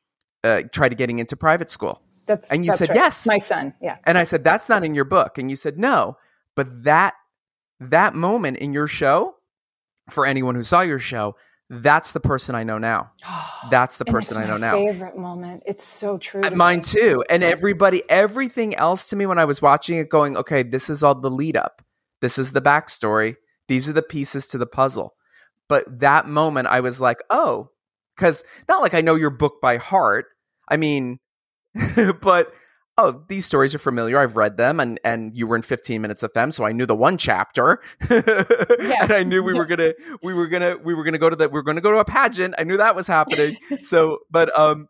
uh, 0.45 0.61
try 0.71 0.87
to 0.87 0.95
getting 0.95 1.19
into 1.19 1.35
private 1.35 1.69
school. 1.69 2.01
That's 2.25 2.49
And 2.49 2.63
you 2.63 2.71
that's 2.71 2.79
said 2.79 2.89
right. 2.89 2.95
yes. 2.95 3.27
My 3.27 3.39
son, 3.39 3.73
yeah. 3.81 3.97
And 4.05 4.17
I 4.17 4.23
said, 4.23 4.43
that's 4.45 4.69
not 4.69 4.85
in 4.85 4.95
your 4.95 5.03
book. 5.03 5.37
And 5.37 5.49
you 5.49 5.57
said, 5.57 5.77
no. 5.77 6.17
But 6.55 6.85
that 6.85 7.15
that 7.81 8.15
moment 8.15 8.57
in 8.57 8.71
your 8.71 8.87
show, 8.87 9.35
for 10.09 10.25
anyone 10.25 10.55
who 10.55 10.63
saw 10.63 10.81
your 10.81 10.99
show, 10.99 11.35
that's 11.69 12.11
the 12.11 12.19
person 12.19 12.55
I 12.55 12.63
know 12.63 12.77
now. 12.77 13.11
That's 13.71 13.97
the 13.97 14.05
person 14.05 14.37
I 14.37 14.45
know 14.45 14.57
now. 14.57 14.73
Favorite 14.73 15.17
moment. 15.17 15.63
It's 15.65 15.83
so 15.83 16.19
true. 16.19 16.41
Uh, 16.41 16.51
to 16.51 16.55
Mine 16.55 16.79
me. 16.79 16.83
too. 16.83 17.23
And 17.29 17.43
everybody, 17.43 18.03
everything 18.09 18.75
else 18.75 19.07
to 19.07 19.15
me 19.15 19.25
when 19.25 19.39
I 19.39 19.45
was 19.45 19.59
watching 19.59 19.97
it, 19.97 20.09
going, 20.09 20.37
okay, 20.37 20.61
this 20.61 20.87
is 20.87 21.01
all 21.01 21.15
the 21.15 21.31
lead 21.31 21.57
up. 21.57 21.81
This 22.21 22.37
is 22.37 22.51
the 22.51 22.61
backstory. 22.61 23.37
These 23.67 23.89
are 23.89 23.93
the 23.93 24.03
pieces 24.03 24.45
to 24.47 24.59
the 24.59 24.67
puzzle. 24.67 25.15
But 25.67 25.99
that 25.99 26.27
moment, 26.27 26.67
I 26.67 26.81
was 26.81 27.01
like, 27.01 27.17
oh, 27.31 27.71
because 28.15 28.43
not 28.69 28.83
like 28.83 28.93
I 28.93 29.01
know 29.01 29.15
your 29.15 29.31
book 29.31 29.59
by 29.61 29.77
heart. 29.77 30.27
I 30.69 30.77
mean, 30.77 31.19
but 32.21 32.53
oh, 32.97 33.23
these 33.27 33.45
stories 33.45 33.75
are 33.75 33.79
familiar. 33.79 34.17
I've 34.19 34.35
read 34.35 34.57
them, 34.57 34.79
and 34.79 34.99
and 35.03 35.37
you 35.37 35.47
were 35.47 35.55
in 35.55 35.61
15 35.61 36.01
minutes 36.01 36.23
of 36.23 36.33
them, 36.33 36.51
so 36.51 36.65
I 36.65 36.71
knew 36.71 36.85
the 36.85 36.95
one 36.95 37.17
chapter, 37.17 37.81
and 38.09 39.11
I 39.11 39.23
knew 39.23 39.43
we 39.43 39.53
were 39.53 39.65
gonna 39.65 39.93
we 40.23 40.33
were 40.33 40.47
gonna 40.47 40.77
we 40.77 40.93
were 40.93 41.03
gonna 41.03 41.17
go 41.17 41.29
to 41.29 41.35
the 41.35 41.47
we 41.47 41.53
were 41.53 41.63
gonna 41.63 41.81
go 41.81 41.91
to 41.91 41.99
a 41.99 42.05
pageant. 42.05 42.55
I 42.57 42.63
knew 42.63 42.77
that 42.77 42.95
was 42.95 43.07
happening. 43.07 43.57
so, 43.81 44.19
but 44.31 44.57
um, 44.57 44.87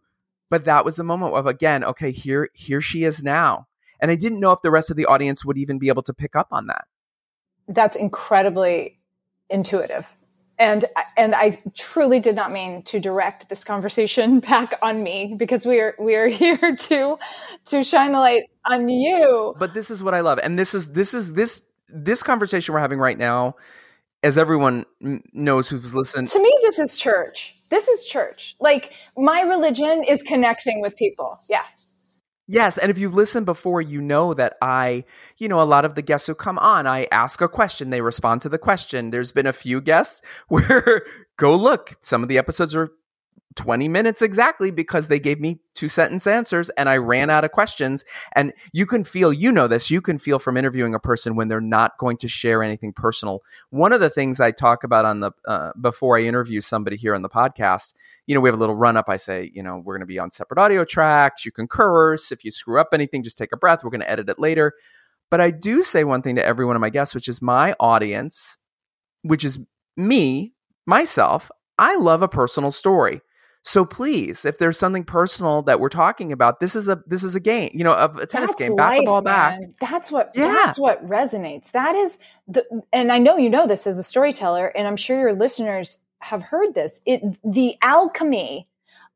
but 0.50 0.66
that 0.66 0.86
was 0.86 1.00
a 1.00 1.04
moment 1.04 1.34
of 1.34 1.48
again, 1.48 1.84
okay, 1.84 2.12
here 2.12 2.50
here 2.54 2.82
she 2.82 3.04
is 3.04 3.24
now, 3.24 3.68
and 4.00 4.12
I 4.12 4.16
didn't 4.16 4.40
know 4.40 4.52
if 4.52 4.62
the 4.62 4.72
rest 4.72 4.92
of 4.92 4.98
the 4.98 5.06
audience 5.06 5.44
would 5.44 5.58
even 5.58 5.80
be 5.80 5.90
able 5.90 6.04
to 6.04 6.14
pick 6.14 6.36
up 6.36 6.48
on 6.52 6.68
that. 6.68 6.86
That's 7.68 7.96
incredibly 7.96 9.00
intuitive. 9.50 10.08
And 10.58 10.86
and 11.18 11.36
I 11.36 11.62
truly 11.76 12.20
did 12.20 12.36
not 12.36 12.52
mean 12.52 12.82
to 12.84 13.00
direct 13.00 13.50
this 13.50 13.64
conversation 13.64 14.40
back 14.52 14.78
on 14.82 15.04
me 15.04 15.36
because 15.38 15.66
we 15.66 15.80
are 15.80 15.96
we 16.00 16.16
are 16.16 16.28
here 16.42 16.76
to 16.76 17.18
to 17.66 17.84
shine 17.84 18.14
the 18.14 18.20
light 18.20 18.44
on 18.66 18.90
you. 18.90 19.56
but 19.60 19.74
this 19.74 19.92
is 19.92 20.02
what 20.02 20.14
I 20.14 20.22
love, 20.22 20.40
and 20.42 20.58
this 20.58 20.74
is 20.74 20.92
this 20.92 21.14
is 21.14 21.34
this 21.34 21.64
this 21.90 22.24
conversation 22.24 22.74
we're 22.74 22.80
having 22.80 23.00
right 23.00 23.18
now, 23.18 23.56
as 24.24 24.38
everyone 24.38 24.86
knows 25.34 25.70
who's 25.70 25.94
listened. 25.94 26.30
To 26.30 26.42
me, 26.42 26.54
this 26.62 26.80
is 26.80 26.96
church. 26.96 27.56
This 27.70 27.88
is 27.88 28.06
church. 28.06 28.56
Like 28.60 28.94
my 29.18 29.42
religion 29.42 30.04
is 30.04 30.24
connecting 30.24 30.82
with 30.82 30.96
people. 30.96 31.40
Yeah. 31.50 31.64
Yes, 32.48 32.78
and 32.78 32.92
if 32.92 32.98
you've 33.00 33.14
listened 33.14 33.48
before, 33.48 33.82
you 33.82 34.02
know 34.02 34.36
that 34.36 34.56
I, 34.62 35.06
you 35.38 35.48
know, 35.48 35.60
a 35.60 35.64
lot 35.64 35.84
of 35.84 35.96
the 35.96 36.04
guests 36.04 36.28
who 36.28 36.36
come 36.36 36.60
on, 36.60 36.86
I 36.86 37.08
ask 37.12 37.42
a 37.42 37.48
question, 37.48 37.90
they 37.90 38.02
respond 38.02 38.42
to 38.44 38.50
the 38.50 38.60
question. 38.60 39.10
There's 39.10 39.32
been 39.32 39.48
a 39.48 39.54
few 39.54 39.82
guests 39.82 40.22
where 40.48 41.06
go 41.38 41.56
look, 41.56 41.98
some 42.02 42.22
of 42.22 42.30
the 42.30 42.38
episodes 42.38 42.76
are 42.76 42.92
20 43.56 43.88
minutes 43.88 44.22
exactly 44.22 44.70
because 44.70 45.08
they 45.08 45.20
gave 45.20 45.40
me 45.40 45.60
two 45.74 45.88
sentence 45.88 46.28
answers 46.28 46.70
and 46.72 46.90
I 46.90 46.98
ran 46.98 47.30
out 47.30 47.44
of 47.44 47.52
questions. 47.52 48.04
And 48.34 48.54
you 48.74 48.86
can 48.86 49.04
feel, 49.04 49.32
you 49.32 49.52
know 49.52 49.68
this, 49.68 49.90
you 49.90 50.02
can 50.02 50.18
feel 50.18 50.40
from 50.40 50.58
interviewing 50.58 50.94
a 50.94 51.00
person 51.00 51.36
when 51.36 51.48
they're 51.48 51.62
not 51.62 51.98
going 51.98 52.18
to 52.18 52.28
share 52.28 52.62
anything 52.62 52.92
personal. 52.92 53.42
One 53.70 53.94
of 53.94 54.02
the 54.02 54.10
things 54.10 54.42
I 54.42 54.52
talk 54.52 54.84
about 54.84 55.06
on 55.06 55.22
the, 55.22 55.32
uh, 55.48 55.72
before 55.80 56.18
I 56.18 56.24
interview 56.24 56.60
somebody 56.62 56.98
here 56.98 57.16
on 57.16 57.22
the 57.22 57.30
podcast, 57.30 57.94
you 58.28 58.36
know, 58.36 58.42
we 58.42 58.50
have 58.50 58.58
a 58.58 58.60
little 58.60 58.76
run 58.76 58.98
up. 58.98 59.06
I 59.08 59.18
say, 59.18 59.52
you 59.54 59.64
know, 59.64 59.78
we're 59.78 59.96
going 59.96 60.02
to 60.02 60.06
be 60.06 60.20
on 60.20 60.32
separate 60.32 60.60
audio 60.60 60.84
tracks. 60.84 61.46
You 61.46 61.52
can 61.52 61.68
curse. 61.68 62.32
If 62.32 62.44
you 62.44 62.52
screw 62.52 62.80
up 62.80 62.90
anything, 62.92 63.24
just 63.24 63.38
take 63.38 63.54
a 63.54 63.58
breath. 63.58 63.84
We're 63.84 63.92
going 63.92 64.02
to 64.02 64.10
edit 64.10 64.30
it 64.30 64.40
later. 64.40 64.74
But 65.32 65.42
I 65.42 65.52
do 65.52 65.82
say 65.82 66.04
one 66.04 66.22
thing 66.22 66.36
to 66.36 66.46
every 66.46 66.66
one 66.66 66.76
of 66.76 66.82
my 66.82 66.90
guests, 66.90 67.16
which 67.16 67.28
is 67.28 67.42
my 67.42 67.76
audience, 67.80 68.58
which 69.22 69.44
is 69.44 69.60
me, 69.98 70.54
myself. 70.86 71.50
I 71.78 71.96
love 71.96 72.22
a 72.22 72.28
personal 72.28 72.72
story. 72.72 73.22
So 73.68 73.84
please, 73.84 74.46
if 74.46 74.60
there's 74.60 74.78
something 74.78 75.04
personal 75.04 75.64
that 75.64 75.80
we're 75.80 75.90
talking 75.90 76.32
about, 76.32 76.60
this 76.60 76.76
is 76.76 76.88
a 76.88 77.02
this 77.08 77.24
is 77.24 77.34
a 77.34 77.40
game, 77.40 77.72
you 77.74 77.84
know, 77.84 77.96
of 77.96 78.16
a 78.18 78.28
tennis 78.28 78.50
That's 78.52 78.60
game. 78.60 78.76
The 78.76 78.84
life, 78.84 79.06
ball 79.06 79.22
back. 79.22 79.60
man. 79.60 79.74
That's 79.82 80.12
what 80.12 80.30
Yeah. 80.36 80.54
that's 80.54 80.78
what 80.78 81.04
resonates. 81.08 81.72
That 81.72 81.96
is 81.96 82.20
the 82.48 82.64
and 82.94 83.12
I 83.12 83.18
know 83.18 83.38
you 83.38 83.50
know 83.50 83.66
this 83.66 83.88
as 83.88 83.98
a 83.98 84.04
storyteller, 84.04 84.68
and 84.68 84.88
I'm 84.88 84.96
sure 84.96 85.20
your 85.20 85.34
listeners 85.34 85.98
have 86.20 86.44
heard 86.44 86.76
this. 86.76 87.02
It 87.08 87.24
the 87.44 87.76
alchemy 87.82 88.68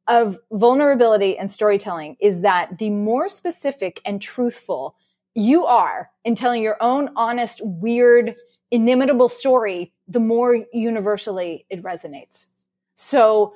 of 0.07 0.39
vulnerability 0.51 1.38
and 1.38 1.51
storytelling 1.51 2.17
is 2.19 2.41
that 2.41 2.79
the 2.79 2.89
more 2.89 3.29
specific 3.29 4.01
and 4.03 4.19
truthful 4.19 4.95
you 5.35 5.63
are 5.65 6.09
in 6.25 6.33
telling 6.33 6.63
your 6.63 6.77
own 6.81 7.12
honest, 7.15 7.62
weird, 7.63 8.33
inimitable 8.71 9.29
story, 9.29 9.93
the 10.07 10.19
more 10.19 10.65
universally 10.73 11.67
it 11.69 11.83
resonates. 11.83 12.47
So 12.95 13.53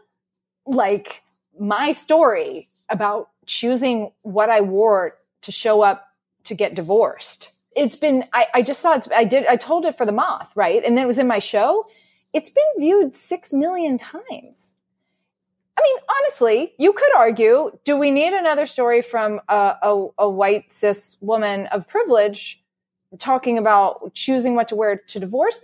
like 0.65 1.23
my 1.59 1.91
story 1.91 2.69
about 2.89 3.29
choosing 3.45 4.11
what 4.21 4.49
I 4.49 4.61
wore 4.61 5.17
to 5.41 5.51
show 5.51 5.81
up 5.81 6.07
to 6.45 6.55
get 6.55 6.75
divorced. 6.75 7.51
It's 7.75 7.95
been, 7.95 8.25
I, 8.33 8.47
I 8.53 8.61
just 8.61 8.81
saw 8.81 8.95
it, 8.95 9.07
I 9.13 9.23
did, 9.25 9.45
I 9.47 9.55
told 9.55 9.85
it 9.85 9.97
for 9.97 10.05
the 10.05 10.11
moth, 10.11 10.51
right? 10.55 10.83
And 10.83 10.97
then 10.97 11.03
it 11.03 11.07
was 11.07 11.19
in 11.19 11.27
my 11.27 11.39
show. 11.39 11.87
It's 12.33 12.49
been 12.49 12.63
viewed 12.77 13.15
six 13.15 13.51
million 13.53 13.97
times. 13.97 14.71
I 15.75 15.81
mean, 15.81 15.97
honestly, 16.19 16.73
you 16.77 16.93
could 16.93 17.15
argue, 17.15 17.77
do 17.83 17.97
we 17.97 18.11
need 18.11 18.33
another 18.33 18.67
story 18.67 19.01
from 19.01 19.41
a, 19.49 19.75
a, 19.81 20.07
a 20.19 20.29
white 20.29 20.71
cis 20.71 21.17
woman 21.19 21.65
of 21.67 21.87
privilege 21.87 22.61
talking 23.17 23.57
about 23.57 24.13
choosing 24.13 24.55
what 24.55 24.67
to 24.67 24.75
wear 24.75 24.97
to 24.97 25.19
divorce? 25.19 25.63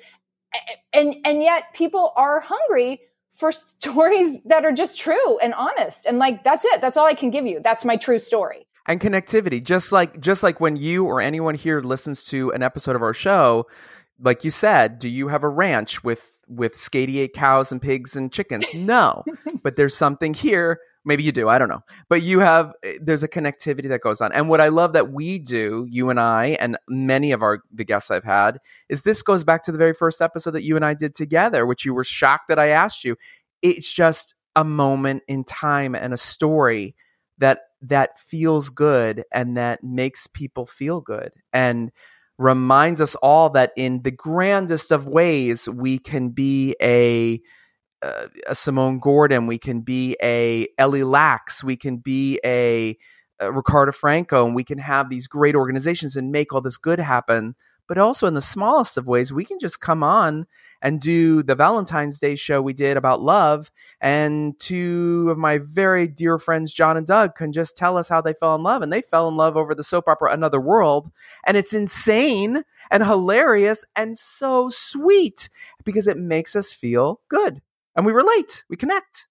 And, 0.93 1.15
and 1.25 1.43
yet 1.43 1.73
people 1.73 2.11
are 2.15 2.39
hungry 2.39 3.01
for 3.39 3.51
stories 3.51 4.37
that 4.45 4.65
are 4.65 4.71
just 4.73 4.99
true 4.99 5.39
and 5.39 5.53
honest. 5.53 6.05
And 6.05 6.19
like, 6.19 6.43
that's 6.43 6.65
it. 6.65 6.81
That's 6.81 6.97
all 6.97 7.05
I 7.05 7.13
can 7.13 7.31
give 7.31 7.45
you. 7.45 7.61
That's 7.63 7.85
my 7.85 7.95
true 7.95 8.19
story. 8.19 8.67
and 8.87 8.99
connectivity 8.99 9.63
just 9.63 9.91
like 9.91 10.19
just 10.19 10.41
like 10.43 10.59
when 10.59 10.75
you 10.75 11.05
or 11.05 11.21
anyone 11.21 11.55
here 11.55 11.79
listens 11.81 12.23
to 12.25 12.51
an 12.51 12.63
episode 12.63 12.95
of 12.95 13.01
our 13.03 13.13
show 13.13 13.65
like 14.19 14.43
you 14.43 14.49
said 14.51 14.97
do 14.99 15.07
you 15.07 15.27
have 15.27 15.43
a 15.43 15.49
ranch 15.49 16.03
with 16.03 16.41
with 16.47 16.73
skady 16.75 17.17
eight 17.17 17.33
cows 17.33 17.71
and 17.71 17.81
pigs 17.81 18.15
and 18.15 18.31
chickens 18.31 18.65
no 18.73 19.23
but 19.63 19.75
there's 19.75 19.95
something 19.95 20.33
here 20.33 20.79
Maybe 21.09 21.23
you 21.23 21.31
do. 21.31 21.49
I 21.49 21.57
don't 21.57 21.69
know. 21.69 21.81
But 22.07 22.21
you 22.21 22.39
have, 22.39 22.71
eh, 22.83 22.99
there's 23.01 23.23
a 23.23 23.27
connectivity 23.27 23.89
that 23.89 24.01
goes 24.01 24.21
on. 24.21 24.31
And 24.31 24.47
what 24.47 24.61
I 24.61 24.67
love 24.67 24.93
that 24.93 25.11
we 25.11 25.39
do, 25.39 25.87
you 25.89 26.11
and 26.11 26.19
I, 26.19 26.57
and 26.59 26.77
many 26.87 27.31
of 27.31 27.41
our, 27.41 27.63
the 27.73 27.83
guests 27.83 28.11
I've 28.11 28.23
had, 28.23 28.59
is 28.89 29.01
this 29.01 29.23
goes 29.23 29.43
back 29.43 29.63
to 29.63 29.71
the 29.71 29.79
very 29.79 29.93
first 29.93 30.21
episode 30.21 30.51
that 30.51 30.61
you 30.61 30.75
and 30.75 30.85
I 30.85 30.93
did 30.93 31.15
together, 31.15 31.65
which 31.65 31.83
you 31.83 31.95
were 31.95 32.03
shocked 32.03 32.47
that 32.49 32.59
I 32.59 32.69
asked 32.69 33.03
you. 33.03 33.15
It's 33.63 33.91
just 33.91 34.35
a 34.55 34.63
moment 34.63 35.23
in 35.27 35.43
time 35.45 35.95
and 35.95 36.13
a 36.13 36.17
story 36.17 36.95
that, 37.39 37.61
that 37.81 38.19
feels 38.19 38.69
good 38.69 39.23
and 39.33 39.57
that 39.57 39.83
makes 39.83 40.27
people 40.27 40.67
feel 40.67 41.01
good. 41.01 41.31
And, 41.51 41.91
reminds 42.37 43.01
us 43.01 43.15
all 43.15 43.49
that 43.49 43.73
in 43.75 44.01
the 44.03 44.11
grandest 44.11 44.93
of 44.93 45.05
ways 45.05 45.67
we 45.67 45.99
can 45.99 46.29
be 46.29 46.73
a 46.81 47.41
uh, 48.01 48.27
a 48.47 48.55
Simone 48.55 48.99
Gordon, 48.99 49.47
we 49.47 49.57
can 49.57 49.81
be 49.81 50.15
a 50.21 50.67
Ellie 50.77 51.03
Lax, 51.03 51.63
we 51.63 51.75
can 51.75 51.97
be 51.97 52.39
a, 52.45 52.97
a 53.39 53.51
Ricardo 53.51 53.91
Franco, 53.91 54.45
and 54.45 54.55
we 54.55 54.63
can 54.63 54.77
have 54.77 55.09
these 55.09 55.27
great 55.27 55.55
organizations 55.55 56.15
and 56.15 56.31
make 56.31 56.53
all 56.53 56.61
this 56.61 56.77
good 56.77 56.99
happen. 56.99 57.55
But 57.87 57.97
also 57.97 58.27
in 58.27 58.35
the 58.35 58.41
smallest 58.41 58.97
of 58.97 59.07
ways, 59.07 59.33
we 59.33 59.43
can 59.43 59.57
just 59.57 59.81
come 59.81 60.03
on 60.03 60.45
and 60.79 61.01
do 61.01 61.41
the 61.41 61.55
Valentine's 61.55 62.19
Day 62.19 62.35
show 62.35 62.61
we 62.61 62.71
did 62.71 62.97
about 62.97 63.19
love. 63.19 63.71
And 63.99 64.59
two 64.59 65.27
of 65.31 65.39
my 65.39 65.57
very 65.57 66.07
dear 66.07 66.37
friends, 66.37 66.71
John 66.71 66.97
and 66.97 67.07
Doug, 67.07 67.33
can 67.33 67.51
just 67.51 67.75
tell 67.75 67.97
us 67.97 68.07
how 68.07 68.21
they 68.21 68.33
fell 68.33 68.53
in 68.53 68.61
love. 68.61 68.83
And 68.83 68.93
they 68.93 69.01
fell 69.01 69.27
in 69.27 69.35
love 69.35 69.57
over 69.57 69.73
the 69.73 69.83
soap 69.83 70.07
opera 70.07 70.31
Another 70.31 70.61
World. 70.61 71.09
And 71.47 71.57
it's 71.57 71.73
insane 71.73 72.63
and 72.91 73.03
hilarious 73.03 73.83
and 73.95 74.15
so 74.15 74.69
sweet 74.69 75.49
because 75.83 76.07
it 76.07 76.17
makes 76.17 76.55
us 76.55 76.71
feel 76.71 77.21
good 77.27 77.59
and 77.99 78.05
we 78.05 78.13
relate, 78.13 78.63
we 78.69 78.77
connect. 78.77 79.27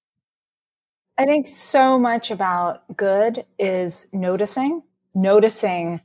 I 1.17 1.25
think 1.25 1.49
so 1.49 1.99
much 1.99 2.31
about 2.31 2.83
good 2.99 3.47
is 3.59 4.09
noticing, 4.13 4.83
noticing 5.15 6.03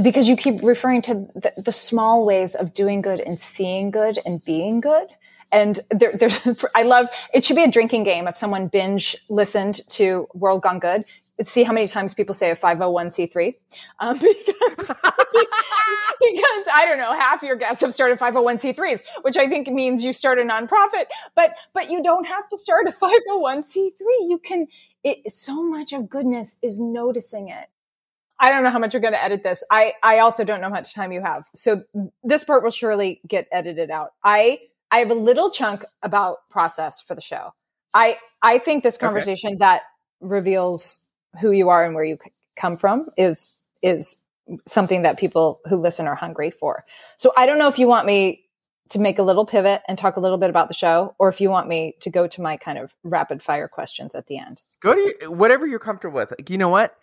because 0.00 0.28
you 0.28 0.36
keep 0.36 0.62
referring 0.62 1.02
to 1.02 1.14
the, 1.34 1.52
the, 1.56 1.72
small 1.72 2.24
ways 2.24 2.54
of 2.54 2.74
doing 2.74 3.02
good 3.02 3.18
and 3.18 3.40
seeing 3.40 3.90
good 3.90 4.20
and 4.24 4.44
being 4.44 4.80
good. 4.80 5.08
And 5.50 5.80
there, 5.90 6.12
there's, 6.12 6.38
I 6.76 6.84
love, 6.84 7.08
it 7.32 7.44
should 7.44 7.56
be 7.56 7.64
a 7.64 7.70
drinking 7.70 8.04
game. 8.04 8.28
If 8.28 8.38
someone 8.38 8.68
binge 8.68 9.16
listened 9.28 9.80
to 9.90 10.28
World 10.32 10.62
Gone 10.62 10.78
Good, 10.78 11.04
see 11.42 11.62
how 11.62 11.72
many 11.72 11.88
times 11.88 12.14
people 12.14 12.34
say 12.34 12.50
a 12.50 12.56
501c3 12.56 13.54
um, 14.00 14.18
because, 14.18 14.76
because 14.78 16.64
i 16.72 16.84
don't 16.84 16.98
know 16.98 17.12
half 17.12 17.42
your 17.42 17.56
guests 17.56 17.80
have 17.80 17.92
started 17.92 18.18
501c3s 18.18 19.02
which 19.22 19.36
i 19.36 19.48
think 19.48 19.68
means 19.68 20.04
you 20.04 20.12
start 20.12 20.38
a 20.38 20.42
nonprofit 20.42 21.06
but 21.34 21.50
but 21.72 21.90
you 21.90 22.02
don't 22.02 22.26
have 22.26 22.48
to 22.48 22.56
start 22.56 22.86
a 22.86 22.92
501c3 22.92 23.98
you 24.28 24.40
can 24.42 24.66
it 25.04 25.30
so 25.30 25.62
much 25.62 25.92
of 25.92 26.08
goodness 26.08 26.58
is 26.62 26.80
noticing 26.80 27.50
it. 27.50 27.68
I 28.40 28.50
don't 28.50 28.64
know 28.64 28.70
how 28.70 28.78
much 28.78 28.94
you're 28.94 29.02
going 29.02 29.12
to 29.12 29.22
edit 29.22 29.42
this. 29.44 29.62
I 29.70 29.92
i 30.02 30.18
also 30.18 30.42
don't 30.42 30.60
know 30.60 30.66
how 30.68 30.74
much 30.74 30.92
time 30.92 31.12
you 31.12 31.22
have. 31.22 31.44
So 31.54 31.82
this 32.24 32.42
part 32.42 32.64
will 32.64 32.72
surely 32.72 33.20
get 33.28 33.46
edited 33.52 33.90
out. 33.90 34.10
I 34.24 34.58
i 34.90 34.98
have 34.98 35.10
a 35.10 35.14
little 35.14 35.50
chunk 35.50 35.84
about 36.02 36.38
process 36.50 37.00
for 37.00 37.14
the 37.14 37.20
show. 37.20 37.52
I 37.92 38.16
i 38.42 38.58
think 38.58 38.82
this 38.82 38.96
conversation 38.96 39.50
okay. 39.50 39.58
that 39.58 39.82
reveals 40.20 41.00
who 41.40 41.50
you 41.50 41.68
are 41.68 41.84
and 41.84 41.94
where 41.94 42.04
you 42.04 42.18
come 42.56 42.76
from 42.76 43.08
is 43.16 43.54
is 43.82 44.18
something 44.66 45.02
that 45.02 45.18
people 45.18 45.60
who 45.68 45.80
listen 45.80 46.06
are 46.06 46.14
hungry 46.14 46.50
for. 46.50 46.84
So 47.16 47.32
I 47.36 47.46
don't 47.46 47.58
know 47.58 47.68
if 47.68 47.78
you 47.78 47.86
want 47.86 48.06
me 48.06 48.44
to 48.90 48.98
make 48.98 49.18
a 49.18 49.22
little 49.22 49.46
pivot 49.46 49.82
and 49.88 49.96
talk 49.96 50.16
a 50.16 50.20
little 50.20 50.38
bit 50.38 50.50
about 50.50 50.68
the 50.68 50.74
show, 50.74 51.14
or 51.18 51.28
if 51.28 51.40
you 51.40 51.50
want 51.50 51.68
me 51.68 51.94
to 52.00 52.10
go 52.10 52.26
to 52.26 52.40
my 52.42 52.56
kind 52.56 52.78
of 52.78 52.94
rapid 53.02 53.42
fire 53.42 53.68
questions 53.68 54.14
at 54.14 54.26
the 54.26 54.38
end. 54.38 54.62
Go 54.80 54.94
to 54.94 55.30
whatever 55.30 55.66
you're 55.66 55.78
comfortable 55.78 56.16
with. 56.16 56.34
You 56.48 56.58
know 56.58 56.68
what? 56.68 56.96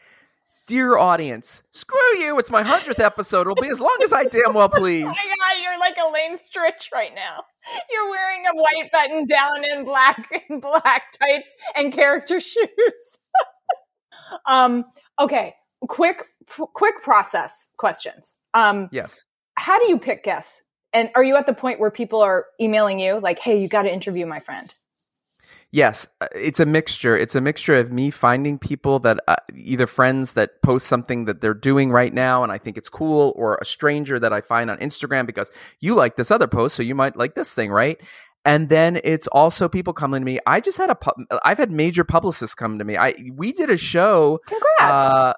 Dear 0.67 0.97
audience, 0.97 1.63
screw 1.71 2.17
you. 2.19 2.37
It's 2.37 2.51
my 2.51 2.61
hundredth 2.61 2.99
episode. 2.99 3.41
It'll 3.41 3.55
be 3.55 3.67
as 3.67 3.81
long 3.81 3.97
as 4.03 4.13
I 4.13 4.25
damn 4.25 4.53
well 4.53 4.69
please. 4.69 5.03
oh 5.05 5.07
my 5.07 5.13
god, 5.13 5.61
you're 5.61 5.79
like 5.79 5.97
Elaine 5.97 6.37
Stritch 6.37 6.93
right 6.93 7.13
now. 7.13 7.43
You're 7.91 8.09
wearing 8.09 8.45
a 8.45 8.55
white 8.55 8.91
button 8.91 9.25
down 9.25 9.63
and 9.69 9.85
black 9.85 10.45
and 10.49 10.61
black 10.61 11.11
tights 11.19 11.55
and 11.75 11.91
character 11.91 12.39
shoes. 12.39 13.17
Um, 14.45 14.85
okay, 15.19 15.55
quick, 15.87 16.25
quick 16.73 17.01
process 17.01 17.73
questions. 17.77 18.35
Um, 18.53 18.89
yes. 18.91 19.23
How 19.55 19.79
do 19.79 19.89
you 19.89 19.97
pick 19.97 20.23
guests? 20.23 20.63
And 20.93 21.09
are 21.15 21.23
you 21.23 21.35
at 21.37 21.45
the 21.45 21.53
point 21.53 21.79
where 21.79 21.91
people 21.91 22.21
are 22.21 22.45
emailing 22.59 22.99
you 22.99 23.19
like, 23.19 23.39
"Hey, 23.39 23.61
you 23.61 23.67
got 23.67 23.83
to 23.83 23.93
interview 23.93 24.25
my 24.25 24.39
friend"? 24.39 24.73
Yes, 25.73 26.09
uh, 26.19 26.27
it's 26.35 26.59
a 26.59 26.65
mixture. 26.65 27.15
It's 27.15 27.33
a 27.33 27.39
mixture 27.39 27.75
of 27.75 27.93
me 27.93 28.11
finding 28.11 28.59
people 28.59 28.99
that 28.99 29.21
uh, 29.25 29.37
either 29.55 29.87
friends 29.87 30.33
that 30.33 30.61
post 30.61 30.85
something 30.87 31.25
that 31.25 31.39
they're 31.39 31.53
doing 31.53 31.91
right 31.91 32.13
now 32.13 32.43
and 32.43 32.51
I 32.51 32.57
think 32.57 32.77
it's 32.77 32.89
cool, 32.89 33.33
or 33.37 33.57
a 33.61 33.65
stranger 33.65 34.19
that 34.19 34.33
I 34.33 34.41
find 34.41 34.69
on 34.69 34.77
Instagram 34.79 35.25
because 35.25 35.49
you 35.79 35.95
like 35.95 36.17
this 36.17 36.29
other 36.29 36.47
post, 36.47 36.75
so 36.75 36.83
you 36.83 36.93
might 36.93 37.15
like 37.15 37.35
this 37.35 37.53
thing, 37.53 37.71
right? 37.71 38.01
And 38.45 38.69
then 38.69 38.99
it's 39.03 39.27
also 39.27 39.69
people 39.69 39.93
coming 39.93 40.21
to 40.21 40.25
me. 40.25 40.39
I 40.47 40.59
just 40.59 40.77
had 40.77 40.89
a 40.89 40.95
pub, 40.95 41.15
I've 41.43 41.57
had 41.57 41.71
major 41.71 42.03
publicists 42.03 42.55
come 42.55 42.79
to 42.79 42.85
me. 42.85 42.97
I 42.97 43.13
we 43.33 43.51
did 43.51 43.69
a 43.69 43.77
show. 43.77 44.39
Congrats. 44.47 44.81
Uh, 44.81 45.33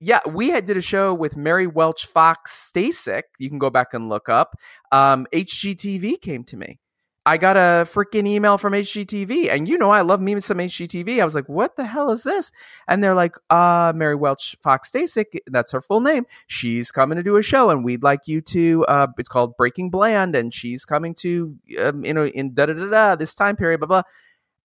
yeah, 0.00 0.20
we 0.28 0.50
had 0.50 0.64
did 0.64 0.76
a 0.76 0.82
show 0.82 1.14
with 1.14 1.36
Mary 1.36 1.66
Welch 1.66 2.06
Fox 2.06 2.70
Stasic. 2.74 3.22
You 3.38 3.48
can 3.48 3.58
go 3.58 3.70
back 3.70 3.88
and 3.94 4.08
look 4.08 4.28
up. 4.28 4.54
Um, 4.92 5.26
HGTV 5.32 6.20
came 6.20 6.44
to 6.44 6.56
me 6.56 6.78
I 7.26 7.38
got 7.38 7.56
a 7.56 7.88
freaking 7.90 8.26
email 8.26 8.58
from 8.58 8.74
HGTV, 8.74 9.48
and 9.50 9.66
you 9.66 9.78
know 9.78 9.90
I 9.90 10.02
love 10.02 10.20
me 10.20 10.38
some 10.40 10.58
HGTV. 10.58 11.20
I 11.20 11.24
was 11.24 11.34
like, 11.34 11.48
"What 11.48 11.76
the 11.76 11.86
hell 11.86 12.10
is 12.10 12.22
this?" 12.22 12.52
And 12.86 13.02
they're 13.02 13.14
like, 13.14 13.36
"Uh, 13.48 13.94
Mary 13.96 14.14
Welch 14.14 14.56
Fox 14.62 14.90
Stasic, 14.90 15.38
that's 15.46 15.72
her 15.72 15.80
full 15.80 16.00
name. 16.00 16.26
She's 16.46 16.92
coming 16.92 17.16
to 17.16 17.22
do 17.22 17.36
a 17.36 17.42
show, 17.42 17.70
and 17.70 17.82
we'd 17.82 18.02
like 18.02 18.28
you 18.28 18.42
to. 18.42 18.84
Uh, 18.86 19.06
it's 19.16 19.28
called 19.28 19.56
Breaking 19.56 19.88
Bland, 19.88 20.36
and 20.36 20.52
she's 20.52 20.84
coming 20.84 21.14
to, 21.16 21.56
um, 21.80 22.04
you 22.04 22.12
know, 22.12 22.26
in 22.26 22.52
da 22.52 22.66
da 22.66 22.74
da 22.74 22.86
da 22.90 23.14
this 23.16 23.34
time 23.34 23.56
period, 23.56 23.80
blah 23.80 23.88
blah." 23.88 24.02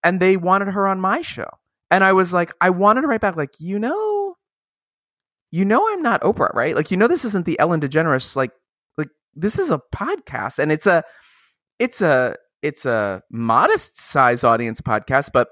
And 0.04 0.20
they 0.20 0.36
wanted 0.36 0.68
her 0.68 0.86
on 0.86 1.00
my 1.00 1.22
show, 1.22 1.48
and 1.90 2.04
I 2.04 2.12
was 2.12 2.34
like, 2.34 2.52
I 2.60 2.70
wanted 2.70 3.02
to 3.02 3.06
write 3.06 3.20
back, 3.22 3.36
like, 3.36 3.58
you 3.58 3.78
know, 3.78 4.36
you 5.50 5.64
know, 5.64 5.86
I'm 5.88 6.02
not 6.02 6.20
Oprah, 6.22 6.54
right? 6.54 6.76
Like, 6.76 6.90
you 6.90 6.96
know, 6.96 7.08
this 7.08 7.24
isn't 7.24 7.46
the 7.46 7.58
Ellen 7.58 7.80
DeGeneres, 7.80 8.36
like, 8.36 8.52
like 8.98 9.08
this 9.34 9.58
is 9.58 9.70
a 9.70 9.80
podcast, 9.94 10.58
and 10.58 10.70
it's 10.70 10.86
a, 10.86 11.04
it's 11.78 12.02
a 12.02 12.36
it's 12.62 12.86
a 12.86 13.22
modest 13.30 13.98
size 13.98 14.44
audience 14.44 14.80
podcast, 14.80 15.30
but 15.32 15.48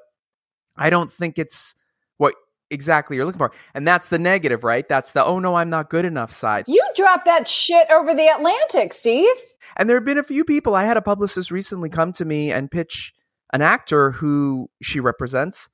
I 0.76 0.90
don't 0.90 1.11
think 1.11 1.38
it's 1.38 1.74
what 2.16 2.34
exactly 2.70 3.16
you're 3.16 3.26
looking 3.26 3.38
for. 3.38 3.52
And 3.74 3.86
that's 3.86 4.09
the 4.09 4.18
negative, 4.18 4.64
right? 4.64 4.88
That's 4.88 5.12
the 5.12 5.24
oh 5.24 5.38
no, 5.38 5.54
I'm 5.54 5.70
not 5.70 5.90
good 5.90 6.04
enough 6.04 6.32
side. 6.32 6.64
You 6.68 6.82
dropped 6.94 7.24
that 7.24 7.48
shit 7.48 7.90
over 7.90 8.14
the 8.14 8.28
Atlantic, 8.28 8.92
Steve. 8.92 9.36
And 9.76 9.88
there 9.88 9.96
have 9.96 10.04
been 10.04 10.18
a 10.18 10.24
few 10.24 10.44
people. 10.44 10.74
I 10.74 10.84
had 10.84 10.96
a 10.96 11.02
publicist 11.02 11.50
recently 11.50 11.88
come 11.88 12.12
to 12.12 12.24
me 12.24 12.52
and 12.52 12.70
pitch 12.70 13.12
an 13.52 13.62
actor 13.62 14.12
who 14.12 14.70
she 14.82 15.00
represents. 15.00 15.68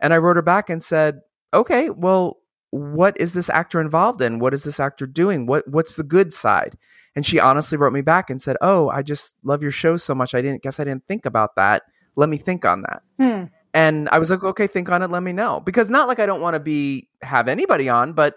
And 0.00 0.12
I 0.14 0.18
wrote 0.18 0.36
her 0.36 0.42
back 0.42 0.70
and 0.70 0.82
said, 0.82 1.20
okay, 1.52 1.90
well, 1.90 2.38
what 2.70 3.20
is 3.20 3.32
this 3.32 3.50
actor 3.50 3.80
involved 3.80 4.20
in? 4.20 4.38
What 4.38 4.54
is 4.54 4.64
this 4.64 4.80
actor 4.80 5.06
doing? 5.06 5.46
What 5.46 5.66
what's 5.68 5.96
the 5.96 6.04
good 6.04 6.32
side? 6.32 6.78
And 7.16 7.26
she 7.26 7.38
honestly 7.38 7.76
wrote 7.76 7.92
me 7.92 8.02
back 8.02 8.30
and 8.30 8.40
said, 8.40 8.56
"Oh, 8.60 8.88
I 8.88 9.02
just 9.02 9.36
love 9.42 9.62
your 9.62 9.72
show 9.72 9.96
so 9.96 10.14
much. 10.14 10.34
I 10.34 10.42
didn't 10.42 10.62
guess 10.62 10.78
I 10.78 10.84
didn't 10.84 11.06
think 11.06 11.26
about 11.26 11.56
that. 11.56 11.82
Let 12.16 12.28
me 12.28 12.36
think 12.36 12.64
on 12.64 12.82
that." 12.82 13.02
Hmm. 13.18 13.44
And 13.74 14.08
I 14.10 14.18
was 14.18 14.30
like, 14.30 14.42
"Okay, 14.42 14.66
think 14.66 14.90
on 14.90 15.02
it. 15.02 15.10
Let 15.10 15.22
me 15.22 15.32
know." 15.32 15.60
Because 15.60 15.90
not 15.90 16.08
like 16.08 16.18
I 16.18 16.26
don't 16.26 16.40
want 16.40 16.54
to 16.54 16.60
be 16.60 17.08
have 17.22 17.48
anybody 17.48 17.88
on, 17.88 18.12
but 18.12 18.36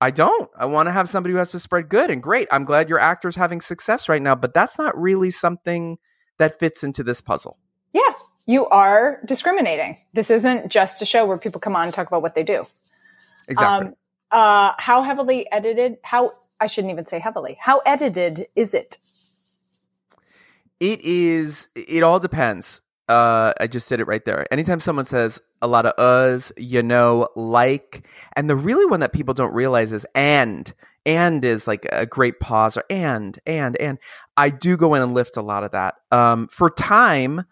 I 0.00 0.10
don't. 0.10 0.50
I 0.56 0.66
want 0.66 0.88
to 0.88 0.92
have 0.92 1.08
somebody 1.08 1.32
who 1.32 1.38
has 1.38 1.50
to 1.52 1.58
spread 1.58 1.88
good 1.88 2.10
and 2.10 2.22
great. 2.22 2.48
I'm 2.50 2.64
glad 2.64 2.88
your 2.88 2.98
actor's 2.98 3.36
having 3.36 3.60
success 3.60 4.08
right 4.08 4.20
now, 4.20 4.34
but 4.34 4.52
that's 4.52 4.78
not 4.78 5.00
really 5.00 5.30
something 5.30 5.98
that 6.38 6.58
fits 6.58 6.82
into 6.82 7.02
this 7.02 7.20
puzzle. 7.20 7.58
Yeah, 7.92 8.12
you 8.46 8.66
are 8.66 9.20
discriminating. 9.24 9.98
This 10.12 10.30
isn't 10.30 10.68
just 10.68 11.00
a 11.00 11.06
show 11.06 11.24
where 11.24 11.38
people 11.38 11.60
come 11.60 11.76
on 11.76 11.84
and 11.84 11.94
talk 11.94 12.08
about 12.08 12.22
what 12.22 12.34
they 12.34 12.42
do. 12.42 12.66
Exactly. 13.48 13.88
Um, 13.88 13.94
uh, 14.30 14.72
how 14.78 15.02
heavily 15.02 15.50
edited? 15.52 15.98
How 16.02 16.32
I 16.60 16.66
shouldn't 16.66 16.92
even 16.92 17.06
say 17.06 17.18
heavily. 17.18 17.56
How 17.60 17.80
edited 17.84 18.46
is 18.56 18.74
it? 18.74 18.98
It 20.80 21.00
is. 21.02 21.68
It 21.74 22.02
all 22.02 22.18
depends. 22.18 22.80
Uh, 23.08 23.52
I 23.60 23.66
just 23.66 23.86
said 23.86 24.00
it 24.00 24.06
right 24.06 24.24
there. 24.24 24.46
Anytime 24.52 24.80
someone 24.80 25.04
says 25.04 25.40
a 25.60 25.66
lot 25.66 25.84
of 25.84 25.92
us, 25.98 26.52
you 26.56 26.82
know, 26.82 27.28
like, 27.36 28.06
and 28.34 28.48
the 28.48 28.56
really 28.56 28.86
one 28.86 29.00
that 29.00 29.12
people 29.12 29.34
don't 29.34 29.54
realize 29.54 29.92
is 29.92 30.06
and. 30.14 30.72
And 31.06 31.44
is 31.44 31.68
like 31.68 31.86
a 31.92 32.06
great 32.06 32.40
pause 32.40 32.78
or 32.78 32.84
and, 32.88 33.38
and, 33.46 33.76
and. 33.76 33.98
I 34.38 34.48
do 34.48 34.78
go 34.78 34.94
in 34.94 35.02
and 35.02 35.12
lift 35.12 35.36
a 35.36 35.42
lot 35.42 35.62
of 35.62 35.72
that. 35.72 35.96
Um, 36.10 36.48
for 36.48 36.70
time, 36.70 37.44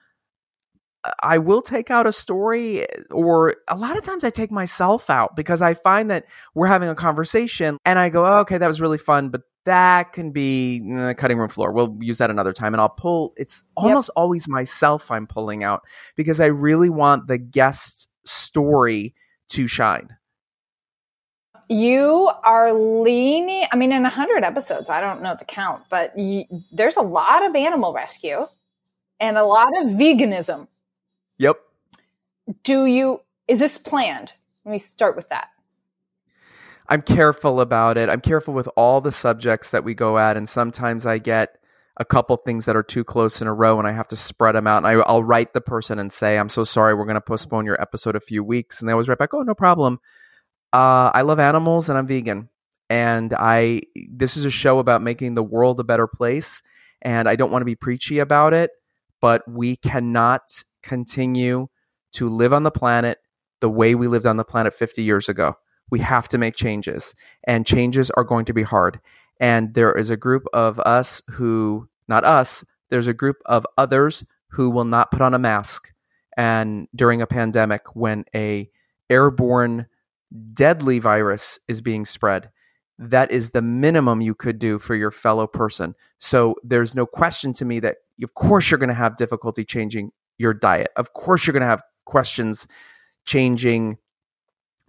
I 1.23 1.39
will 1.39 1.63
take 1.63 1.91
out 1.91 2.07
a 2.07 2.13
story, 2.13 2.87
or 3.11 3.57
a 3.69 3.77
lot 3.77 3.97
of 3.97 4.05
times 4.05 4.23
I 4.25 4.31
take 4.31 4.53
myself 4.53 5.11
out 5.11 5.35
because 5.35 5.61
I 5.61 5.75
find 5.75 6.11
that 6.11 6.27
we're 6.55 6.69
having 6.69 6.89
a 6.89 6.95
conversation 6.95 7.79
and 7.85 7.99
I 7.99 8.09
go, 8.09 8.25
oh, 8.25 8.39
okay, 8.41 8.59
that 8.59 8.67
was 8.67 8.81
really 8.81 8.99
fun, 8.99 9.29
but 9.29 9.43
that 9.65 10.13
can 10.13 10.31
be 10.31 10.83
uh, 10.97 11.15
cutting 11.15 11.39
room 11.39 11.49
floor. 11.49 11.73
We'll 11.73 11.97
use 12.01 12.19
that 12.19 12.31
another 12.31 12.53
time. 12.53 12.75
And 12.75 12.81
I'll 12.81 12.89
pull, 12.89 13.33
it's 13.37 13.65
almost 13.77 14.09
yep. 14.09 14.15
always 14.17 14.49
myself 14.49 15.11
I'm 15.11 15.27
pulling 15.27 15.65
out 15.65 15.83
because 16.17 16.41
I 16.41 16.47
really 16.47 16.91
want 16.91 17.27
the 17.27 17.39
guest 17.39 18.09
story 18.25 19.15
to 19.51 19.67
shine. 19.67 20.17
You 21.69 22.31
are 22.45 22.73
leaning, 22.73 23.67
I 23.73 23.77
mean, 23.77 23.93
in 23.93 24.03
100 24.03 24.45
episodes, 24.45 24.91
I 24.91 25.01
don't 25.01 25.23
know 25.23 25.35
the 25.39 25.45
count, 25.45 25.85
but 25.91 26.17
you, 26.19 26.45
there's 26.73 26.97
a 26.97 27.03
lot 27.03 27.47
of 27.47 27.55
animal 27.55 27.93
rescue 27.93 28.47
and 29.21 29.39
a 29.39 29.45
lot 29.45 29.69
of 29.81 29.91
veganism. 29.91 30.67
Yep. 31.43 31.59
Do 32.63 32.87
you, 32.87 33.21
is 33.49 33.59
this 33.59 33.77
planned? 33.77 34.35
Let 34.65 34.71
me 34.71 34.79
start 34.79 35.17
with 35.17 35.29
that. 35.31 35.49
I'm 36.89 37.03
careful 37.03 37.61
about 37.61 37.99
it. 37.99 38.09
I'm 38.09 38.21
careful 38.21 38.55
with 38.55 38.69
all 38.77 39.01
the 39.01 39.11
subjects 39.11 39.73
that 39.73 39.83
we 39.83 39.93
go 39.93 40.19
at. 40.19 40.37
And 40.37 40.49
sometimes 40.49 41.05
I 41.05 41.19
get 41.19 41.59
a 41.97 42.05
couple 42.05 42.37
things 42.37 42.67
that 42.67 42.77
are 42.77 42.83
too 42.85 43.03
close 43.03 43.43
in 43.43 43.49
a 43.49 43.53
row 43.53 43.81
and 43.81 43.89
I 43.89 43.93
have 43.93 44.07
to 44.09 44.17
spread 44.17 44.55
them 44.55 44.69
out. 44.69 44.79
And 44.79 44.87
I, 44.87 44.97
will 44.97 45.25
write 45.25 45.53
the 45.53 45.61
person 45.61 45.99
and 45.99 46.13
say, 46.13 46.39
I'm 46.39 46.49
so 46.49 46.63
sorry, 46.63 46.95
we're 46.95 47.07
going 47.07 47.15
to 47.15 47.21
postpone 47.21 47.67
your 47.67 47.81
episode 47.83 48.15
a 48.15 48.21
few 48.21 48.45
weeks. 48.45 48.79
And 48.79 48.89
they 48.89 48.93
always 48.93 49.09
write 49.09 49.19
back, 49.19 49.35
oh, 49.35 49.43
no 49.43 49.55
problem. 49.55 49.99
Uh, 50.73 51.11
I 51.13 51.23
love 51.23 51.41
animals 51.41 51.89
and 51.89 51.99
I'm 51.99 52.07
vegan. 52.07 52.51
And 52.89 53.35
I, 53.35 53.83
this 54.09 54.37
is 54.37 54.45
a 54.45 54.51
show 54.51 54.79
about 54.79 55.03
making 55.03 55.35
the 55.35 55.43
world 55.43 55.81
a 55.81 55.85
better 55.85 56.07
place. 56.07 56.63
And 57.01 57.29
I 57.29 57.35
don't 57.35 57.51
want 57.51 57.63
to 57.63 57.67
be 57.67 57.75
preachy 57.75 58.21
about 58.21 58.55
it, 58.55 58.71
but 59.21 59.43
we 59.49 59.75
cannot 59.75 60.63
continue 60.83 61.69
to 62.13 62.29
live 62.29 62.53
on 62.53 62.63
the 62.63 62.71
planet 62.71 63.19
the 63.61 63.71
way 63.71 63.95
we 63.95 64.09
lived 64.09 64.27
on 64.27 64.37
the 64.37 64.45
planet 64.45 64.75
50 64.75 65.03
years 65.03 65.29
ago. 65.29 65.57
We 65.91 66.01
have 66.01 66.29
to 66.31 66.39
make 66.39 66.57
changes, 66.57 67.15
and 67.45 67.67
changes 67.67 68.11
are 68.11 68.25
going 68.25 68.45
to 68.47 68.55
be 68.55 68.63
hard. 68.63 69.01
And 69.41 69.75
there 69.75 69.93
is 69.93 70.11
a 70.11 70.17
group 70.17 70.45
of 70.53 70.79
us 70.81 71.23
who, 71.31 71.89
not 72.09 72.25
us, 72.25 72.65
there's 72.91 73.07
a 73.07 73.15
group 73.15 73.39
of 73.47 73.67
others 73.79 74.25
who 74.49 74.71
will 74.71 74.85
not 74.85 75.11
put 75.11 75.23
on 75.23 75.35
a 75.35 75.39
mask. 75.39 75.93
And 76.37 76.89
during 76.95 77.23
a 77.23 77.27
pandemic, 77.27 77.95
when 77.95 78.25
a 78.35 78.71
airborne 79.11 79.87
deadly 80.55 80.99
virus 80.99 81.59
is 81.69 81.83
being 81.83 82.05
spread, 82.05 82.51
that 82.99 83.31
is 83.31 83.51
the 83.51 83.63
minimum 83.63 84.21
you 84.21 84.35
could 84.35 84.59
do 84.59 84.79
for 84.79 84.95
your 84.95 85.11
fellow 85.11 85.47
person. 85.47 85.95
So 86.19 86.55
there's 86.63 86.95
no 86.95 87.07
question 87.07 87.53
to 87.55 87.65
me 87.65 87.81
that, 87.81 87.97
of 88.23 88.35
course, 88.35 88.71
you're 88.71 88.79
going 88.79 88.89
to 88.89 88.95
have 88.95 89.17
difficulty 89.17 89.65
changing 89.65 90.13
your 90.39 90.55
diet. 90.55 90.91
Of 90.97 91.13
course, 91.13 91.47
you're 91.47 91.53
going 91.53 91.63
to 91.63 91.67
have 91.67 91.83
questions 92.05 92.67
changing 93.25 93.99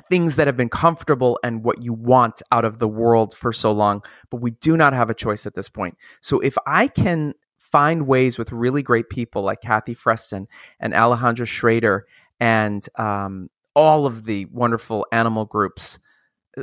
things 0.10 0.36
that 0.36 0.48
have 0.48 0.58
been 0.58 0.70
comfortable 0.70 1.40
and 1.44 1.64
what 1.64 1.82
you 1.82 1.94
want 1.94 2.42
out 2.52 2.66
of 2.66 2.80
the 2.80 2.88
world 2.88 3.36
for 3.36 3.54
so 3.54 3.72
long. 3.72 4.04
But 4.30 4.42
we 4.42 4.52
do 4.52 4.76
not 4.76 4.94
have 4.94 5.10
a 5.10 5.14
choice 5.14 5.46
at 5.46 5.56
this 5.56 5.70
point. 5.70 5.98
So 6.22 6.40
if 6.40 6.58
I 6.66 6.88
can 6.88 7.34
find 7.74 8.06
ways 8.06 8.38
with 8.38 8.52
really 8.52 8.84
great 8.84 9.10
people 9.10 9.42
like 9.42 9.62
Kathy 9.62 9.96
Freston 9.96 10.48
and 10.80 10.94
Alejandra 10.94 11.48
Schrader 11.48 12.06
and 12.40 12.88
um, 13.00 13.50
all 13.76 14.06
of 14.06 14.26
the 14.26 14.46
wonderful 14.46 15.08
animal 15.12 15.46
groups. 15.46 15.98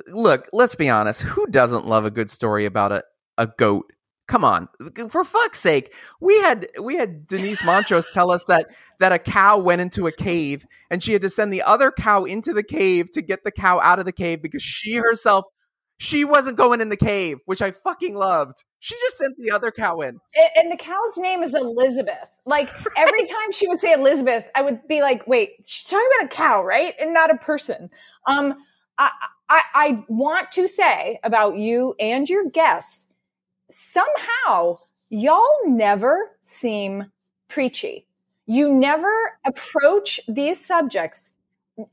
Look, 0.07 0.49
let's 0.53 0.77
be 0.77 0.89
honest. 0.89 1.23
Who 1.23 1.47
doesn't 1.49 1.87
love 1.87 2.05
a 2.05 2.13
good 2.13 2.31
story 2.31 2.65
about 2.65 2.93
a, 2.93 3.03
a 3.39 3.49
goat 3.59 3.93
come 4.31 4.45
on. 4.45 4.69
For 5.09 5.25
fuck's 5.25 5.59
sake. 5.59 5.93
We 6.21 6.39
had 6.41 6.69
we 6.81 6.95
had 6.95 7.27
denise 7.27 7.65
montrose 7.65 8.07
tell 8.13 8.31
us 8.31 8.45
that 8.45 8.69
that 9.01 9.11
a 9.11 9.19
cow 9.19 9.59
went 9.59 9.81
into 9.81 10.07
a 10.07 10.13
cave 10.13 10.65
and 10.89 11.03
she 11.03 11.13
had 11.13 11.23
to 11.23 11.31
send 11.31 11.53
the 11.53 11.63
other 11.63 11.91
cow 11.91 12.25
into 12.25 12.53
the 12.53 12.63
cave 12.63 13.11
to 13.11 13.23
get 13.23 13.43
the 13.43 13.51
cow 13.51 13.81
out 13.81 13.99
of 13.99 14.05
the 14.05 14.13
cave 14.13 14.41
because 14.41 14.63
she 14.63 14.95
herself 14.95 15.47
she 15.99 16.25
wasn't 16.25 16.57
going 16.57 16.81
in 16.81 16.91
the 16.91 16.97
cave 16.97 17.39
which 17.45 17.61
i 17.61 17.73
fucking 17.73 18.15
loved. 18.15 18.65
She 18.79 18.95
just 19.01 19.19
sent 19.19 19.37
the 19.37 19.51
other 19.51 19.71
cow 19.73 20.01
in. 20.01 20.21
And 20.57 20.73
the 20.73 20.77
cow's 20.77 21.17
name 21.19 21.43
is 21.43 21.53
elizabeth. 21.53 22.31
Like 22.47 22.71
every 22.97 23.27
time 23.27 23.51
she 23.51 23.67
would 23.67 23.81
say 23.81 23.93
elizabeth 23.93 24.45
i 24.55 24.63
would 24.63 24.87
be 24.87 25.03
like 25.03 25.27
wait 25.27 25.51
she's 25.67 25.91
talking 25.91 26.09
about 26.21 26.33
a 26.33 26.37
cow 26.37 26.65
right? 26.65 26.95
And 27.01 27.13
not 27.13 27.33
a 27.33 27.37
person. 27.37 27.91
Um 28.29 28.55
i 28.97 29.11
i, 29.49 29.63
I 29.75 30.05
want 30.09 30.53
to 30.53 30.69
say 30.69 31.19
about 31.25 31.57
you 31.57 31.97
and 31.99 32.29
your 32.29 32.49
guests 32.49 33.09
somehow 33.71 34.79
y'all 35.09 35.47
never 35.67 36.31
seem 36.43 37.11
preachy. 37.49 38.07
You 38.47 38.73
never 38.73 39.39
approach 39.45 40.21
these 40.29 40.65
subjects. 40.65 41.33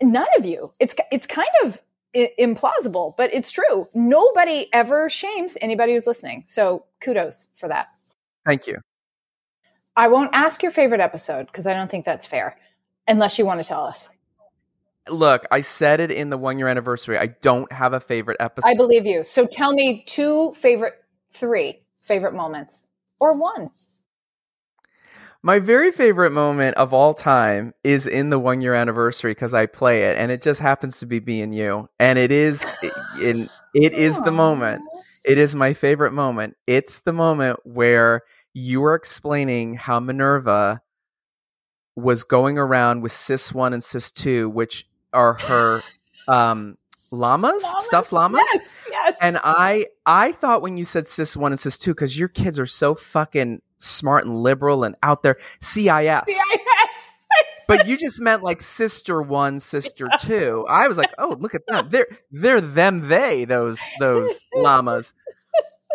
None 0.02 0.28
of 0.38 0.46
you. 0.46 0.74
It's 0.80 0.96
it's 1.12 1.28
kind 1.28 1.48
of 1.64 1.82
implausible, 2.16 3.16
but 3.18 3.34
it's 3.34 3.52
true. 3.52 3.88
Nobody 3.94 4.68
ever 4.74 5.10
shames 5.10 5.58
anybody 5.62 5.94
who's 5.94 6.08
listening. 6.08 6.46
So 6.48 6.86
kudos 7.00 7.48
for 7.56 7.70
that. 7.70 7.88
Thank 8.46 8.68
you. 8.68 8.80
I 9.96 10.08
won't 10.08 10.30
ask 10.34 10.62
your 10.62 10.72
favorite 10.72 11.02
episode 11.02 11.48
because 11.48 11.68
I 11.68 11.74
don't 11.74 11.90
think 11.90 12.06
that's 12.06 12.26
fair, 12.26 12.58
unless 13.08 13.38
you 13.40 13.46
want 13.46 13.62
to 13.62 13.68
tell 13.68 13.84
us. 13.84 14.10
Look, 15.10 15.46
I 15.52 15.62
said 15.62 16.00
it 16.00 16.12
in 16.12 16.30
the 16.30 16.38
one 16.38 16.60
year 16.60 16.68
anniversary. 16.68 17.18
I 17.18 17.28
don't 17.28 17.72
have 17.72 17.94
a 17.94 18.00
favorite 18.00 18.38
episode. 18.40 18.70
I 18.70 18.76
believe 18.76 19.06
you. 19.06 19.24
So 19.24 19.48
tell 19.48 19.74
me 19.74 20.04
two 20.06 20.54
favorite 20.54 21.04
three 21.38 21.82
favorite 22.02 22.34
moments 22.34 22.84
or 23.20 23.34
one? 23.34 23.70
My 25.44 25.60
very 25.60 25.92
favorite 25.92 26.32
moment 26.32 26.76
of 26.78 26.94
all 26.94 27.14
time 27.14 27.74
is 27.84 28.08
in 28.08 28.32
the 28.32 28.40
one 28.40 28.60
year 28.60 28.74
anniversary 28.74 29.32
because 29.32 29.54
I 29.54 29.66
play 29.66 30.04
it, 30.04 30.18
and 30.18 30.32
it 30.32 30.42
just 30.42 30.60
happens 30.60 31.00
to 31.00 31.06
be 31.06 31.20
me 31.20 31.42
and 31.42 31.54
you, 31.54 31.90
and 32.00 32.18
it 32.18 32.32
is 32.32 32.70
in 33.22 33.50
it 33.74 33.94
is 33.94 34.20
the 34.22 34.32
moment. 34.32 34.82
It 35.24 35.38
is 35.38 35.56
my 35.56 35.74
favorite 35.74 36.12
moment. 36.12 36.56
It's 36.66 37.02
the 37.02 37.14
moment 37.14 37.60
where 37.64 38.24
you 38.54 38.84
are 38.86 38.96
explaining 38.96 39.76
how 39.76 40.00
Minerva 40.00 40.82
was 41.96 42.24
going 42.24 42.58
around 42.58 43.02
with 43.02 43.12
Sis 43.12 43.54
One 43.54 43.74
and 43.74 43.84
Sis 43.84 44.12
Two, 44.12 44.50
which 44.50 44.88
are 45.14 45.34
her 45.36 45.84
um, 46.28 46.78
llamas, 47.12 47.64
llamas? 47.64 47.86
stuffed 47.86 48.12
llamas. 48.12 48.42
Yes, 48.54 48.80
yes. 49.08 49.18
And 49.22 49.40
I 49.44 49.88
I 50.06 50.32
thought 50.32 50.62
when 50.62 50.78
you 50.78 50.86
said 50.86 51.08
sis 51.08 51.36
one 51.36 51.52
and 51.52 51.60
sis 51.60 51.78
two, 51.78 51.94
because 51.94 52.18
your 52.18 52.28
kids 52.28 52.60
are 52.60 52.66
so 52.66 52.96
fucking 52.96 53.62
smart 53.80 54.26
and 54.26 54.44
liberal 54.44 54.84
and 54.84 54.96
out 55.04 55.24
there, 55.24 55.38
CIS. 55.62 56.22
CIS. 56.28 56.28
but 57.68 57.88
you 57.88 57.98
just 57.98 58.22
meant 58.22 58.44
like 58.44 58.62
sister 58.62 59.22
one, 59.22 59.60
sister 59.60 60.10
two. 60.20 60.66
I 60.70 60.88
was 60.88 60.98
like, 60.98 61.12
oh, 61.18 61.36
look 61.40 61.56
at 61.56 61.66
them. 61.68 61.90
They're 61.90 62.08
they're 62.32 62.62
them, 62.62 63.08
they, 63.08 63.46
those 63.46 63.80
those 64.00 64.48
llamas. 64.54 65.14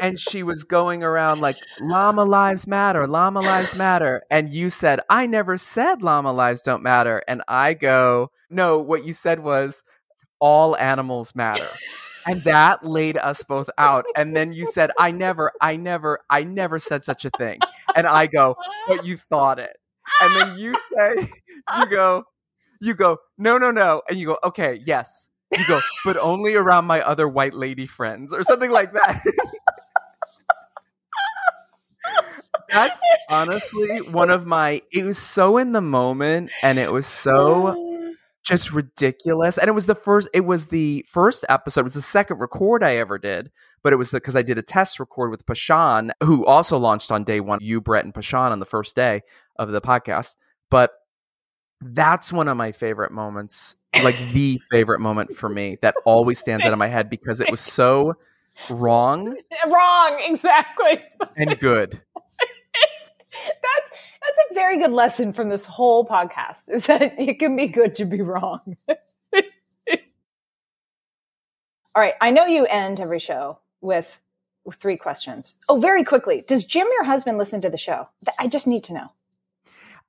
And 0.01 0.19
she 0.19 0.43
was 0.43 0.65
going 0.65 1.05
around 1.05 1.41
like 1.41 1.57
llama 1.81 2.25
lives 2.25 2.67
matter, 2.67 3.07
llama 3.07 3.41
lives 3.41 3.77
matter. 3.77 4.23
And 4.31 4.51
you 4.51 4.69
said, 4.69 5.01
I 5.09 5.27
never 5.27 5.57
said 5.57 6.03
llama 6.03 6.33
lives 6.33 6.63
don't 6.63 6.83
matter. 6.83 7.23
And 7.29 7.43
I 7.47 7.75
go, 7.75 8.33
no, 8.51 8.79
what 8.79 9.05
you 9.05 9.13
said 9.13 9.41
was 9.41 9.85
all 10.41 10.77
animals 10.77 11.37
matter. 11.37 11.69
And 12.27 12.45
that 12.45 12.85
laid 12.85 13.17
us 13.17 13.43
both 13.43 13.71
out. 13.79 14.05
And 14.17 14.37
then 14.37 14.53
you 14.53 14.67
said, 14.67 14.91
I 14.99 15.11
never, 15.11 15.53
I 15.61 15.77
never, 15.77 16.21
I 16.31 16.45
never 16.45 16.79
said 16.79 17.03
such 17.03 17.25
a 17.25 17.31
thing. 17.39 17.59
And 17.95 18.07
I 18.07 18.27
go, 18.27 18.57
but 18.89 19.05
you 19.07 19.17
thought 19.17 19.59
it. 19.59 19.77
And 20.21 20.35
then 20.37 20.59
you 20.59 20.75
say, 20.97 21.29
you 21.79 21.87
go, 21.87 22.25
you 22.81 22.95
go, 22.95 23.19
no, 23.39 23.59
no, 23.59 23.71
no. 23.71 24.03
And 24.09 24.19
you 24.19 24.27
go, 24.27 24.39
okay, 24.45 24.81
yes. 24.85 25.31
You 25.57 25.67
go, 25.69 25.81
but 26.05 26.17
only 26.17 26.55
around 26.55 26.87
my 26.87 27.03
other 27.03 27.29
white 27.29 27.55
lady 27.55 27.87
friends 27.87 28.33
or 28.33 28.43
something 28.43 28.71
like 28.71 28.93
that. 28.95 29.21
That's 32.71 33.01
honestly 33.29 34.01
one 34.01 34.31
of 34.31 34.47
my, 34.47 34.83
it 34.93 35.05
was 35.05 35.19
so 35.19 35.59
in 35.59 35.73
the 35.73 35.83
moment 35.83 36.51
and 36.63 36.79
it 36.79 36.91
was 36.91 37.07
so 37.07 37.92
just 38.43 38.73
ridiculous. 38.73 39.59
And 39.59 39.69
it 39.69 39.73
was 39.73 39.87
the 39.87 39.95
first 39.95 40.29
it 40.35 40.45
was 40.45 40.69
the 40.69 41.05
first 41.09 41.45
episode, 41.49 41.81
it 41.81 41.85
was 41.85 41.95
the 41.95 42.03
second 42.03 42.39
record 42.39 42.83
I 42.83 42.97
ever 42.97 43.19
did, 43.19 43.51
but 43.83 43.93
it 43.93 43.97
was 43.97 44.11
because 44.11 44.37
I 44.37 44.43
did 44.43 44.59
a 44.59 44.63
test 44.63 44.99
record 45.01 45.31
with 45.31 45.47
Pashan, 45.47 46.11
who 46.23 46.45
also 46.47 46.79
launched 46.79 47.11
on 47.11 47.25
day 47.25 47.41
one, 47.41 47.59
you, 47.63 47.81
Brett, 47.81 48.05
and 48.05 48.15
Pashan 48.15 48.51
on 48.51 48.61
the 48.61 48.67
first 48.67 48.97
day 48.97 49.23
of 49.57 49.71
the 49.71 49.81
podcast. 49.81 50.35
But 50.71 50.93
that's 51.81 52.33
one 52.33 52.49
of 52.49 52.57
my 52.57 52.73
favorite 52.73 53.13
moments, 53.13 53.77
like 54.03 54.17
the 54.33 54.61
favorite 54.71 55.01
moment 55.01 55.37
for 55.37 55.49
me 55.49 55.79
that 55.83 55.95
always 56.05 56.39
stands 56.39 56.65
out 56.65 56.73
in 56.73 56.79
my 56.79 56.89
head 56.89 57.11
because 57.11 57.41
it 57.41 57.51
was 57.51 57.61
so 57.61 58.15
wrong. 58.71 59.37
Wrong, 59.67 60.21
exactly. 60.25 61.03
And 61.37 61.59
good. 61.59 62.01
Very 64.53 64.79
good 64.79 64.93
lesson 64.93 65.33
from 65.33 65.49
this 65.49 65.65
whole 65.65 66.07
podcast 66.07 66.69
is 66.69 66.87
that 66.87 67.03
it 67.19 67.39
can 67.39 67.57
be 67.57 67.69
good 67.69 67.95
to 67.95 68.05
be 68.05 68.21
wrong. 68.21 68.77
All 71.95 72.01
right, 72.01 72.15
I 72.21 72.31
know 72.31 72.47
you 72.47 72.65
end 72.67 73.01
every 73.01 73.19
show 73.19 73.59
with 73.83 74.21
three 74.75 74.97
questions. 74.97 75.55
Oh, 75.69 75.79
very 75.79 76.05
quickly, 76.05 76.45
does 76.47 76.65
Jim, 76.65 76.87
your 76.93 77.05
husband, 77.05 77.37
listen 77.37 77.61
to 77.61 77.71
the 77.71 77.77
show? 77.77 78.09
I 78.39 78.49
just 78.49 78.67
need 78.67 78.85
to 78.85 78.95
know. 78.95 79.13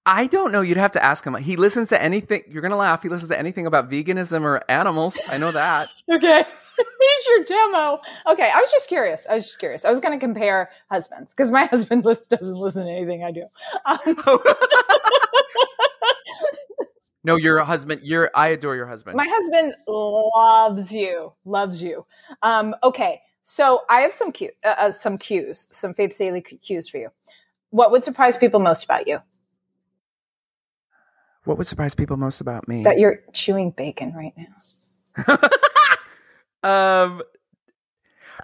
I 0.05 0.27
don't 0.27 0.51
know. 0.51 0.61
You'd 0.61 0.77
have 0.77 0.91
to 0.91 1.03
ask 1.03 1.25
him. 1.25 1.35
He 1.35 1.55
listens 1.55 1.89
to 1.89 2.01
anything. 2.01 2.43
You're 2.49 2.61
gonna 2.61 2.77
laugh. 2.77 3.03
He 3.03 3.09
listens 3.09 3.29
to 3.29 3.39
anything 3.39 3.65
about 3.65 3.89
veganism 3.89 4.41
or 4.43 4.61
animals. 4.69 5.19
I 5.29 5.37
know 5.37 5.51
that. 5.51 5.89
okay. 6.11 6.43
Here's 6.77 7.27
your 7.27 7.43
demo. 7.45 8.01
Okay, 8.27 8.49
I 8.49 8.59
was 8.59 8.71
just 8.71 8.87
curious. 8.87 9.27
I 9.29 9.35
was 9.35 9.45
just 9.45 9.59
curious. 9.59 9.85
I 9.85 9.91
was 9.91 9.99
going 9.99 10.17
to 10.17 10.19
compare 10.19 10.71
husbands 10.89 11.31
because 11.31 11.51
my 11.51 11.65
husband 11.71 12.03
list, 12.03 12.29
doesn't 12.29 12.55
listen 12.55 12.85
to 12.85 12.91
anything 12.91 13.23
I 13.23 13.31
do. 13.31 13.45
Um, 13.85 14.17
No, 17.23 17.37
your 17.37 17.59
husband. 17.59 18.01
Your 18.03 18.29
I 18.35 18.49
adore 18.49 18.75
your 18.75 18.85
husband. 18.85 19.15
My 19.15 19.27
husband 19.29 19.75
loves 19.87 20.93
you, 20.93 21.31
loves 21.45 21.81
you. 21.81 22.05
Um, 22.41 22.75
okay, 22.83 23.21
so 23.43 23.83
I 23.89 24.01
have 24.01 24.11
some 24.11 24.31
cue, 24.31 24.51
uh, 24.65 24.75
uh, 24.77 24.91
some 24.91 25.17
cues, 25.17 25.67
some 25.71 25.93
Faith 25.93 26.15
Salie 26.15 26.41
cues 26.41 26.89
for 26.89 26.97
you. 26.97 27.09
What 27.69 27.91
would 27.91 28.03
surprise 28.03 28.35
people 28.35 28.59
most 28.59 28.83
about 28.83 29.07
you? 29.07 29.19
What 31.45 31.57
would 31.57 31.67
surprise 31.67 31.93
people 31.93 32.17
most 32.17 32.41
about 32.41 32.67
me? 32.67 32.83
That 32.83 32.99
you're 32.99 33.19
chewing 33.33 33.71
bacon 33.71 34.13
right 34.13 34.33
now. 34.37 35.37
um, 36.63 37.21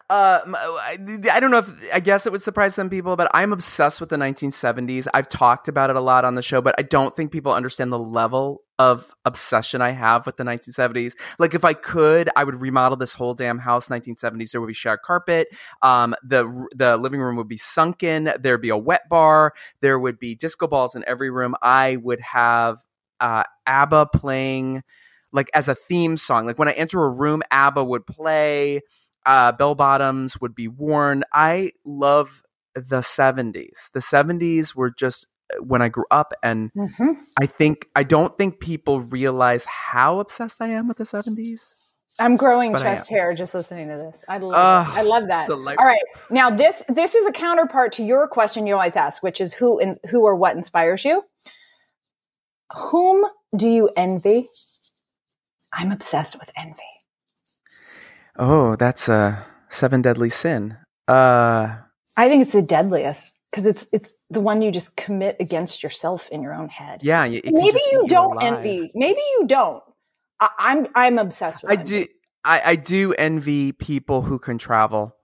uh, 0.10 0.40
I 0.46 1.40
don't 1.40 1.52
know 1.52 1.60
if 1.60 1.94
I 1.94 2.00
guess 2.00 2.26
it 2.26 2.32
would 2.32 2.42
surprise 2.42 2.76
some 2.76 2.90
people, 2.90 3.16
but 3.16 3.30
I'm 3.34 3.54
obsessed 3.54 4.00
with 4.00 4.10
the 4.10 4.18
1970s. 4.18 5.08
I've 5.14 5.30
talked 5.30 5.68
about 5.68 5.90
it 5.90 5.96
a 5.96 6.02
lot 6.02 6.26
on 6.26 6.36
the 6.36 6.42
show, 6.42 6.62
but 6.62 6.76
I 6.78 6.82
don't 6.82 7.16
think 7.16 7.32
people 7.32 7.54
understand 7.54 7.92
the 7.92 8.00
level 8.00 8.64
of 8.78 9.14
obsession 9.26 9.82
I 9.82 9.92
have 9.92 10.26
with 10.26 10.38
the 10.38 10.44
1970s. 10.44 11.14
Like, 11.38 11.54
if 11.54 11.64
I 11.66 11.74
could, 11.74 12.30
I 12.36 12.44
would 12.44 12.56
remodel 12.56 12.98
this 12.98 13.14
whole 13.14 13.34
damn 13.34 13.60
house. 13.60 13.88
1970s, 13.90 14.52
there 14.52 14.62
would 14.62 14.68
be 14.68 14.74
shag 14.74 15.00
carpet. 15.06 15.48
Um, 15.82 16.16
the 16.24 16.68
the 16.76 16.98
living 16.98 17.20
room 17.20 17.36
would 17.36 17.50
be 17.50 17.58
sunken. 17.58 18.32
There'd 18.40 18.62
be 18.62 18.70
a 18.70 18.78
wet 18.78 19.10
bar. 19.10 19.54
There 19.82 20.00
would 20.00 20.20
be 20.20 20.36
disco 20.36 20.68
balls 20.68 20.96
in 20.96 21.04
every 21.08 21.30
room. 21.30 21.56
I 21.62 21.98
would 21.98 22.22
have 22.22 22.80
uh, 23.20 23.44
ABBA 23.66 24.08
playing 24.14 24.84
like 25.32 25.50
as 25.54 25.68
a 25.68 25.76
theme 25.76 26.18
song. 26.18 26.46
Like 26.46 26.58
when 26.58 26.68
I 26.68 26.74
enter 26.74 27.04
a 27.04 27.10
room, 27.10 27.44
ABBA 27.52 27.84
would 27.84 28.06
play 28.06 28.82
uh, 29.26 29.52
bell 29.52 29.76
bottoms 29.76 30.40
would 30.42 30.56
be 30.56 30.68
worn. 30.68 31.24
I 31.34 31.72
love 31.86 32.44
the 32.74 33.02
70s. 33.02 33.92
The 33.94 34.00
70s 34.00 34.76
were 34.76 34.90
just 34.90 35.28
uh, 35.54 35.64
when 35.64 35.82
I 35.82 35.90
grew 35.90 36.06
up, 36.10 36.34
and 36.42 36.72
mm-hmm. 36.74 37.12
I 37.40 37.46
think 37.46 37.88
I 37.96 38.04
don't 38.04 38.38
think 38.38 38.60
people 38.60 39.02
realize 39.02 39.66
how 39.66 40.20
obsessed 40.20 40.62
I 40.62 40.70
am 40.70 40.88
with 40.88 40.98
the 40.98 41.04
70s. 41.04 41.76
I'm 42.18 42.36
growing 42.36 42.74
but 42.74 42.82
chest 42.82 43.10
hair 43.10 43.34
just 43.34 43.54
listening 43.54 43.88
to 43.88 43.96
this. 43.96 44.26
I 44.28 44.40
love 44.40 44.54
uh, 44.54 44.92
I 44.92 45.04
love 45.04 45.28
that. 45.28 45.50
All 45.50 45.86
right. 45.86 46.02
Now 46.30 46.50
this 46.50 46.84
this 46.90 47.16
is 47.16 47.26
a 47.26 47.32
counterpart 47.32 47.94
to 47.94 48.04
your 48.04 48.28
question 48.28 48.68
you 48.68 48.74
always 48.74 48.98
ask, 48.98 49.24
which 49.24 49.40
is 49.40 49.54
who 49.54 49.80
in, 49.80 49.98
who 50.10 50.26
or 50.26 50.36
what 50.36 50.56
inspires 50.56 51.06
you? 51.06 51.24
Whom 52.76 53.26
do 53.56 53.68
you 53.68 53.90
envy? 53.96 54.50
I'm 55.74 55.92
obsessed 55.92 56.40
with 56.40 56.52
envy. 56.56 56.82
Oh, 58.38 58.76
that's 58.76 59.10
a 59.10 59.46
seven 59.70 60.02
deadly 60.02 60.30
sin. 60.30 60.78
Uh, 61.08 61.78
I 62.16 62.28
think 62.28 62.42
it's 62.44 62.54
the 62.54 62.62
deadliest 62.62 63.32
because 63.52 63.66
it's 63.66 63.88
it's 63.92 64.16
the 64.30 64.40
one 64.40 64.62
you 64.62 64.72
just 64.72 64.96
commit 64.96 65.36
against 65.40 65.84
yourself 65.84 66.30
in 66.30 66.42
your 66.42 66.54
own 66.54 66.70
head. 66.70 67.02
Yeah, 67.04 67.28
maybe 67.28 67.80
you 67.92 68.06
don't 68.08 68.42
envy. 68.42 68.92
Maybe 68.94 69.20
you 69.40 69.48
don't. 69.48 69.84
I, 70.40 70.50
am 70.60 70.78
I'm, 70.80 70.88
I'm 70.96 71.18
obsessed 71.18 71.64
with. 71.64 71.72
I 71.72 71.76
envy. 71.76 72.04
do. 72.04 72.08
I, 72.46 72.62
I 72.66 72.76
do 72.76 73.14
envy 73.14 73.72
people 73.72 74.22
who 74.22 74.40
can 74.40 74.58
travel. 74.58 75.16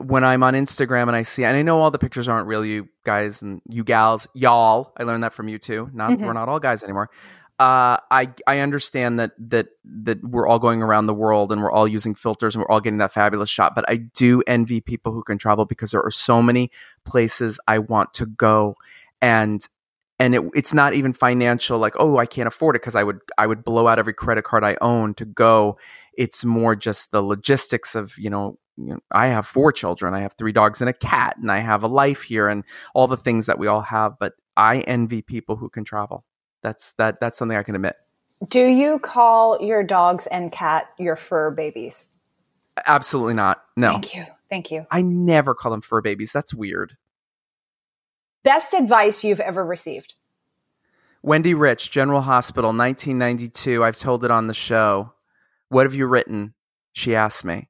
When 0.00 0.24
I'm 0.24 0.42
on 0.42 0.54
Instagram 0.54 1.08
and 1.08 1.16
I 1.16 1.22
see, 1.22 1.44
and 1.44 1.56
I 1.56 1.62
know 1.62 1.80
all 1.80 1.90
the 1.90 1.98
pictures 1.98 2.28
aren't 2.28 2.46
real, 2.46 2.64
you 2.64 2.88
guys 3.04 3.42
and 3.42 3.60
you 3.68 3.84
gals, 3.84 4.28
y'all. 4.34 4.92
I 4.96 5.04
learned 5.04 5.24
that 5.24 5.34
from 5.34 5.48
you 5.48 5.58
too. 5.58 5.90
Not 5.92 6.12
mm-hmm. 6.12 6.24
we're 6.24 6.32
not 6.32 6.48
all 6.48 6.60
guys 6.60 6.82
anymore 6.82 7.10
uh, 7.58 7.98
I 8.10 8.32
I 8.46 8.60
understand 8.60 9.18
that 9.18 9.32
that 9.50 9.68
that 9.84 10.22
we're 10.22 10.46
all 10.46 10.60
going 10.60 10.80
around 10.80 11.06
the 11.06 11.14
world 11.14 11.50
and 11.50 11.60
we're 11.60 11.72
all 11.72 11.88
using 11.88 12.14
filters 12.14 12.54
and 12.54 12.62
we're 12.62 12.72
all 12.72 12.80
getting 12.80 12.98
that 12.98 13.12
fabulous 13.12 13.50
shot. 13.50 13.74
But 13.74 13.84
I 13.88 13.96
do 13.96 14.42
envy 14.46 14.80
people 14.80 15.12
who 15.12 15.24
can 15.24 15.38
travel 15.38 15.64
because 15.64 15.90
there 15.90 16.02
are 16.02 16.10
so 16.10 16.40
many 16.40 16.70
places 17.04 17.58
I 17.66 17.78
want 17.80 18.14
to 18.14 18.26
go, 18.26 18.76
and 19.20 19.66
and 20.20 20.36
it, 20.36 20.42
it's 20.54 20.72
not 20.72 20.94
even 20.94 21.12
financial. 21.12 21.80
Like 21.80 21.94
oh, 21.98 22.18
I 22.18 22.26
can't 22.26 22.46
afford 22.46 22.76
it 22.76 22.82
because 22.82 22.94
I 22.94 23.02
would 23.02 23.18
I 23.36 23.48
would 23.48 23.64
blow 23.64 23.88
out 23.88 23.98
every 23.98 24.14
credit 24.14 24.44
card 24.44 24.62
I 24.62 24.76
own 24.80 25.14
to 25.14 25.24
go. 25.24 25.78
It's 26.12 26.44
more 26.44 26.76
just 26.76 27.10
the 27.10 27.22
logistics 27.22 27.96
of 27.96 28.16
you 28.18 28.30
know 28.30 28.60
you 28.78 28.94
know, 28.94 28.98
I 29.10 29.26
have 29.28 29.46
four 29.46 29.72
children. 29.72 30.14
I 30.14 30.20
have 30.20 30.34
three 30.38 30.52
dogs 30.52 30.80
and 30.80 30.88
a 30.88 30.92
cat, 30.92 31.36
and 31.36 31.50
I 31.50 31.58
have 31.58 31.82
a 31.82 31.88
life 31.88 32.22
here, 32.22 32.48
and 32.48 32.64
all 32.94 33.08
the 33.08 33.16
things 33.16 33.46
that 33.46 33.58
we 33.58 33.66
all 33.66 33.82
have. 33.82 34.18
But 34.18 34.34
I 34.56 34.80
envy 34.80 35.20
people 35.20 35.56
who 35.56 35.68
can 35.68 35.84
travel. 35.84 36.24
That's 36.62 36.92
that 36.94 37.20
that's 37.20 37.38
something 37.38 37.56
I 37.56 37.62
can 37.62 37.74
admit. 37.74 37.96
Do 38.46 38.60
you 38.60 39.00
call 39.00 39.60
your 39.60 39.82
dogs 39.82 40.28
and 40.28 40.52
cat 40.52 40.90
your 40.98 41.16
fur 41.16 41.50
babies? 41.50 42.06
Absolutely 42.86 43.34
not. 43.34 43.64
No. 43.76 43.92
Thank 43.92 44.14
you. 44.14 44.24
Thank 44.48 44.70
you. 44.70 44.86
I 44.90 45.02
never 45.02 45.54
call 45.54 45.72
them 45.72 45.80
fur 45.80 46.00
babies. 46.00 46.32
That's 46.32 46.54
weird. 46.54 46.96
Best 48.44 48.72
advice 48.74 49.24
you've 49.24 49.40
ever 49.40 49.64
received? 49.64 50.14
Wendy 51.22 51.52
Riche, 51.52 51.90
General 51.90 52.22
Hospital, 52.22 52.68
1992. 52.68 53.82
I've 53.82 53.98
told 53.98 54.24
it 54.24 54.30
on 54.30 54.46
the 54.46 54.54
show. 54.54 55.14
What 55.68 55.84
have 55.84 55.94
you 55.94 56.06
written? 56.06 56.54
She 56.92 57.14
asked 57.14 57.44
me. 57.44 57.68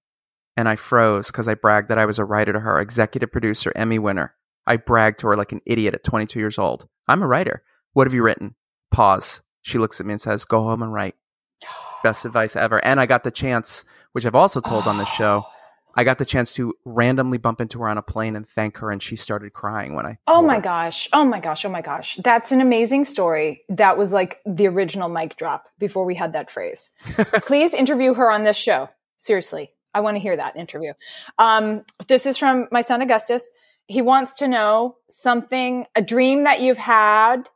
And 0.59 0.69
I 0.69 0.75
froze 0.75 1.29
because 1.29 1.47
I 1.47 1.55
bragged 1.55 1.89
that 1.89 1.99
I 1.99 2.05
was 2.05 2.19
a 2.19 2.25
writer 2.25 2.53
to 2.53 2.59
her, 2.59 2.81
executive 2.81 3.31
producer, 3.31 3.73
Emmy 3.77 4.01
winner. 4.01 4.35
I 4.67 4.75
bragged 4.75 5.21
to 5.21 5.29
her 5.29 5.37
like 5.37 5.53
an 5.53 5.61
idiot 5.65 5.95
at 5.95 6.03
22 6.03 6.41
years 6.41 6.59
old. 6.59 6.89
I'm 7.07 7.23
a 7.23 7.29
writer. 7.29 7.63
What 7.93 8.09
have 8.09 8.13
you 8.13 8.25
written? 8.25 8.57
Pause. 8.91 9.43
She 9.63 9.79
looks 9.79 10.01
at 10.01 10.07
me 10.07 10.15
and 10.15 10.21
says, 10.21 10.45
Go 10.45 10.65
home 10.65 10.83
and 10.83 10.93
write. 10.93 11.15
Best 12.03 12.25
advice 12.25 12.57
ever. 12.57 12.85
And 12.85 12.99
I 12.99 13.07
got 13.07 13.23
the 13.23 13.31
chance, 13.31 13.85
which 14.11 14.27
I've 14.27 14.35
also 14.35 14.59
told 14.59 14.89
on 14.89 14.99
the 14.99 15.05
show, 15.05 15.47
I 15.95 16.03
got 16.03 16.19
the 16.19 16.25
chance 16.25 16.53
to 16.55 16.75
randomly 16.85 17.39
bump 17.39 17.61
into 17.61 17.79
her 17.83 17.89
on 17.89 17.97
a 17.97 18.03
plane 18.03 18.35
and 18.35 18.49
thank 18.49 18.79
her, 18.79 18.91
and 18.91 19.01
she 19.01 19.15
started 19.15 19.53
crying 19.53 19.95
when 19.95 20.07
I. 20.07 20.19
Oh 20.27 20.43
my 20.43 20.57
her. 20.57 20.61
gosh! 20.61 21.09
Oh 21.13 21.25
my 21.25 21.39
gosh! 21.39 21.65
Oh 21.65 21.71
my 21.71 21.83
gosh! 21.83 22.19
That's 22.23 22.51
an 22.51 22.61
amazing 22.61 23.05
story. 23.05 23.63
That 23.69 23.97
was 23.97 24.13
like 24.13 24.41
the 24.45 24.67
original 24.67 25.09
mic 25.09 25.37
drop 25.37 25.67
before 25.79 26.05
we 26.05 26.17
had 26.17 26.33
that 26.33 26.51
phrase. 26.51 26.91
Please 27.47 27.75
interview 27.75 28.15
her 28.15 28.29
on 28.29 28.43
this 28.43 28.57
show. 28.57 28.89
Seriously, 29.19 29.73
I 29.99 30.01
want 30.01 30.17
to 30.17 30.21
hear 30.21 30.37
that 30.37 30.57
interview. 30.57 30.93
Um, 31.39 31.83
this 32.07 32.25
is 32.25 32.39
from 32.39 32.69
my 32.71 32.81
son 32.81 33.03
Augustus. 33.03 33.49
He 33.87 34.03
wants 34.03 34.35
to 34.35 34.49
know 34.49 34.97
something, 35.11 35.87
a 35.95 36.03
dream 36.03 36.45
that 36.45 36.61
you've 36.61 36.79
had 36.79 37.49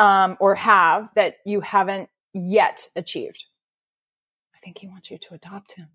um, 0.00 0.36
or 0.40 0.54
have 0.54 1.10
that 1.14 1.34
you 1.44 1.60
haven't 1.60 2.08
yet 2.32 2.88
achieved? 2.96 3.44
I 4.54 4.58
think 4.64 4.78
he 4.78 4.88
wants 4.88 5.10
you 5.10 5.18
to 5.18 5.34
adopt 5.34 5.72
him. 5.72 5.88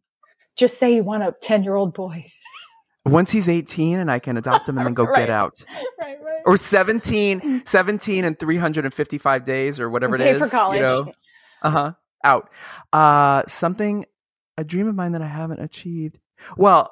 Just 0.56 0.78
say 0.78 0.96
you 0.96 1.04
want 1.04 1.24
a 1.24 1.36
10 1.42 1.64
year 1.64 1.76
old 1.76 1.94
boy. 1.94 2.32
Once 3.06 3.32
he's 3.32 3.50
18 3.50 4.00
and 4.00 4.10
I 4.10 4.20
can 4.20 4.38
adopt 4.38 4.70
him 4.70 4.78
and 4.78 4.88
then 4.88 4.94
go 4.94 5.04
right. 5.06 5.18
get 5.18 5.30
out. 5.30 5.54
Right, 6.02 6.22
right. 6.22 6.42
Or 6.46 6.58
17, 6.58 7.64
17 7.66 8.26
and 8.26 8.38
355 8.38 9.44
days 9.44 9.80
or 9.80 9.90
whatever 9.90 10.16
it 10.16 10.22
is. 10.22 10.38
for 10.38 10.48
college. 10.48 10.76
You 10.78 10.82
know? 10.84 11.14
Uh 11.64 11.70
huh. 11.72 11.94
Out. 12.24 12.50
Uh, 12.94 13.42
something, 13.48 14.06
a 14.58 14.64
dream 14.64 14.88
of 14.88 14.96
mine 14.96 15.12
that 15.14 15.22
I 15.22 15.28
haven't 15.28 15.62
achieved. 15.62 16.20
Well, 16.58 16.92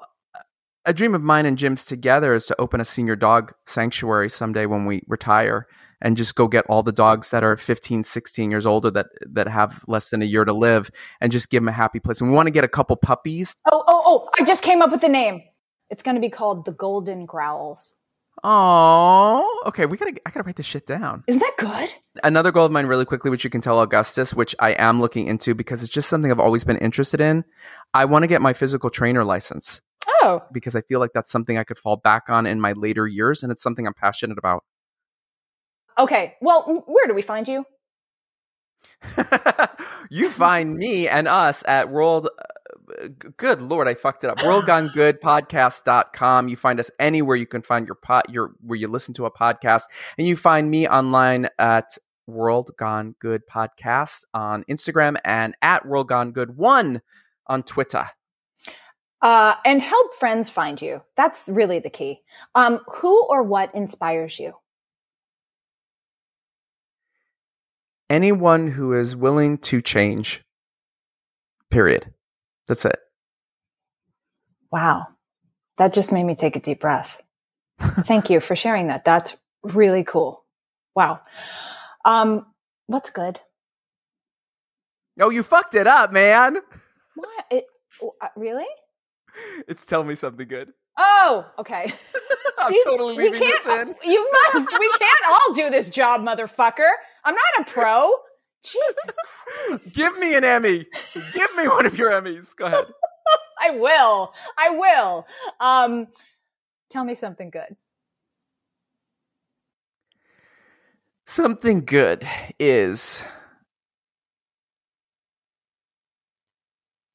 a 0.86 0.94
dream 0.94 1.16
of 1.16 1.22
mine 1.22 1.46
and 1.46 1.58
Jim's 1.58 1.86
together 1.86 2.34
is 2.34 2.46
to 2.48 2.60
open 2.60 2.82
a 2.82 2.86
senior 2.86 3.16
dog 3.16 3.54
sanctuary 3.66 4.30
someday 4.30 4.66
when 4.66 4.86
we 4.86 5.04
retire 5.08 5.68
and 6.02 6.18
just 6.18 6.36
go 6.36 6.48
get 6.50 6.66
all 6.68 6.84
the 6.84 6.92
dogs 6.92 7.30
that 7.30 7.44
are 7.44 7.56
15 7.56 8.04
16 8.04 8.52
years 8.52 8.66
older 8.66 8.92
that 8.92 9.08
that 9.22 9.48
have 9.48 9.84
less 9.88 10.10
than 10.10 10.22
a 10.22 10.26
year 10.26 10.44
to 10.44 10.52
live 10.52 10.92
and 11.22 11.32
just 11.32 11.50
give 11.50 11.62
them 11.62 11.70
a 11.70 11.74
happy 11.74 12.00
place. 12.00 12.20
And 12.20 12.30
we 12.30 12.36
want 12.36 12.48
to 12.48 12.52
get 12.52 12.66
a 12.66 12.70
couple 12.70 12.96
puppies. 12.98 13.56
Oh 13.72 13.84
oh 13.88 14.04
oh 14.06 14.30
i 14.38 14.44
just 14.44 14.64
came 14.64 14.82
up 14.82 14.92
with 14.92 15.02
the 15.02 15.10
name. 15.10 15.44
It's 15.90 16.04
going 16.04 16.16
to 16.16 16.22
be 16.22 16.30
called 16.30 16.66
the 16.66 16.72
golden 16.72 17.26
growls 17.26 17.96
Oh, 18.44 19.64
okay. 19.68 19.86
We 19.86 19.98
gotta. 19.98 20.14
I 20.26 20.30
gotta 20.30 20.44
write 20.44 20.58
this 20.58 20.66
shit 20.66 20.86
down. 20.86 21.24
Isn't 21.28 21.40
that 21.40 21.56
good? 21.58 21.94
Another 22.24 22.52
goal 22.52 22.66
of 22.66 22.72
mine, 22.72 22.88
really 22.88 23.06
quickly, 23.06 23.32
which 23.32 23.44
you 23.44 23.50
can 23.50 23.62
tell 23.62 23.80
Augustus, 23.80 24.34
which 24.34 24.54
I 24.60 24.72
am 24.72 25.00
looking 25.00 25.28
into 25.28 25.56
because 25.56 25.82
it's 25.82 25.92
just 25.92 26.10
something 26.10 26.30
I've 26.30 26.40
always 26.40 26.64
been 26.64 26.78
interested 26.78 27.22
in. 27.22 27.46
I 27.94 28.06
want 28.06 28.24
to 28.24 28.28
get 28.28 28.42
my 28.42 28.54
physical 28.54 28.90
trainer 28.90 29.24
license. 29.24 29.82
Oh, 30.22 30.42
because 30.52 30.76
I 30.76 30.82
feel 30.82 31.00
like 31.00 31.12
that's 31.14 31.32
something 31.32 31.58
I 31.58 31.64
could 31.64 31.78
fall 31.78 31.96
back 31.96 32.24
on 32.28 32.46
in 32.46 32.60
my 32.60 32.74
later 32.74 33.08
years, 33.08 33.44
and 33.44 33.52
it's 33.52 33.64
something 33.64 33.88
I'm 33.88 33.94
passionate 33.94 34.38
about. 34.38 34.64
Okay. 35.98 36.36
Well, 36.42 36.84
where 36.86 37.08
do 37.08 37.14
we 37.14 37.22
find 37.22 37.48
you? 37.48 37.66
you 40.10 40.30
find 40.30 40.76
me 40.76 41.08
and 41.08 41.28
us 41.28 41.64
at 41.68 41.90
World. 41.90 42.30
Good 43.38 43.62
Lord, 43.62 43.88
I 43.88 43.94
fucked 43.94 44.24
it 44.24 44.30
up. 44.30 44.40
WorldGoneGoodPodcast.com. 44.40 46.48
You 46.48 46.56
find 46.56 46.80
us 46.80 46.90
anywhere 47.00 47.36
you 47.36 47.46
can 47.46 47.62
find 47.62 47.88
your 47.88 47.96
pot, 47.96 48.30
your 48.30 48.54
where 48.62 48.78
you 48.78 48.88
listen 48.88 49.14
to 49.16 49.26
a 49.26 49.32
podcast, 49.32 49.84
and 50.18 50.28
you 50.28 50.36
find 50.36 50.72
me 50.72 50.88
online 50.88 51.50
at 51.60 51.98
World 52.28 52.72
Gone 52.78 53.16
Good 53.20 53.42
Podcast 53.52 54.24
on 54.34 54.64
Instagram 54.70 55.18
and 55.26 55.56
at 55.62 55.86
World 55.86 56.08
Gone 56.08 56.32
Good 56.32 56.58
One 56.58 57.02
on 57.48 57.64
Twitter. 57.64 58.08
Uh, 59.22 59.56
and 59.66 59.82
help 59.82 60.14
friends 60.16 60.50
find 60.50 60.82
you. 60.82 61.02
That's 61.16 61.48
really 61.48 61.80
the 61.80 61.90
key. 61.90 62.22
Um, 62.56 62.82
who 62.96 63.26
or 63.26 63.44
what 63.44 63.74
inspires 63.74 64.38
you? 64.40 64.54
anyone 68.14 68.68
who 68.68 68.94
is 68.94 69.16
willing 69.16 69.58
to 69.58 69.82
change. 69.82 70.44
Period. 71.72 72.14
That's 72.68 72.86
it. 72.86 72.98
Wow. 74.72 75.08
That 75.78 75.94
just 75.94 76.12
made 76.12 76.24
me 76.24 76.36
take 76.36 76.56
a 76.56 76.60
deep 76.60 76.80
breath. 76.80 77.22
Thank 77.80 78.30
you 78.30 78.40
for 78.40 78.56
sharing 78.56 78.88
that. 78.88 79.04
That's 79.06 79.36
really 79.64 80.04
cool. 80.04 80.44
Wow. 80.96 81.22
Um, 82.06 82.46
what's 82.88 83.10
good? 83.10 83.40
Oh, 85.20 85.30
you 85.30 85.44
fucked 85.44 85.76
it 85.76 85.88
up, 85.88 86.12
man. 86.12 86.58
What? 87.16 87.46
It, 87.52 87.66
uh, 88.22 88.28
really? 88.36 88.66
It's 89.68 89.86
tell 89.86 90.04
me 90.04 90.16
something 90.16 90.48
good. 90.48 90.70
Oh, 90.98 91.46
okay. 91.60 91.94
I'm 92.60 92.72
See, 92.72 92.82
totally 92.86 93.18
we 93.18 93.24
leaving 93.26 93.40
this 93.42 93.64
can't- 93.64 93.90
in. 94.04 94.12
You 94.12 94.32
must. 94.54 94.80
We 94.80 94.90
can't 94.90 95.12
all 95.30 95.54
do 95.56 95.70
this 95.70 95.90
job, 95.90 96.22
motherfucker. 96.22 96.90
I'm 97.26 97.36
not 97.36 97.68
a 97.68 97.72
pro. 97.72 98.14
Jesus 98.64 99.18
Christ. 99.68 99.96
Give 99.96 100.18
me 100.18 100.36
an 100.36 100.44
Emmy. 100.44 100.86
Give 101.34 101.56
me 101.56 101.68
one 101.68 101.86
of 101.86 101.98
your 101.98 102.12
Emmys. 102.12 102.56
Go 102.56 102.66
ahead. 102.66 102.86
I 103.62 103.72
will. 103.72 104.34
I 104.58 104.70
will. 104.72 105.28
Um, 105.60 106.08
tell 106.90 107.04
me 107.04 107.16
something 107.16 107.50
good. 107.50 107.76
Something 111.26 111.86
good 111.86 112.28
is 112.60 113.24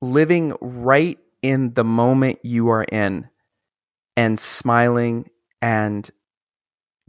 living 0.00 0.54
right 0.60 1.18
in 1.42 1.74
the 1.74 1.84
moment 1.84 2.38
you 2.42 2.68
are 2.70 2.84
in 2.84 3.28
and 4.16 4.38
smiling 4.38 5.28
and 5.60 6.10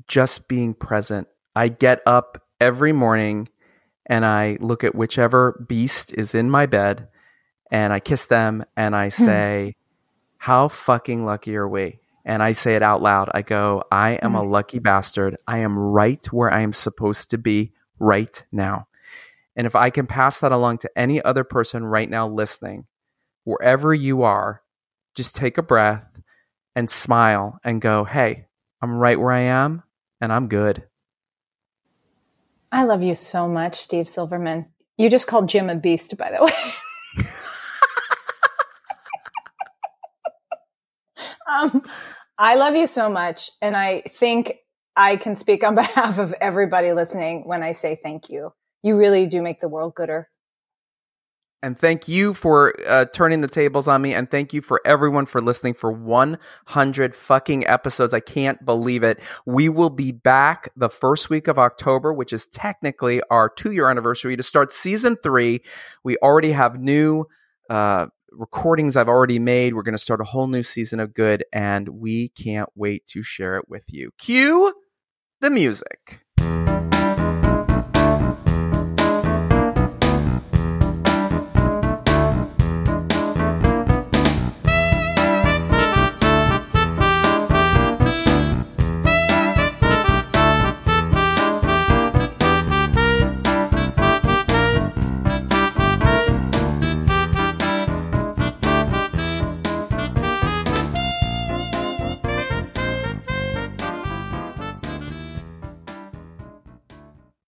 just 0.08 0.48
being 0.48 0.74
present. 0.74 1.28
I 1.56 1.70
get 1.70 2.02
up 2.06 2.44
every 2.60 2.94
morning 2.94 3.48
and 4.10 4.26
I 4.26 4.58
look 4.60 4.84
at 4.84 4.96
whichever 4.96 5.64
beast 5.70 6.12
is 6.14 6.34
in 6.34 6.50
my 6.50 6.66
bed 6.66 7.08
and 7.72 7.94
I 7.94 8.00
kiss 8.00 8.26
them 8.26 8.66
and 8.76 8.96
I 8.96 9.06
hmm. 9.06 9.24
say, 9.24 9.76
How 10.38 10.68
fucking 10.68 11.26
lucky 11.26 11.56
are 11.56 11.68
we? 11.68 12.00
And 12.26 12.44
I 12.44 12.52
say 12.52 12.76
it 12.76 12.84
out 12.84 13.02
loud. 13.02 13.30
I 13.34 13.44
go, 13.44 13.84
I 13.92 14.14
am 14.14 14.36
a 14.36 14.42
hmm. 14.42 14.52
lucky 14.52 14.80
bastard. 14.80 15.38
I 15.48 15.60
am 15.60 15.78
right 15.78 16.26
where 16.34 16.52
I 16.52 16.62
am 16.62 16.74
supposed 16.74 17.30
to 17.32 17.38
be 17.38 17.72
right 18.00 18.44
now. 18.52 18.88
And 19.56 19.68
if 19.68 19.76
I 19.76 19.90
can 19.90 20.08
pass 20.08 20.40
that 20.40 20.52
along 20.52 20.80
to 20.80 20.92
any 20.98 21.22
other 21.22 21.44
person 21.44 21.86
right 21.86 22.10
now 22.10 22.28
listening, 22.28 22.88
wherever 23.44 23.94
you 23.94 24.24
are, 24.24 24.64
just 25.16 25.36
take 25.36 25.58
a 25.58 25.64
breath 25.64 26.08
and 26.76 26.90
smile 26.90 27.60
and 27.64 27.82
go, 27.82 28.06
Hey, 28.06 28.48
I'm 28.82 28.98
right 28.98 29.20
where 29.20 29.32
I 29.32 29.42
am 29.42 29.84
and 30.20 30.34
I'm 30.34 30.48
good. 30.48 30.89
I 32.72 32.84
love 32.84 33.02
you 33.02 33.16
so 33.16 33.48
much, 33.48 33.80
Steve 33.80 34.08
Silverman. 34.08 34.68
You 34.98 35.10
just 35.10 35.28
called 35.28 35.50
Jim 35.50 35.70
a 35.70 35.76
beast, 35.76 36.16
by 36.18 36.32
the 36.32 36.44
way. 36.44 36.54
um, 41.52 41.82
I 42.38 42.56
love 42.56 42.76
you 42.76 42.86
so 42.86 43.10
much. 43.10 43.50
And 43.62 43.76
I 43.76 44.04
think 44.12 44.58
I 44.96 45.18
can 45.18 45.36
speak 45.36 45.64
on 45.64 45.76
behalf 45.76 46.20
of 46.20 46.34
everybody 46.42 46.94
listening 46.94 47.48
when 47.48 47.64
I 47.64 47.72
say 47.72 48.00
thank 48.04 48.30
you. 48.30 48.54
You 48.84 48.98
really 48.98 49.26
do 49.26 49.42
make 49.42 49.62
the 49.62 49.70
world 49.70 49.96
gooder. 49.96 50.30
And 51.62 51.78
thank 51.78 52.08
you 52.08 52.34
for 52.34 52.74
uh, 52.88 53.06
turning 53.14 53.42
the 53.42 53.48
tables 53.48 53.88
on 53.88 54.02
me. 54.02 54.14
And 54.14 54.32
thank 54.32 54.54
you 54.54 54.62
for 54.62 54.82
everyone 54.86 55.26
for 55.26 55.42
listening 55.42 55.74
for 55.74 55.92
100 55.92 57.16
fucking 57.16 57.68
episodes. 57.68 58.14
I 58.14 58.22
can't 58.22 58.64
believe 58.64 59.04
it. 59.04 59.20
We 59.46 59.68
will 59.68 59.90
be 59.90 60.14
back 60.14 60.72
the 60.78 60.90
first 60.90 61.30
week 61.30 61.50
of 61.50 61.60
October, 61.60 62.14
which 62.14 62.32
is 62.32 62.48
technically 62.48 63.22
our 63.30 63.50
two 63.50 63.72
year 63.72 63.90
anniversary 63.90 64.38
to 64.38 64.44
start 64.44 64.72
season 64.72 65.18
three. 65.22 65.62
We 66.04 66.16
already 66.18 66.54
have 66.54 66.80
new 66.80 67.26
uh, 67.70 68.08
recordings 68.32 68.96
I've 68.96 69.10
already 69.10 69.40
made. 69.40 69.74
We're 69.74 69.84
going 69.84 69.94
to 69.94 69.98
start 69.98 70.22
a 70.22 70.26
whole 70.26 70.48
new 70.48 70.64
season 70.64 71.02
of 71.02 71.14
good, 71.14 71.44
and 71.52 71.90
we 71.90 72.30
can't 72.30 72.70
wait 72.76 73.06
to 73.08 73.22
share 73.22 73.58
it 73.58 73.68
with 73.68 73.84
you. 73.88 74.12
Cue 74.18 74.74
the 75.42 75.50
music. 75.50 76.26